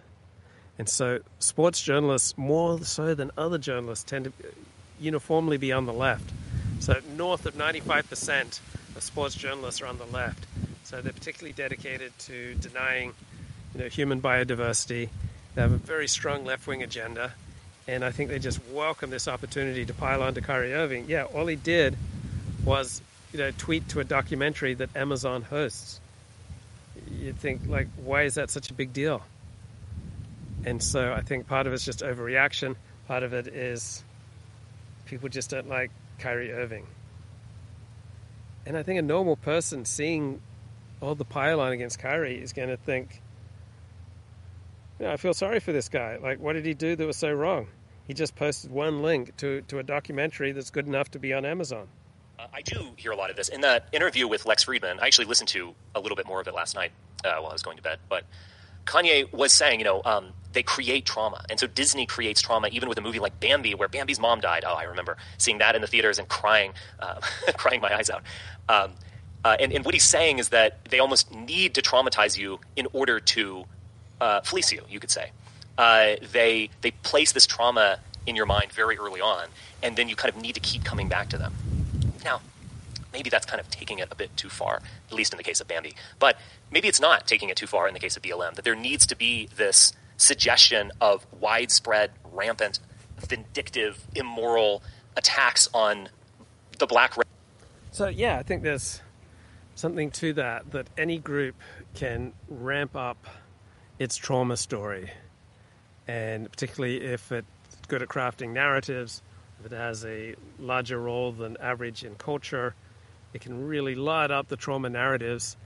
And 0.79 0.89
so 0.89 1.21
sports 1.39 1.83
journalists, 1.83 2.39
more 2.39 2.83
so 2.83 3.15
than 3.15 3.31
other 3.37 3.59
journalists, 3.59 4.05
tend 4.05 4.25
to 4.25 4.33
uniformly 4.99 5.59
be 5.59 5.73
on 5.73 5.85
the 5.85 5.93
left. 5.93 6.33
So 6.81 7.01
north 7.17 7.45
of 7.45 7.55
95% 7.55 8.61
of 8.97 9.03
sports 9.03 9.35
journalists 9.35 9.83
are 9.83 9.87
on 9.87 9.99
the 9.99 10.07
left. 10.07 10.47
So 10.93 11.01
they're 11.01 11.11
particularly 11.11 11.55
dedicated 11.55 12.13
to 12.19 12.55
denying 12.57 13.15
you 13.75 13.81
know, 13.81 13.89
human 13.89 14.21
biodiversity. 14.21 15.09
They 15.55 15.63
have 15.63 15.73
a 15.73 15.79
very 15.79 16.07
strong 16.07 16.45
left-wing 16.45 16.83
agenda. 16.83 17.33
And 17.89 18.05
I 18.05 18.11
think 18.11 18.29
they 18.29 18.39
just 18.39 18.61
welcome 18.71 19.09
this 19.09 19.27
opportunity 19.27 19.87
to 19.87 19.95
pile 19.95 20.23
on 20.23 20.35
to 20.35 20.43
Kyrie 20.43 20.75
Irving. 20.75 21.07
Yeah, 21.09 21.25
all 21.25 21.47
he 21.47 21.57
did 21.57 21.97
was 22.63 23.01
you 23.33 23.39
know, 23.39 23.51
tweet 23.57 23.89
to 23.89 24.01
a 24.01 24.05
documentary 24.05 24.75
that 24.75 24.95
Amazon 24.95 25.41
hosts. 25.41 25.99
You'd 27.11 27.39
think, 27.39 27.63
like, 27.67 27.89
why 27.97 28.25
is 28.25 28.35
that 28.35 28.51
such 28.51 28.71
a 28.71 28.75
big 28.75 28.93
deal? 28.93 29.23
And 30.67 30.83
so 30.83 31.11
I 31.15 31.23
think 31.23 31.47
part 31.47 31.67
of 31.67 31.73
it's 31.73 31.87
just 31.87 32.01
overreaction. 32.01 32.77
Part 33.09 33.23
of 33.23 33.33
it 33.33 33.47
is 33.47 34.05
people 35.07 35.31
just 35.31 35.49
don't 35.49 35.71
like 35.71 35.91
Kyrie 36.19 36.53
Irving. 36.53 36.87
And 38.67 38.77
I 38.77 38.83
think 38.83 38.99
a 38.99 39.03
normal 39.03 39.37
person 39.37 39.87
seeing 39.87 40.43
all 41.03 41.15
the 41.15 41.25
pile-on 41.25 41.73
against 41.73 41.99
Kyrie 41.99 42.41
is 42.41 42.53
going 42.53 42.69
to 42.69 42.77
think, 42.77 43.21
you 44.99 45.07
know, 45.07 45.13
I 45.13 45.17
feel 45.17 45.35
sorry 45.35 45.61
for 45.61 45.73
this 45.73 45.89
guy. 45.89 46.17
Like, 46.17 46.39
what 46.39 46.53
did 46.53 46.65
he 46.65 46.75
do 46.75 46.95
that 46.95 47.07
was 47.07 47.17
so 47.17 47.33
wrong? 47.33 47.67
He 48.07 48.15
just 48.15 48.37
posted 48.37 48.71
one 48.71 49.03
link 49.03 49.37
to, 49.39 49.63
to 49.63 49.79
a 49.79 49.83
documentary 49.83 50.53
that's 50.53 50.71
good 50.71 50.87
enough 50.87 51.11
to 51.13 51.19
be 51.19 51.33
on 51.33 51.45
Amazon. 51.45 51.89
Uh, 52.39 52.47
I 52.53 52.63
do 52.63 52.93
hear 52.97 53.11
a 53.11 53.17
lot 53.17 53.31
of 53.31 53.37
this. 53.37 53.49
In 53.49 53.61
that 53.63 53.89
interview 53.93 54.29
with 54.29 54.47
Lex 54.47 54.65
Fridman, 54.65 55.01
I 55.01 55.07
actually 55.07 55.27
listened 55.27 55.49
to 55.51 55.75
a 55.95 56.01
little 56.01 56.17
bit 56.17 56.27
more 56.27 56.41
of 56.41 56.47
it 56.47 56.55
last 56.55 56.75
night 56.75 56.93
uh, 57.25 57.35
while 57.39 57.51
I 57.51 57.53
was 57.53 57.63
going 57.63 57.77
to 57.77 57.83
bed. 57.83 57.99
But 58.09 58.25
Kanye 58.87 59.33
was 59.33 59.53
saying, 59.53 59.81
you 59.81 59.85
know, 59.85 60.03
um, 60.05 60.29
they 60.53 60.63
create 60.63 61.05
trauma. 61.05 61.45
And 61.51 61.59
so 61.59 61.67
Disney 61.67 62.07
creates 62.07 62.41
trauma 62.41 62.69
even 62.69 62.89
with 62.89 62.99
a 62.99 63.01
movie 63.01 63.19
like 63.19 63.39
Bambi, 63.41 63.75
where 63.75 63.89
Bambi's 63.89 64.21
mom 64.21 64.41
died. 64.41 64.65
Oh, 64.67 64.75
I 64.75 64.85
remember 64.85 65.17
seeing 65.39 65.59
that 65.59 65.75
in 65.75 65.81
the 65.81 65.87
theaters 65.87 66.19
and 66.19 66.29
crying, 66.29 66.73
uh, 67.01 67.21
crying 67.57 67.81
my 67.81 67.97
eyes 67.97 68.11
out. 68.11 68.23
Um, 68.69 68.93
uh, 69.45 69.57
and, 69.59 69.73
and, 69.73 69.85
what 69.85 69.95
he's 69.95 70.05
saying 70.05 70.39
is 70.39 70.51
that 70.51 70.85
they 70.87 71.01
almost 71.01 71.33
need 71.35 71.75
to 71.75 71.83
traumatize 71.83 72.39
you 72.39 72.61
in 72.77 72.87
order 72.93 73.19
to 73.19 73.65
uh, 74.21 74.41
fleece 74.43 74.71
you, 74.73 74.83
you 74.89 75.01
could 75.01 75.11
say. 75.11 75.31
Uh, 75.77 76.15
they, 76.33 76.71
they 76.81 76.93
place 77.03 77.33
this 77.33 77.47
trauma 77.47 77.99
in 78.27 78.37
your 78.37 78.47
mind 78.47 78.73
very 78.73 78.97
early 78.99 79.21
on, 79.21 79.49
and 79.83 79.97
then 79.97 80.09
you 80.09 80.15
kind 80.15 80.35
of 80.35 80.41
need 80.41 80.55
to 80.55 80.61
keep 80.61 80.85
coming 80.85 81.09
back 81.09 81.29
to 81.31 81.37
them. 81.37 81.53
Now, 82.25 82.41
maybe 83.13 83.31
that's 83.31 83.47
kind 83.47 83.61
of 83.61 83.69
taking 83.69 83.99
it 83.99 84.09
a 84.11 84.15
bit 84.15 84.37
too 84.37 84.49
far, 84.49 84.81
at 85.09 85.13
least 85.13 85.33
in 85.33 85.39
the 85.39 85.43
case 85.43 85.61
of 85.61 85.69
Bambi. 85.69 85.95
But 86.19 86.39
maybe 86.71 86.89
it's 86.89 87.01
not 87.01 87.27
taking 87.27 87.49
it 87.49 87.57
too 87.57 87.67
far 87.67 87.89
in 87.89 87.95
the 87.95 88.01
case 88.01 88.17
of 88.17 88.23
BLM, 88.23 88.55
that 88.55 88.65
there 88.65 88.77
needs 88.77 89.07
to 89.07 89.17
be 89.17 89.49
this 89.57 89.93
suggestion 90.17 90.93
of 91.01 91.27
widespread, 91.41 92.13
rampant, 92.33 92.79
vindictive, 93.19 94.07
immoral 94.15 94.83
attacks 95.17 95.69
on 95.75 96.09
the 96.79 96.87
black. 96.87 97.15
So, 97.91 98.09
yeah, 98.09 98.39
I 98.39 98.43
think 98.43 98.63
there's 98.63 99.02
something 99.83 100.13
to 100.13 100.33
that, 100.35 100.71
that 100.71 100.87
any 100.97 101.19
group 101.19 101.57
can 101.95 102.33
ramp 102.49 102.97
up 102.97 103.27
its 103.99 104.17
trauma 104.17 104.57
story. 104.57 105.11
And 106.09 106.51
particularly 106.51 107.03
if 107.03 107.31
it's 107.33 107.47
good 107.89 108.01
at 108.01 108.09
crafting 108.09 108.51
narratives, 108.53 109.23
if 109.61 109.67
it 109.71 109.77
has 109.77 110.05
a 110.05 110.37
larger 110.59 110.99
role 110.99 111.33
than 111.33 111.57
average 111.59 112.05
in 112.05 112.15
culture, 112.15 112.75
it 113.35 113.41
can 113.41 113.67
really 113.67 113.95
light 113.95 114.31
up 114.31 114.49
the 114.49 114.57
trauma 114.57 114.89
narratives 114.89 115.57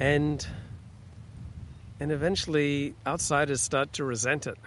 and 0.00 0.46
and 1.98 2.12
eventually 2.12 2.94
outsiders 3.06 3.62
start 3.62 3.92
to 3.94 4.04
resent 4.04 4.46
it. 4.46 4.58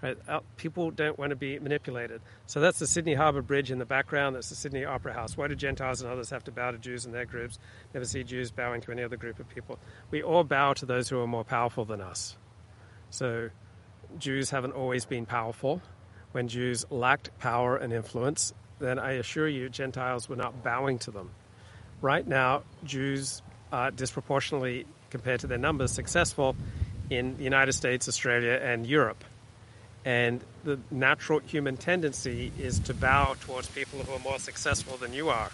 Right? 0.00 0.16
Oh, 0.28 0.40
people 0.56 0.92
don't 0.92 1.18
want 1.18 1.30
to 1.30 1.36
be 1.36 1.58
manipulated. 1.58 2.20
So 2.46 2.60
that's 2.60 2.78
the 2.78 2.86
Sydney 2.86 3.14
Harbour 3.14 3.42
Bridge 3.42 3.72
in 3.72 3.78
the 3.78 3.84
background. 3.84 4.36
That's 4.36 4.48
the 4.48 4.54
Sydney 4.54 4.84
Opera 4.84 5.12
House. 5.12 5.36
Why 5.36 5.48
do 5.48 5.56
Gentiles 5.56 6.00
and 6.00 6.10
others 6.10 6.30
have 6.30 6.44
to 6.44 6.52
bow 6.52 6.70
to 6.70 6.78
Jews 6.78 7.04
and 7.04 7.12
their 7.12 7.24
groups? 7.24 7.58
Never 7.92 8.04
see 8.04 8.22
Jews 8.22 8.52
bowing 8.52 8.80
to 8.82 8.92
any 8.92 9.02
other 9.02 9.16
group 9.16 9.40
of 9.40 9.48
people. 9.48 9.78
We 10.12 10.22
all 10.22 10.44
bow 10.44 10.74
to 10.74 10.86
those 10.86 11.08
who 11.08 11.18
are 11.20 11.26
more 11.26 11.42
powerful 11.42 11.84
than 11.84 12.00
us. 12.00 12.36
So 13.10 13.50
Jews 14.18 14.50
haven't 14.50 14.72
always 14.72 15.04
been 15.04 15.26
powerful. 15.26 15.82
When 16.30 16.46
Jews 16.46 16.84
lacked 16.90 17.36
power 17.40 17.76
and 17.76 17.92
influence, 17.92 18.52
then 18.78 19.00
I 19.00 19.12
assure 19.12 19.48
you 19.48 19.68
Gentiles 19.68 20.28
were 20.28 20.36
not 20.36 20.62
bowing 20.62 20.98
to 21.00 21.10
them. 21.10 21.30
Right 22.00 22.26
now, 22.26 22.62
Jews 22.84 23.42
are 23.72 23.90
disproportionately, 23.90 24.86
compared 25.10 25.40
to 25.40 25.48
their 25.48 25.58
numbers, 25.58 25.90
successful 25.90 26.54
in 27.10 27.36
the 27.36 27.44
United 27.44 27.72
States, 27.72 28.08
Australia, 28.08 28.60
and 28.62 28.86
Europe. 28.86 29.24
And 30.04 30.42
the 30.64 30.78
natural 30.90 31.40
human 31.40 31.76
tendency 31.76 32.52
is 32.58 32.78
to 32.80 32.94
bow 32.94 33.34
towards 33.40 33.68
people 33.68 33.98
who 33.98 34.12
are 34.12 34.18
more 34.20 34.38
successful 34.38 34.96
than 34.96 35.12
you 35.12 35.28
are, 35.28 35.50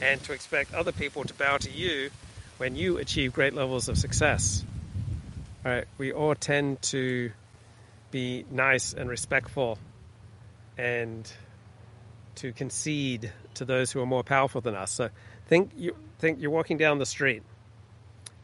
and 0.00 0.22
to 0.24 0.32
expect 0.32 0.74
other 0.74 0.92
people 0.92 1.24
to 1.24 1.34
bow 1.34 1.56
to 1.58 1.70
you 1.70 2.10
when 2.58 2.76
you 2.76 2.98
achieve 2.98 3.32
great 3.32 3.54
levels 3.54 3.88
of 3.88 3.98
success. 3.98 4.64
All 5.64 5.72
right, 5.72 5.84
we 5.98 6.12
all 6.12 6.34
tend 6.34 6.82
to 6.82 7.32
be 8.10 8.44
nice 8.50 8.92
and 8.92 9.08
respectful 9.08 9.78
and 10.76 11.30
to 12.36 12.52
concede 12.52 13.32
to 13.54 13.64
those 13.64 13.90
who 13.90 14.00
are 14.00 14.06
more 14.06 14.22
powerful 14.22 14.60
than 14.60 14.74
us. 14.74 14.90
So 14.92 15.08
think 15.46 15.70
you 15.76 15.96
think 16.18 16.40
you're 16.40 16.50
walking 16.50 16.78
down 16.78 16.98
the 16.98 17.06
street 17.06 17.42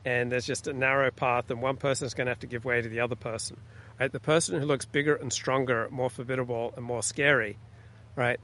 and 0.04 0.30
there's 0.30 0.46
just 0.46 0.66
a 0.66 0.72
narrow 0.72 1.10
path 1.10 1.50
and 1.50 1.60
one 1.60 1.76
person 1.76 2.06
is 2.06 2.14
going 2.14 2.26
to 2.26 2.30
have 2.30 2.40
to 2.40 2.46
give 2.46 2.64
way 2.64 2.80
to 2.80 2.88
the 2.88 3.00
other 3.00 3.16
person. 3.16 3.56
Right? 4.00 4.10
The 4.10 4.18
person 4.18 4.58
who 4.58 4.64
looks 4.64 4.86
bigger 4.86 5.14
and 5.14 5.30
stronger, 5.30 5.86
more 5.90 6.08
formidable 6.08 6.72
and 6.74 6.82
more 6.82 7.02
scary, 7.02 7.58
right? 8.16 8.40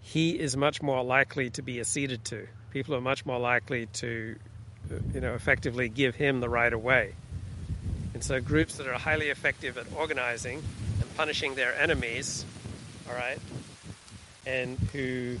He 0.00 0.30
is 0.30 0.56
much 0.56 0.80
more 0.80 1.04
likely 1.04 1.50
to 1.50 1.60
be 1.60 1.80
acceded 1.80 2.24
to. 2.26 2.48
People 2.70 2.94
are 2.94 3.00
much 3.02 3.26
more 3.26 3.38
likely 3.38 3.86
to 3.86 4.36
you 5.12 5.20
know 5.20 5.34
effectively 5.34 5.90
give 5.90 6.14
him 6.14 6.40
the 6.40 6.48
right 6.48 6.72
of 6.72 6.82
way. 6.82 7.12
And 8.14 8.24
so 8.24 8.40
groups 8.40 8.76
that 8.76 8.86
are 8.86 8.94
highly 8.94 9.28
effective 9.28 9.76
at 9.76 9.86
organizing 9.94 10.62
and 11.00 11.16
punishing 11.16 11.56
their 11.56 11.74
enemies, 11.78 12.46
all 13.06 13.14
right, 13.14 13.38
and 14.46 14.78
who 14.94 15.36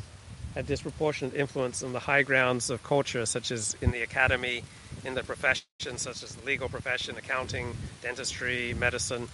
have 0.54 0.66
disproportionate 0.66 1.34
influence 1.34 1.82
on 1.82 1.94
the 1.94 2.00
high 2.00 2.22
grounds 2.22 2.68
of 2.68 2.82
culture, 2.82 3.24
such 3.24 3.50
as 3.50 3.74
in 3.80 3.90
the 3.90 4.02
academy, 4.02 4.64
in 5.06 5.14
the 5.14 5.22
professions 5.22 5.64
such 5.96 6.22
as 6.22 6.34
the 6.34 6.44
legal 6.44 6.68
profession, 6.68 7.16
accounting, 7.16 7.74
dentistry, 8.02 8.74
medicine, 8.74 9.28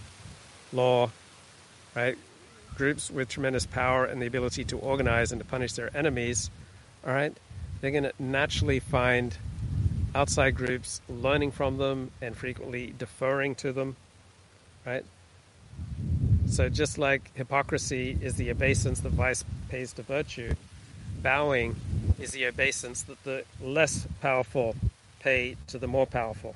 law, 0.72 1.10
right? 1.94 2.16
Groups 2.76 3.10
with 3.10 3.28
tremendous 3.28 3.66
power 3.66 4.04
and 4.04 4.20
the 4.20 4.26
ability 4.26 4.64
to 4.64 4.78
organize 4.78 5.32
and 5.32 5.40
to 5.40 5.46
punish 5.46 5.72
their 5.74 5.94
enemies, 5.96 6.50
all 7.06 7.12
right? 7.12 7.36
They're 7.80 7.90
going 7.90 8.04
to 8.04 8.12
naturally 8.18 8.80
find 8.80 9.36
outside 10.14 10.54
groups 10.54 11.00
learning 11.08 11.52
from 11.52 11.78
them 11.78 12.10
and 12.20 12.36
frequently 12.36 12.94
deferring 12.98 13.54
to 13.56 13.72
them, 13.72 13.96
right? 14.86 15.04
So 16.46 16.68
just 16.68 16.98
like 16.98 17.30
hypocrisy 17.34 18.18
is 18.20 18.34
the 18.34 18.50
obeisance 18.50 19.00
that 19.00 19.12
vice 19.12 19.44
pays 19.68 19.92
to 19.94 20.02
virtue, 20.02 20.54
bowing 21.22 21.76
is 22.18 22.32
the 22.32 22.46
obeisance 22.46 23.02
that 23.04 23.22
the 23.24 23.44
less 23.60 24.06
powerful 24.20 24.76
pay 25.20 25.56
to 25.68 25.78
the 25.78 25.86
more 25.86 26.06
powerful. 26.06 26.54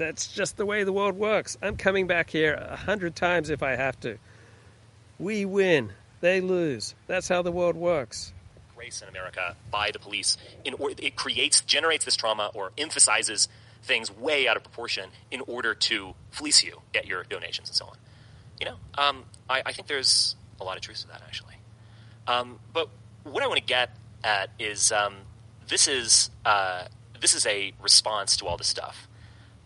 That's 0.00 0.28
just 0.28 0.56
the 0.56 0.64
way 0.64 0.82
the 0.84 0.94
world 0.94 1.18
works. 1.18 1.58
I'm 1.60 1.76
coming 1.76 2.06
back 2.06 2.30
here 2.30 2.54
a 2.54 2.74
hundred 2.74 3.14
times 3.14 3.50
if 3.50 3.62
I 3.62 3.76
have 3.76 4.00
to. 4.00 4.16
We 5.18 5.44
win. 5.44 5.92
they 6.22 6.40
lose. 6.40 6.94
That's 7.06 7.28
how 7.28 7.42
the 7.42 7.52
world 7.52 7.76
works. 7.76 8.32
Race 8.78 9.02
in 9.02 9.08
America 9.10 9.56
by 9.70 9.90
the 9.92 9.98
police, 9.98 10.38
in 10.64 10.72
or, 10.72 10.90
it 10.90 11.16
creates, 11.16 11.60
generates 11.60 12.06
this 12.06 12.16
trauma 12.16 12.50
or 12.54 12.72
emphasizes 12.78 13.48
things 13.82 14.10
way 14.10 14.48
out 14.48 14.56
of 14.56 14.62
proportion 14.62 15.10
in 15.30 15.42
order 15.42 15.74
to 15.74 16.14
fleece 16.30 16.64
you, 16.64 16.80
get 16.94 17.06
your 17.06 17.24
donations 17.24 17.68
and 17.68 17.76
so 17.76 17.84
on. 17.84 17.96
You 18.58 18.66
know, 18.68 18.76
um, 18.96 19.24
I, 19.50 19.62
I, 19.66 19.72
think 19.72 19.86
there's 19.86 20.34
a 20.62 20.64
lot 20.64 20.78
of 20.78 20.82
truth 20.82 21.02
to 21.02 21.08
that 21.08 21.20
actually. 21.26 21.56
Um, 22.26 22.58
but 22.72 22.88
what 23.24 23.42
I 23.42 23.48
want 23.48 23.58
to 23.58 23.66
get 23.66 23.94
at 24.24 24.48
is 24.58 24.92
um, 24.92 25.16
this 25.68 25.86
is 25.88 26.30
uh, 26.46 26.84
this 27.20 27.34
is 27.34 27.44
a 27.44 27.74
response 27.82 28.38
to 28.38 28.46
all 28.46 28.56
this 28.56 28.68
stuff. 28.68 29.06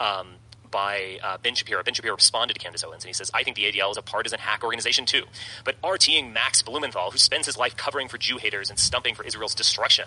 Um, 0.04 0.26
by 0.74 1.20
uh, 1.22 1.38
Ben 1.40 1.54
Shapiro. 1.54 1.84
Ben 1.84 1.94
Shapiro 1.94 2.16
responded 2.16 2.54
to 2.54 2.58
Candace 2.58 2.82
Owens 2.82 3.04
and 3.04 3.08
he 3.08 3.12
says, 3.12 3.30
I 3.32 3.44
think 3.44 3.54
the 3.54 3.62
ADL 3.62 3.92
is 3.92 3.96
a 3.96 4.02
partisan 4.02 4.40
hack 4.40 4.64
organization 4.64 5.06
too. 5.06 5.22
But 5.62 5.80
RTing 5.82 6.32
Max 6.32 6.62
Blumenthal, 6.62 7.12
who 7.12 7.18
spends 7.18 7.46
his 7.46 7.56
life 7.56 7.76
covering 7.76 8.08
for 8.08 8.18
Jew 8.18 8.38
haters 8.38 8.70
and 8.70 8.78
stumping 8.78 9.14
for 9.14 9.22
Israel's 9.22 9.54
destruction, 9.54 10.06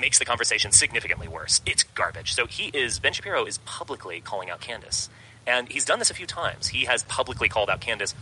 makes 0.00 0.18
the 0.18 0.24
conversation 0.24 0.72
significantly 0.72 1.28
worse. 1.28 1.60
It's 1.66 1.82
garbage. 1.82 2.32
So 2.32 2.46
he 2.46 2.70
is, 2.72 2.98
Ben 2.98 3.12
Shapiro 3.12 3.44
is 3.44 3.58
publicly 3.58 4.22
calling 4.22 4.48
out 4.48 4.62
Candace. 4.62 5.10
And 5.46 5.68
he's 5.68 5.84
done 5.84 5.98
this 5.98 6.10
a 6.10 6.14
few 6.14 6.26
times. 6.26 6.68
He 6.68 6.86
has 6.86 7.02
publicly 7.02 7.50
called 7.50 7.68
out 7.68 7.80
Candace, 7.82 8.14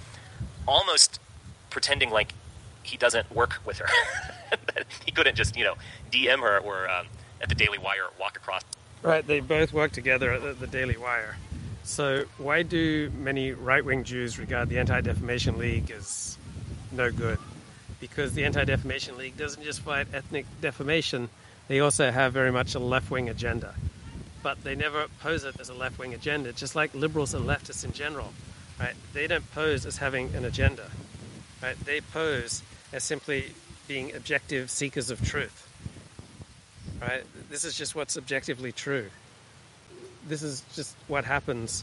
almost 0.66 1.20
pretending 1.70 2.10
like 2.10 2.32
he 2.82 2.96
doesn't 2.96 3.30
work 3.30 3.60
with 3.64 3.78
her. 3.78 3.88
he 5.06 5.12
couldn't 5.12 5.36
just, 5.36 5.56
you 5.56 5.62
know, 5.62 5.74
DM 6.10 6.40
her 6.40 6.58
or 6.58 6.90
um, 6.90 7.06
at 7.40 7.48
the 7.48 7.54
Daily 7.54 7.78
Wire 7.78 8.08
walk 8.18 8.36
across. 8.36 8.62
Right, 9.02 9.26
they 9.26 9.40
both 9.40 9.72
work 9.72 9.92
together 9.92 10.32
at 10.32 10.42
the, 10.42 10.52
the 10.54 10.66
Daily 10.66 10.96
Wire. 10.96 11.36
So, 11.84 12.24
why 12.36 12.62
do 12.62 13.10
many 13.16 13.52
right 13.52 13.84
wing 13.84 14.04
Jews 14.04 14.38
regard 14.38 14.68
the 14.68 14.78
Anti 14.78 15.00
Defamation 15.00 15.56
League 15.56 15.90
as 15.90 16.36
no 16.92 17.10
good? 17.10 17.38
Because 18.00 18.34
the 18.34 18.44
Anti 18.44 18.64
Defamation 18.64 19.16
League 19.16 19.36
doesn't 19.36 19.62
just 19.62 19.80
fight 19.80 20.08
ethnic 20.12 20.46
defamation, 20.60 21.28
they 21.68 21.80
also 21.80 22.10
have 22.10 22.32
very 22.32 22.50
much 22.50 22.74
a 22.74 22.78
left 22.78 23.10
wing 23.10 23.28
agenda. 23.28 23.74
But 24.42 24.64
they 24.64 24.74
never 24.74 25.06
pose 25.20 25.44
it 25.44 25.58
as 25.60 25.68
a 25.68 25.74
left 25.74 25.98
wing 25.98 26.14
agenda, 26.14 26.52
just 26.52 26.74
like 26.74 26.94
liberals 26.94 27.34
and 27.34 27.46
leftists 27.46 27.84
in 27.84 27.92
general. 27.92 28.32
Right? 28.80 28.94
They 29.12 29.26
don't 29.26 29.50
pose 29.52 29.86
as 29.86 29.98
having 29.98 30.34
an 30.34 30.44
agenda. 30.44 30.90
Right? 31.62 31.78
They 31.84 32.00
pose 32.00 32.62
as 32.92 33.04
simply 33.04 33.52
being 33.86 34.14
objective 34.14 34.70
seekers 34.70 35.10
of 35.10 35.24
truth. 35.24 35.67
Right? 37.00 37.22
This 37.50 37.64
is 37.64 37.76
just 37.76 37.94
what's 37.94 38.16
objectively 38.16 38.72
true 38.72 39.08
this 40.28 40.42
is 40.42 40.62
just 40.74 40.94
what 41.08 41.24
happens 41.24 41.82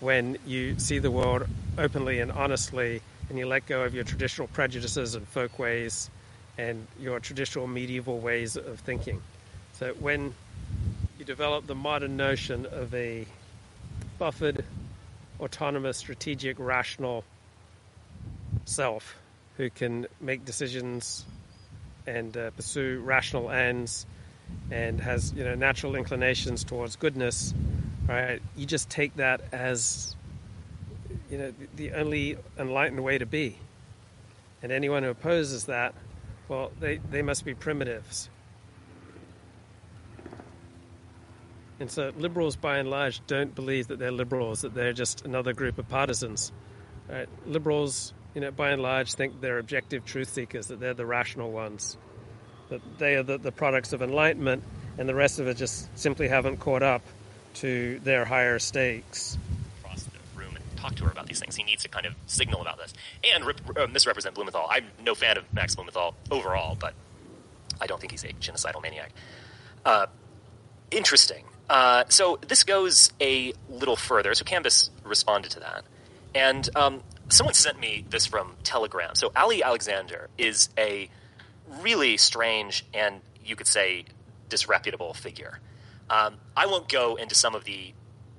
when 0.00 0.38
you 0.46 0.78
see 0.78 0.98
the 0.98 1.10
world 1.10 1.46
openly 1.78 2.20
and 2.20 2.30
honestly 2.30 3.02
and 3.28 3.38
you 3.38 3.46
let 3.46 3.66
go 3.66 3.82
of 3.82 3.94
your 3.94 4.04
traditional 4.04 4.48
prejudices 4.48 5.14
and 5.14 5.26
folk 5.28 5.58
ways 5.58 6.10
and 6.58 6.86
your 6.98 7.20
traditional 7.20 7.66
medieval 7.66 8.18
ways 8.18 8.56
of 8.56 8.80
thinking. 8.80 9.22
So 9.74 9.94
when 9.98 10.34
you 11.18 11.24
develop 11.24 11.66
the 11.66 11.74
modern 11.74 12.16
notion 12.16 12.66
of 12.66 12.94
a 12.94 13.26
buffered, 14.18 14.64
autonomous, 15.38 15.98
strategic, 15.98 16.58
rational 16.58 17.24
self 18.64 19.16
who 19.56 19.70
can 19.70 20.06
make 20.20 20.44
decisions 20.44 21.24
and 22.06 22.36
uh, 22.36 22.50
pursue 22.50 23.00
rational 23.04 23.50
ends 23.50 24.06
and 24.70 25.00
has 25.00 25.32
you 25.32 25.44
know 25.44 25.54
natural 25.54 25.96
inclinations 25.96 26.64
towards 26.64 26.96
goodness, 26.96 27.54
right? 28.06 28.40
You 28.56 28.66
just 28.66 28.88
take 28.88 29.16
that 29.16 29.40
as 29.52 30.14
you 31.30 31.38
know 31.38 31.54
the 31.76 31.92
only 31.92 32.36
enlightened 32.58 33.02
way 33.02 33.18
to 33.18 33.26
be. 33.26 33.58
And 34.62 34.72
anyone 34.72 35.02
who 35.02 35.10
opposes 35.10 35.64
that, 35.66 35.94
well, 36.48 36.70
they, 36.80 36.98
they 36.98 37.22
must 37.22 37.46
be 37.46 37.54
primitives. 37.54 38.28
And 41.78 41.90
so 41.90 42.12
liberals, 42.18 42.56
by 42.56 42.76
and 42.76 42.90
large, 42.90 43.26
don't 43.26 43.54
believe 43.54 43.88
that 43.88 43.98
they're 43.98 44.12
liberals, 44.12 44.60
that 44.60 44.74
they're 44.74 44.92
just 44.92 45.24
another 45.24 45.54
group 45.54 45.78
of 45.78 45.88
partisans. 45.88 46.52
Right? 47.08 47.26
Liberals, 47.46 48.12
you 48.34 48.42
know, 48.42 48.50
by 48.50 48.70
and 48.70 48.82
large, 48.82 49.14
think 49.14 49.40
they're 49.40 49.58
objective 49.58 50.04
truth 50.04 50.28
seekers, 50.28 50.66
that 50.66 50.78
they're 50.78 50.92
the 50.92 51.06
rational 51.06 51.50
ones 51.50 51.96
that 52.70 52.80
they 52.98 53.16
are 53.16 53.22
the, 53.22 53.38
the 53.38 53.52
products 53.52 53.92
of 53.92 54.02
enlightenment, 54.02 54.62
and 54.98 55.08
the 55.08 55.14
rest 55.14 55.38
of 55.38 55.46
it 55.46 55.56
just 55.56 55.88
simply 55.98 56.28
haven't 56.28 56.58
caught 56.58 56.82
up 56.82 57.02
to 57.54 57.98
their 58.00 58.24
higher 58.24 58.58
stakes. 58.58 59.36
Across 59.84 60.04
the 60.04 60.18
room 60.38 60.54
and 60.56 60.64
talk 60.76 60.94
to 60.96 61.04
her 61.04 61.10
about 61.10 61.26
these 61.26 61.40
things. 61.40 61.56
He 61.56 61.64
needs 61.64 61.82
to 61.82 61.88
kind 61.88 62.06
of 62.06 62.14
signal 62.26 62.60
about 62.60 62.78
this 62.78 62.94
and 63.34 63.44
rip, 63.44 63.60
uh, 63.76 63.86
misrepresent 63.86 64.34
Blumenthal. 64.34 64.66
I'm 64.70 64.86
no 65.04 65.14
fan 65.14 65.36
of 65.36 65.44
Max 65.52 65.74
Blumenthal 65.74 66.14
overall, 66.30 66.76
but 66.78 66.94
I 67.80 67.86
don't 67.86 68.00
think 68.00 68.12
he's 68.12 68.24
a 68.24 68.32
genocidal 68.34 68.82
maniac. 68.82 69.12
Uh, 69.84 70.06
interesting. 70.90 71.44
Uh, 71.68 72.04
so 72.08 72.38
this 72.46 72.64
goes 72.64 73.12
a 73.20 73.52
little 73.68 73.96
further. 73.96 74.34
So 74.34 74.44
Candace 74.44 74.90
responded 75.04 75.52
to 75.52 75.60
that, 75.60 75.84
and 76.34 76.68
um, 76.76 77.02
someone 77.28 77.54
sent 77.54 77.78
me 77.78 78.04
this 78.10 78.26
from 78.26 78.54
Telegram. 78.64 79.14
So 79.14 79.30
Ali 79.36 79.62
Alexander 79.62 80.28
is 80.36 80.68
a 80.76 81.08
really 81.80 82.16
strange 82.16 82.84
and 82.92 83.20
you 83.44 83.56
could 83.56 83.66
say 83.66 84.04
disreputable 84.48 85.14
figure. 85.14 85.58
Um, 86.08 86.36
I 86.56 86.66
won't 86.66 86.88
go 86.88 87.16
into 87.16 87.34
some 87.34 87.54
of 87.54 87.64
the 87.64 87.92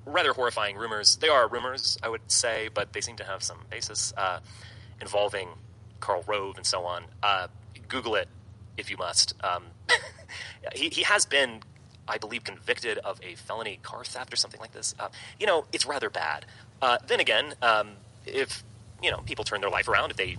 rather 0.04 0.32
horrifying 0.32 0.76
rumors. 0.76 1.16
They 1.16 1.28
are 1.28 1.48
rumors, 1.48 1.98
I 2.02 2.08
would 2.08 2.30
say, 2.30 2.68
but 2.72 2.92
they 2.92 3.00
seem 3.00 3.16
to 3.16 3.24
have 3.24 3.42
some 3.42 3.58
basis 3.70 4.12
uh, 4.16 4.40
involving 5.00 5.48
Karl 6.00 6.22
Rove 6.26 6.56
and 6.56 6.66
so 6.66 6.84
on. 6.84 7.04
Uh, 7.22 7.48
Google 7.88 8.14
it 8.14 8.28
if 8.76 8.90
you 8.90 8.96
must. 8.96 9.34
Um, 9.44 9.64
he, 10.74 10.88
he 10.88 11.02
has 11.02 11.26
been, 11.26 11.60
I 12.08 12.18
believe, 12.18 12.44
convicted 12.44 12.98
of 12.98 13.20
a 13.22 13.34
felony 13.34 13.78
car 13.82 14.04
theft 14.04 14.32
or 14.32 14.36
something 14.36 14.60
like 14.60 14.72
this. 14.72 14.94
Uh, 14.98 15.08
you 15.38 15.46
know, 15.46 15.66
it's 15.72 15.86
rather 15.86 16.10
bad. 16.10 16.46
Uh, 16.80 16.98
then 17.06 17.20
again, 17.20 17.54
um, 17.62 17.92
if 18.26 18.64
you 19.02 19.10
know 19.10 19.18
people 19.18 19.44
turn 19.44 19.60
their 19.60 19.70
life 19.70 19.88
around, 19.88 20.10
if 20.10 20.16
they 20.16 20.36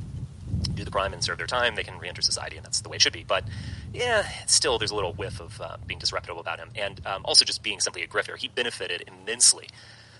do 0.75 0.83
the 0.83 0.91
crime 0.91 1.13
and 1.13 1.23
serve 1.23 1.37
their 1.37 1.47
time, 1.47 1.75
they 1.75 1.83
can 1.83 1.97
reenter 1.97 2.21
society, 2.21 2.57
and 2.57 2.65
that's 2.65 2.81
the 2.81 2.89
way 2.89 2.95
it 2.95 3.01
should 3.01 3.13
be. 3.13 3.23
But 3.23 3.43
yeah, 3.93 4.27
still, 4.45 4.77
there's 4.77 4.91
a 4.91 4.95
little 4.95 5.13
whiff 5.13 5.39
of 5.39 5.59
uh, 5.61 5.77
being 5.85 5.99
disreputable 5.99 6.41
about 6.41 6.59
him, 6.59 6.69
and 6.75 7.01
um, 7.05 7.21
also 7.25 7.45
just 7.45 7.63
being 7.63 7.79
simply 7.79 8.03
a 8.03 8.07
grifter. 8.07 8.37
He 8.37 8.47
benefited 8.47 9.03
immensely 9.07 9.67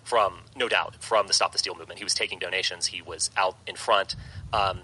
from, 0.03 0.41
no 0.55 0.67
doubt, 0.67 0.95
from 1.01 1.27
the 1.27 1.33
Stop 1.33 1.51
the 1.51 1.57
Steal 1.57 1.75
movement. 1.75 1.97
He 1.97 2.03
was 2.03 2.13
taking 2.13 2.39
donations. 2.39 2.87
He 2.87 3.01
was 3.01 3.31
out 3.37 3.57
in 3.65 3.75
front. 3.75 4.15
Um, 4.51 4.81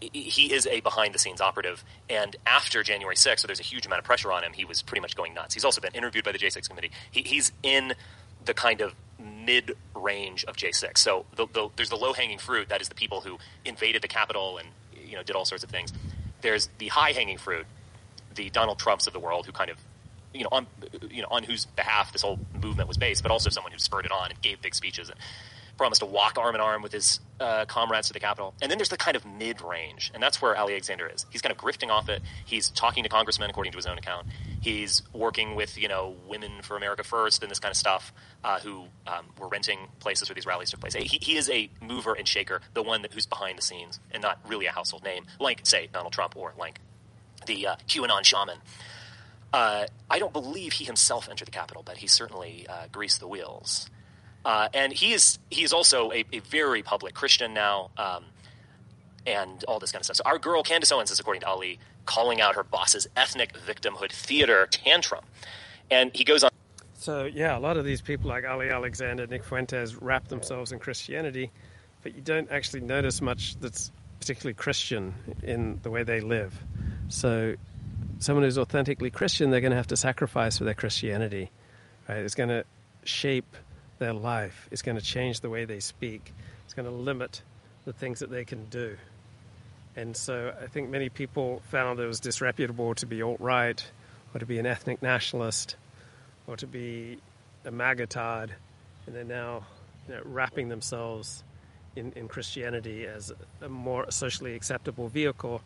he 0.00 0.52
is 0.52 0.66
a 0.66 0.80
behind 0.80 1.14
the 1.14 1.18
scenes 1.18 1.40
operative. 1.40 1.84
And 2.10 2.36
after 2.46 2.82
January 2.82 3.16
6th, 3.16 3.40
so 3.40 3.46
there's 3.46 3.60
a 3.60 3.64
huge 3.64 3.86
amount 3.86 4.00
of 4.00 4.04
pressure 4.04 4.32
on 4.32 4.44
him, 4.44 4.52
he 4.52 4.64
was 4.64 4.82
pretty 4.82 5.00
much 5.00 5.16
going 5.16 5.34
nuts. 5.34 5.54
He's 5.54 5.64
also 5.64 5.80
been 5.80 5.94
interviewed 5.94 6.24
by 6.24 6.32
the 6.32 6.38
J6 6.38 6.68
committee. 6.68 6.90
He, 7.10 7.22
he's 7.22 7.52
in 7.62 7.94
the 8.44 8.54
kind 8.54 8.80
of 8.80 8.94
mid 9.18 9.76
range 9.94 10.44
of 10.44 10.56
J6. 10.56 10.98
So 10.98 11.24
the, 11.36 11.46
the, 11.52 11.68
there's 11.76 11.90
the 11.90 11.96
low 11.96 12.12
hanging 12.12 12.38
fruit 12.38 12.68
that 12.68 12.80
is 12.80 12.88
the 12.88 12.94
people 12.94 13.20
who 13.20 13.38
invaded 13.64 14.02
the 14.02 14.08
Capitol 14.08 14.58
and 14.58 14.68
you 15.14 15.20
know 15.20 15.22
did 15.22 15.36
all 15.36 15.44
sorts 15.44 15.62
of 15.62 15.70
things. 15.70 15.92
There's 16.40 16.68
the 16.78 16.88
high 16.88 17.12
hanging 17.12 17.38
fruit, 17.38 17.66
the 18.34 18.50
Donald 18.50 18.80
Trumps 18.80 19.06
of 19.06 19.12
the 19.12 19.20
world 19.20 19.46
who 19.46 19.52
kind 19.52 19.70
of 19.70 19.78
you 20.32 20.42
know 20.42 20.48
on 20.50 20.66
you 21.08 21.22
know 21.22 21.28
on 21.30 21.44
whose 21.44 21.66
behalf 21.66 22.12
this 22.12 22.22
whole 22.22 22.40
movement 22.60 22.88
was 22.88 22.98
based, 22.98 23.22
but 23.22 23.30
also 23.30 23.48
someone 23.48 23.72
who 23.72 23.78
spurred 23.78 24.06
it 24.06 24.10
on 24.10 24.30
and 24.30 24.42
gave 24.42 24.60
big 24.60 24.74
speeches 24.74 25.08
and 25.08 25.18
promised 25.76 26.00
to 26.00 26.06
walk 26.06 26.38
arm 26.38 26.54
in 26.54 26.60
arm 26.60 26.82
with 26.82 26.92
his 26.92 27.20
uh, 27.40 27.64
comrades 27.66 28.08
to 28.08 28.12
the 28.12 28.20
Capitol. 28.20 28.54
And 28.62 28.70
then 28.70 28.78
there's 28.78 28.88
the 28.88 28.96
kind 28.96 29.16
of 29.16 29.24
mid 29.26 29.60
range, 29.60 30.10
and 30.14 30.22
that's 30.22 30.40
where 30.40 30.54
Alexander 30.54 31.06
is. 31.06 31.26
He's 31.30 31.42
kind 31.42 31.52
of 31.52 31.58
grifting 31.58 31.90
off 31.90 32.08
it. 32.08 32.22
He's 32.44 32.70
talking 32.70 33.02
to 33.02 33.08
congressmen 33.08 33.50
according 33.50 33.72
to 33.72 33.76
his 33.76 33.86
own 33.86 33.98
account. 33.98 34.26
He's 34.60 35.02
working 35.12 35.54
with 35.54 35.76
you 35.78 35.88
know 35.88 36.16
Women 36.28 36.62
for 36.62 36.76
America 36.76 37.02
First 37.02 37.42
and 37.42 37.50
this 37.50 37.58
kind 37.58 37.72
of 37.72 37.76
stuff, 37.76 38.12
uh, 38.42 38.60
who 38.60 38.84
um, 39.06 39.26
were 39.38 39.48
renting 39.48 39.88
places 40.00 40.28
where 40.28 40.34
these 40.34 40.46
rallies 40.46 40.70
took 40.70 40.80
place. 40.80 40.94
He, 40.94 41.18
he 41.20 41.36
is 41.36 41.50
a 41.50 41.70
mover 41.82 42.14
and 42.14 42.26
shaker, 42.26 42.60
the 42.74 42.82
one 42.82 43.02
that, 43.02 43.12
who's 43.12 43.26
behind 43.26 43.58
the 43.58 43.62
scenes, 43.62 44.00
and 44.10 44.22
not 44.22 44.38
really 44.48 44.66
a 44.66 44.72
household 44.72 45.04
name 45.04 45.26
like 45.40 45.60
say 45.64 45.88
Donald 45.92 46.12
Trump 46.12 46.36
or 46.36 46.54
like 46.58 46.80
the 47.46 47.66
uh, 47.66 47.76
QAnon 47.88 48.24
shaman. 48.24 48.58
Uh, 49.52 49.86
I 50.10 50.18
don't 50.18 50.32
believe 50.32 50.72
he 50.72 50.84
himself 50.84 51.28
entered 51.28 51.46
the 51.46 51.52
Capitol, 51.52 51.82
but 51.84 51.98
he 51.98 52.08
certainly 52.08 52.66
uh, 52.68 52.86
greased 52.90 53.20
the 53.20 53.28
wheels. 53.28 53.88
Uh, 54.44 54.68
and 54.74 54.92
he 54.92 55.12
is 55.12 55.38
he 55.50 55.62
is 55.62 55.72
also 55.72 56.12
a, 56.12 56.24
a 56.32 56.40
very 56.40 56.82
public 56.82 57.14
Christian 57.14 57.54
now, 57.54 57.90
um, 57.96 58.24
and 59.26 59.64
all 59.64 59.78
this 59.78 59.92
kind 59.92 60.00
of 60.00 60.04
stuff. 60.04 60.16
So 60.16 60.22
our 60.26 60.38
girl 60.38 60.62
Candace 60.62 60.92
Owens 60.92 61.10
is, 61.10 61.18
according 61.18 61.40
to 61.40 61.48
Ali, 61.48 61.78
calling 62.04 62.40
out 62.40 62.54
her 62.54 62.62
boss's 62.62 63.06
ethnic 63.16 63.54
victimhood 63.54 64.12
theater 64.12 64.66
tantrum, 64.70 65.24
and 65.90 66.10
he 66.14 66.24
goes 66.24 66.44
on. 66.44 66.50
So 66.94 67.24
yeah, 67.24 67.56
a 67.56 67.60
lot 67.60 67.76
of 67.76 67.84
these 67.84 68.02
people 68.02 68.28
like 68.28 68.44
Ali 68.44 68.68
Alexander, 68.68 69.26
Nick 69.26 69.44
Fuentes, 69.44 69.94
wrap 69.94 70.28
themselves 70.28 70.72
in 70.72 70.78
Christianity, 70.78 71.50
but 72.02 72.14
you 72.14 72.20
don't 72.20 72.50
actually 72.50 72.80
notice 72.80 73.22
much 73.22 73.56
that's 73.60 73.90
particularly 74.20 74.54
Christian 74.54 75.14
in 75.42 75.80
the 75.82 75.90
way 75.90 76.02
they 76.02 76.20
live. 76.20 76.54
So 77.08 77.56
someone 78.18 78.44
who's 78.44 78.58
authentically 78.58 79.10
Christian, 79.10 79.50
they're 79.50 79.60
going 79.60 79.70
to 79.70 79.76
have 79.76 79.88
to 79.88 79.96
sacrifice 79.96 80.58
for 80.58 80.64
their 80.64 80.74
Christianity. 80.74 81.50
Right? 82.08 82.18
It's 82.18 82.34
going 82.34 82.48
to 82.48 82.64
shape 83.04 83.56
their 83.98 84.12
life. 84.12 84.68
It's 84.70 84.82
going 84.82 84.98
to 84.98 85.04
change 85.04 85.40
the 85.40 85.50
way 85.50 85.64
they 85.64 85.80
speak. 85.80 86.32
It's 86.64 86.74
going 86.74 86.86
to 86.86 86.94
limit 86.94 87.42
the 87.84 87.92
things 87.92 88.20
that 88.20 88.30
they 88.30 88.44
can 88.44 88.64
do. 88.66 88.96
And 89.96 90.16
so 90.16 90.52
I 90.60 90.66
think 90.66 90.90
many 90.90 91.08
people 91.08 91.62
found 91.70 92.00
it 92.00 92.06
was 92.06 92.20
disreputable 92.20 92.94
to 92.96 93.06
be 93.06 93.22
alt 93.22 93.40
right 93.40 93.84
or 94.34 94.40
to 94.40 94.46
be 94.46 94.58
an 94.58 94.66
ethnic 94.66 95.02
nationalist 95.02 95.76
or 96.46 96.56
to 96.56 96.66
be 96.66 97.18
a 97.64 97.70
magatard, 97.70 98.50
and 99.06 99.14
they're 99.14 99.24
now 99.24 99.64
you 100.08 100.14
know, 100.14 100.20
wrapping 100.24 100.68
themselves 100.68 101.42
in, 101.96 102.12
in 102.16 102.28
Christianity 102.28 103.06
as 103.06 103.32
a 103.62 103.68
more 103.68 104.10
socially 104.10 104.54
acceptable 104.54 105.08
vehicle 105.08 105.62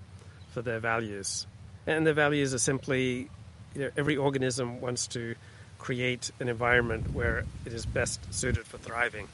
for 0.53 0.63
their 0.63 0.79
values. 0.79 1.47
And 1.87 2.07
their 2.07 2.15
values 2.15 2.55
are 2.55 2.59
simply 2.59 3.31
you 3.75 3.83
know, 3.83 3.91
every 3.97 4.17
organism 4.17 4.81
wants 4.81 5.07
to 5.09 5.35
create 5.79 6.31
an 6.41 6.49
environment 6.49 7.13
where 7.13 7.45
it 7.65 7.73
is 7.73 7.87
best 7.87 8.33
suited 8.35 8.67
for 8.67 8.79
thriving. 8.79 9.29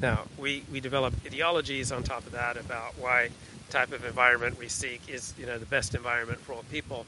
Now, 0.00 0.24
we, 0.38 0.64
we 0.70 0.80
develop 0.80 1.14
ideologies 1.26 1.92
on 1.92 2.02
top 2.02 2.26
of 2.26 2.32
that 2.32 2.56
about 2.56 2.98
why 2.98 3.30
the 3.66 3.72
type 3.72 3.92
of 3.92 4.04
environment 4.04 4.58
we 4.58 4.68
seek 4.68 5.08
is 5.08 5.34
you 5.38 5.46
know, 5.46 5.58
the 5.58 5.66
best 5.66 5.94
environment 5.94 6.40
for 6.40 6.52
all 6.52 6.64
people. 6.70 7.06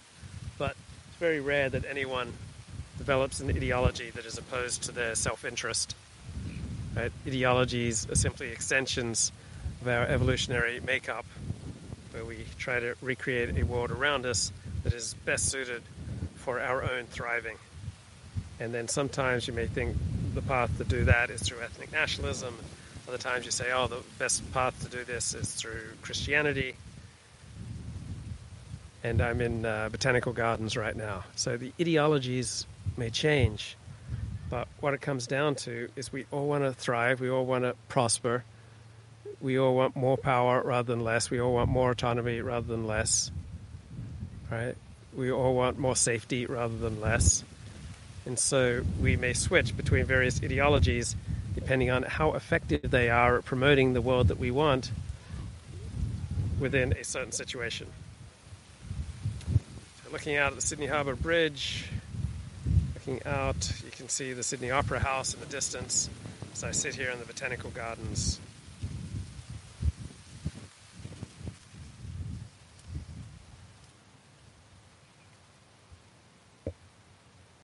But 0.58 0.72
it's 1.08 1.16
very 1.18 1.40
rare 1.40 1.68
that 1.70 1.84
anyone 1.84 2.32
develops 2.98 3.40
an 3.40 3.48
ideology 3.48 4.10
that 4.10 4.26
is 4.26 4.36
opposed 4.36 4.82
to 4.84 4.92
their 4.92 5.14
self 5.14 5.44
interest. 5.44 5.94
Right? 6.96 7.12
Ideologies 7.26 8.10
are 8.10 8.16
simply 8.16 8.48
extensions 8.48 9.32
of 9.80 9.88
our 9.88 10.04
evolutionary 10.04 10.80
makeup, 10.80 11.24
where 12.10 12.24
we 12.24 12.44
try 12.58 12.80
to 12.80 12.94
recreate 13.00 13.56
a 13.56 13.62
world 13.62 13.90
around 13.90 14.26
us 14.26 14.52
that 14.82 14.92
is 14.92 15.14
best 15.24 15.48
suited 15.48 15.82
for 16.50 16.60
our 16.60 16.82
own 16.82 17.04
thriving. 17.06 17.56
And 18.58 18.74
then 18.74 18.88
sometimes 18.88 19.46
you 19.46 19.54
may 19.54 19.68
think 19.68 19.96
the 20.34 20.42
path 20.42 20.76
to 20.78 20.84
do 20.84 21.04
that 21.04 21.30
is 21.30 21.40
through 21.40 21.60
ethnic 21.60 21.92
nationalism. 21.92 22.56
Other 23.06 23.18
times 23.18 23.44
you 23.44 23.52
say, 23.52 23.70
oh, 23.72 23.86
the 23.86 24.02
best 24.18 24.52
path 24.52 24.74
to 24.82 24.88
do 24.88 25.04
this 25.04 25.32
is 25.32 25.54
through 25.54 25.80
Christianity. 26.02 26.74
And 29.04 29.20
I'm 29.20 29.40
in 29.40 29.64
uh, 29.64 29.90
botanical 29.92 30.32
gardens 30.32 30.76
right 30.76 30.96
now. 30.96 31.22
So 31.36 31.56
the 31.56 31.72
ideologies 31.80 32.66
may 32.96 33.10
change, 33.10 33.76
but 34.50 34.66
what 34.80 34.92
it 34.92 35.00
comes 35.00 35.28
down 35.28 35.54
to 35.54 35.88
is 35.94 36.12
we 36.12 36.26
all 36.32 36.48
want 36.48 36.64
to 36.64 36.72
thrive, 36.72 37.20
we 37.20 37.30
all 37.30 37.46
want 37.46 37.62
to 37.62 37.76
prosper, 37.86 38.42
we 39.40 39.56
all 39.56 39.76
want 39.76 39.94
more 39.94 40.16
power 40.16 40.60
rather 40.64 40.92
than 40.92 41.04
less, 41.04 41.30
we 41.30 41.40
all 41.40 41.54
want 41.54 41.70
more 41.70 41.92
autonomy 41.92 42.40
rather 42.40 42.66
than 42.66 42.88
less, 42.88 43.30
right? 44.50 44.74
We 45.14 45.30
all 45.30 45.54
want 45.54 45.78
more 45.78 45.96
safety 45.96 46.46
rather 46.46 46.76
than 46.76 47.00
less. 47.00 47.44
And 48.26 48.38
so 48.38 48.82
we 49.00 49.16
may 49.16 49.32
switch 49.32 49.76
between 49.76 50.04
various 50.04 50.42
ideologies 50.42 51.16
depending 51.54 51.90
on 51.90 52.04
how 52.04 52.32
effective 52.34 52.90
they 52.90 53.10
are 53.10 53.38
at 53.38 53.44
promoting 53.44 53.92
the 53.92 54.00
world 54.00 54.28
that 54.28 54.38
we 54.38 54.50
want 54.50 54.92
within 56.60 56.92
a 56.92 57.04
certain 57.04 57.32
situation. 57.32 57.88
Looking 60.12 60.36
out 60.36 60.52
at 60.52 60.56
the 60.56 60.66
Sydney 60.66 60.86
Harbour 60.86 61.14
Bridge, 61.14 61.86
looking 62.94 63.24
out, 63.24 63.72
you 63.84 63.90
can 63.92 64.08
see 64.08 64.32
the 64.32 64.42
Sydney 64.42 64.70
Opera 64.70 64.98
House 64.98 65.34
in 65.34 65.40
the 65.40 65.46
distance 65.46 66.10
as 66.52 66.64
I 66.64 66.72
sit 66.72 66.94
here 66.96 67.10
in 67.10 67.18
the 67.18 67.24
Botanical 67.24 67.70
Gardens 67.70 68.40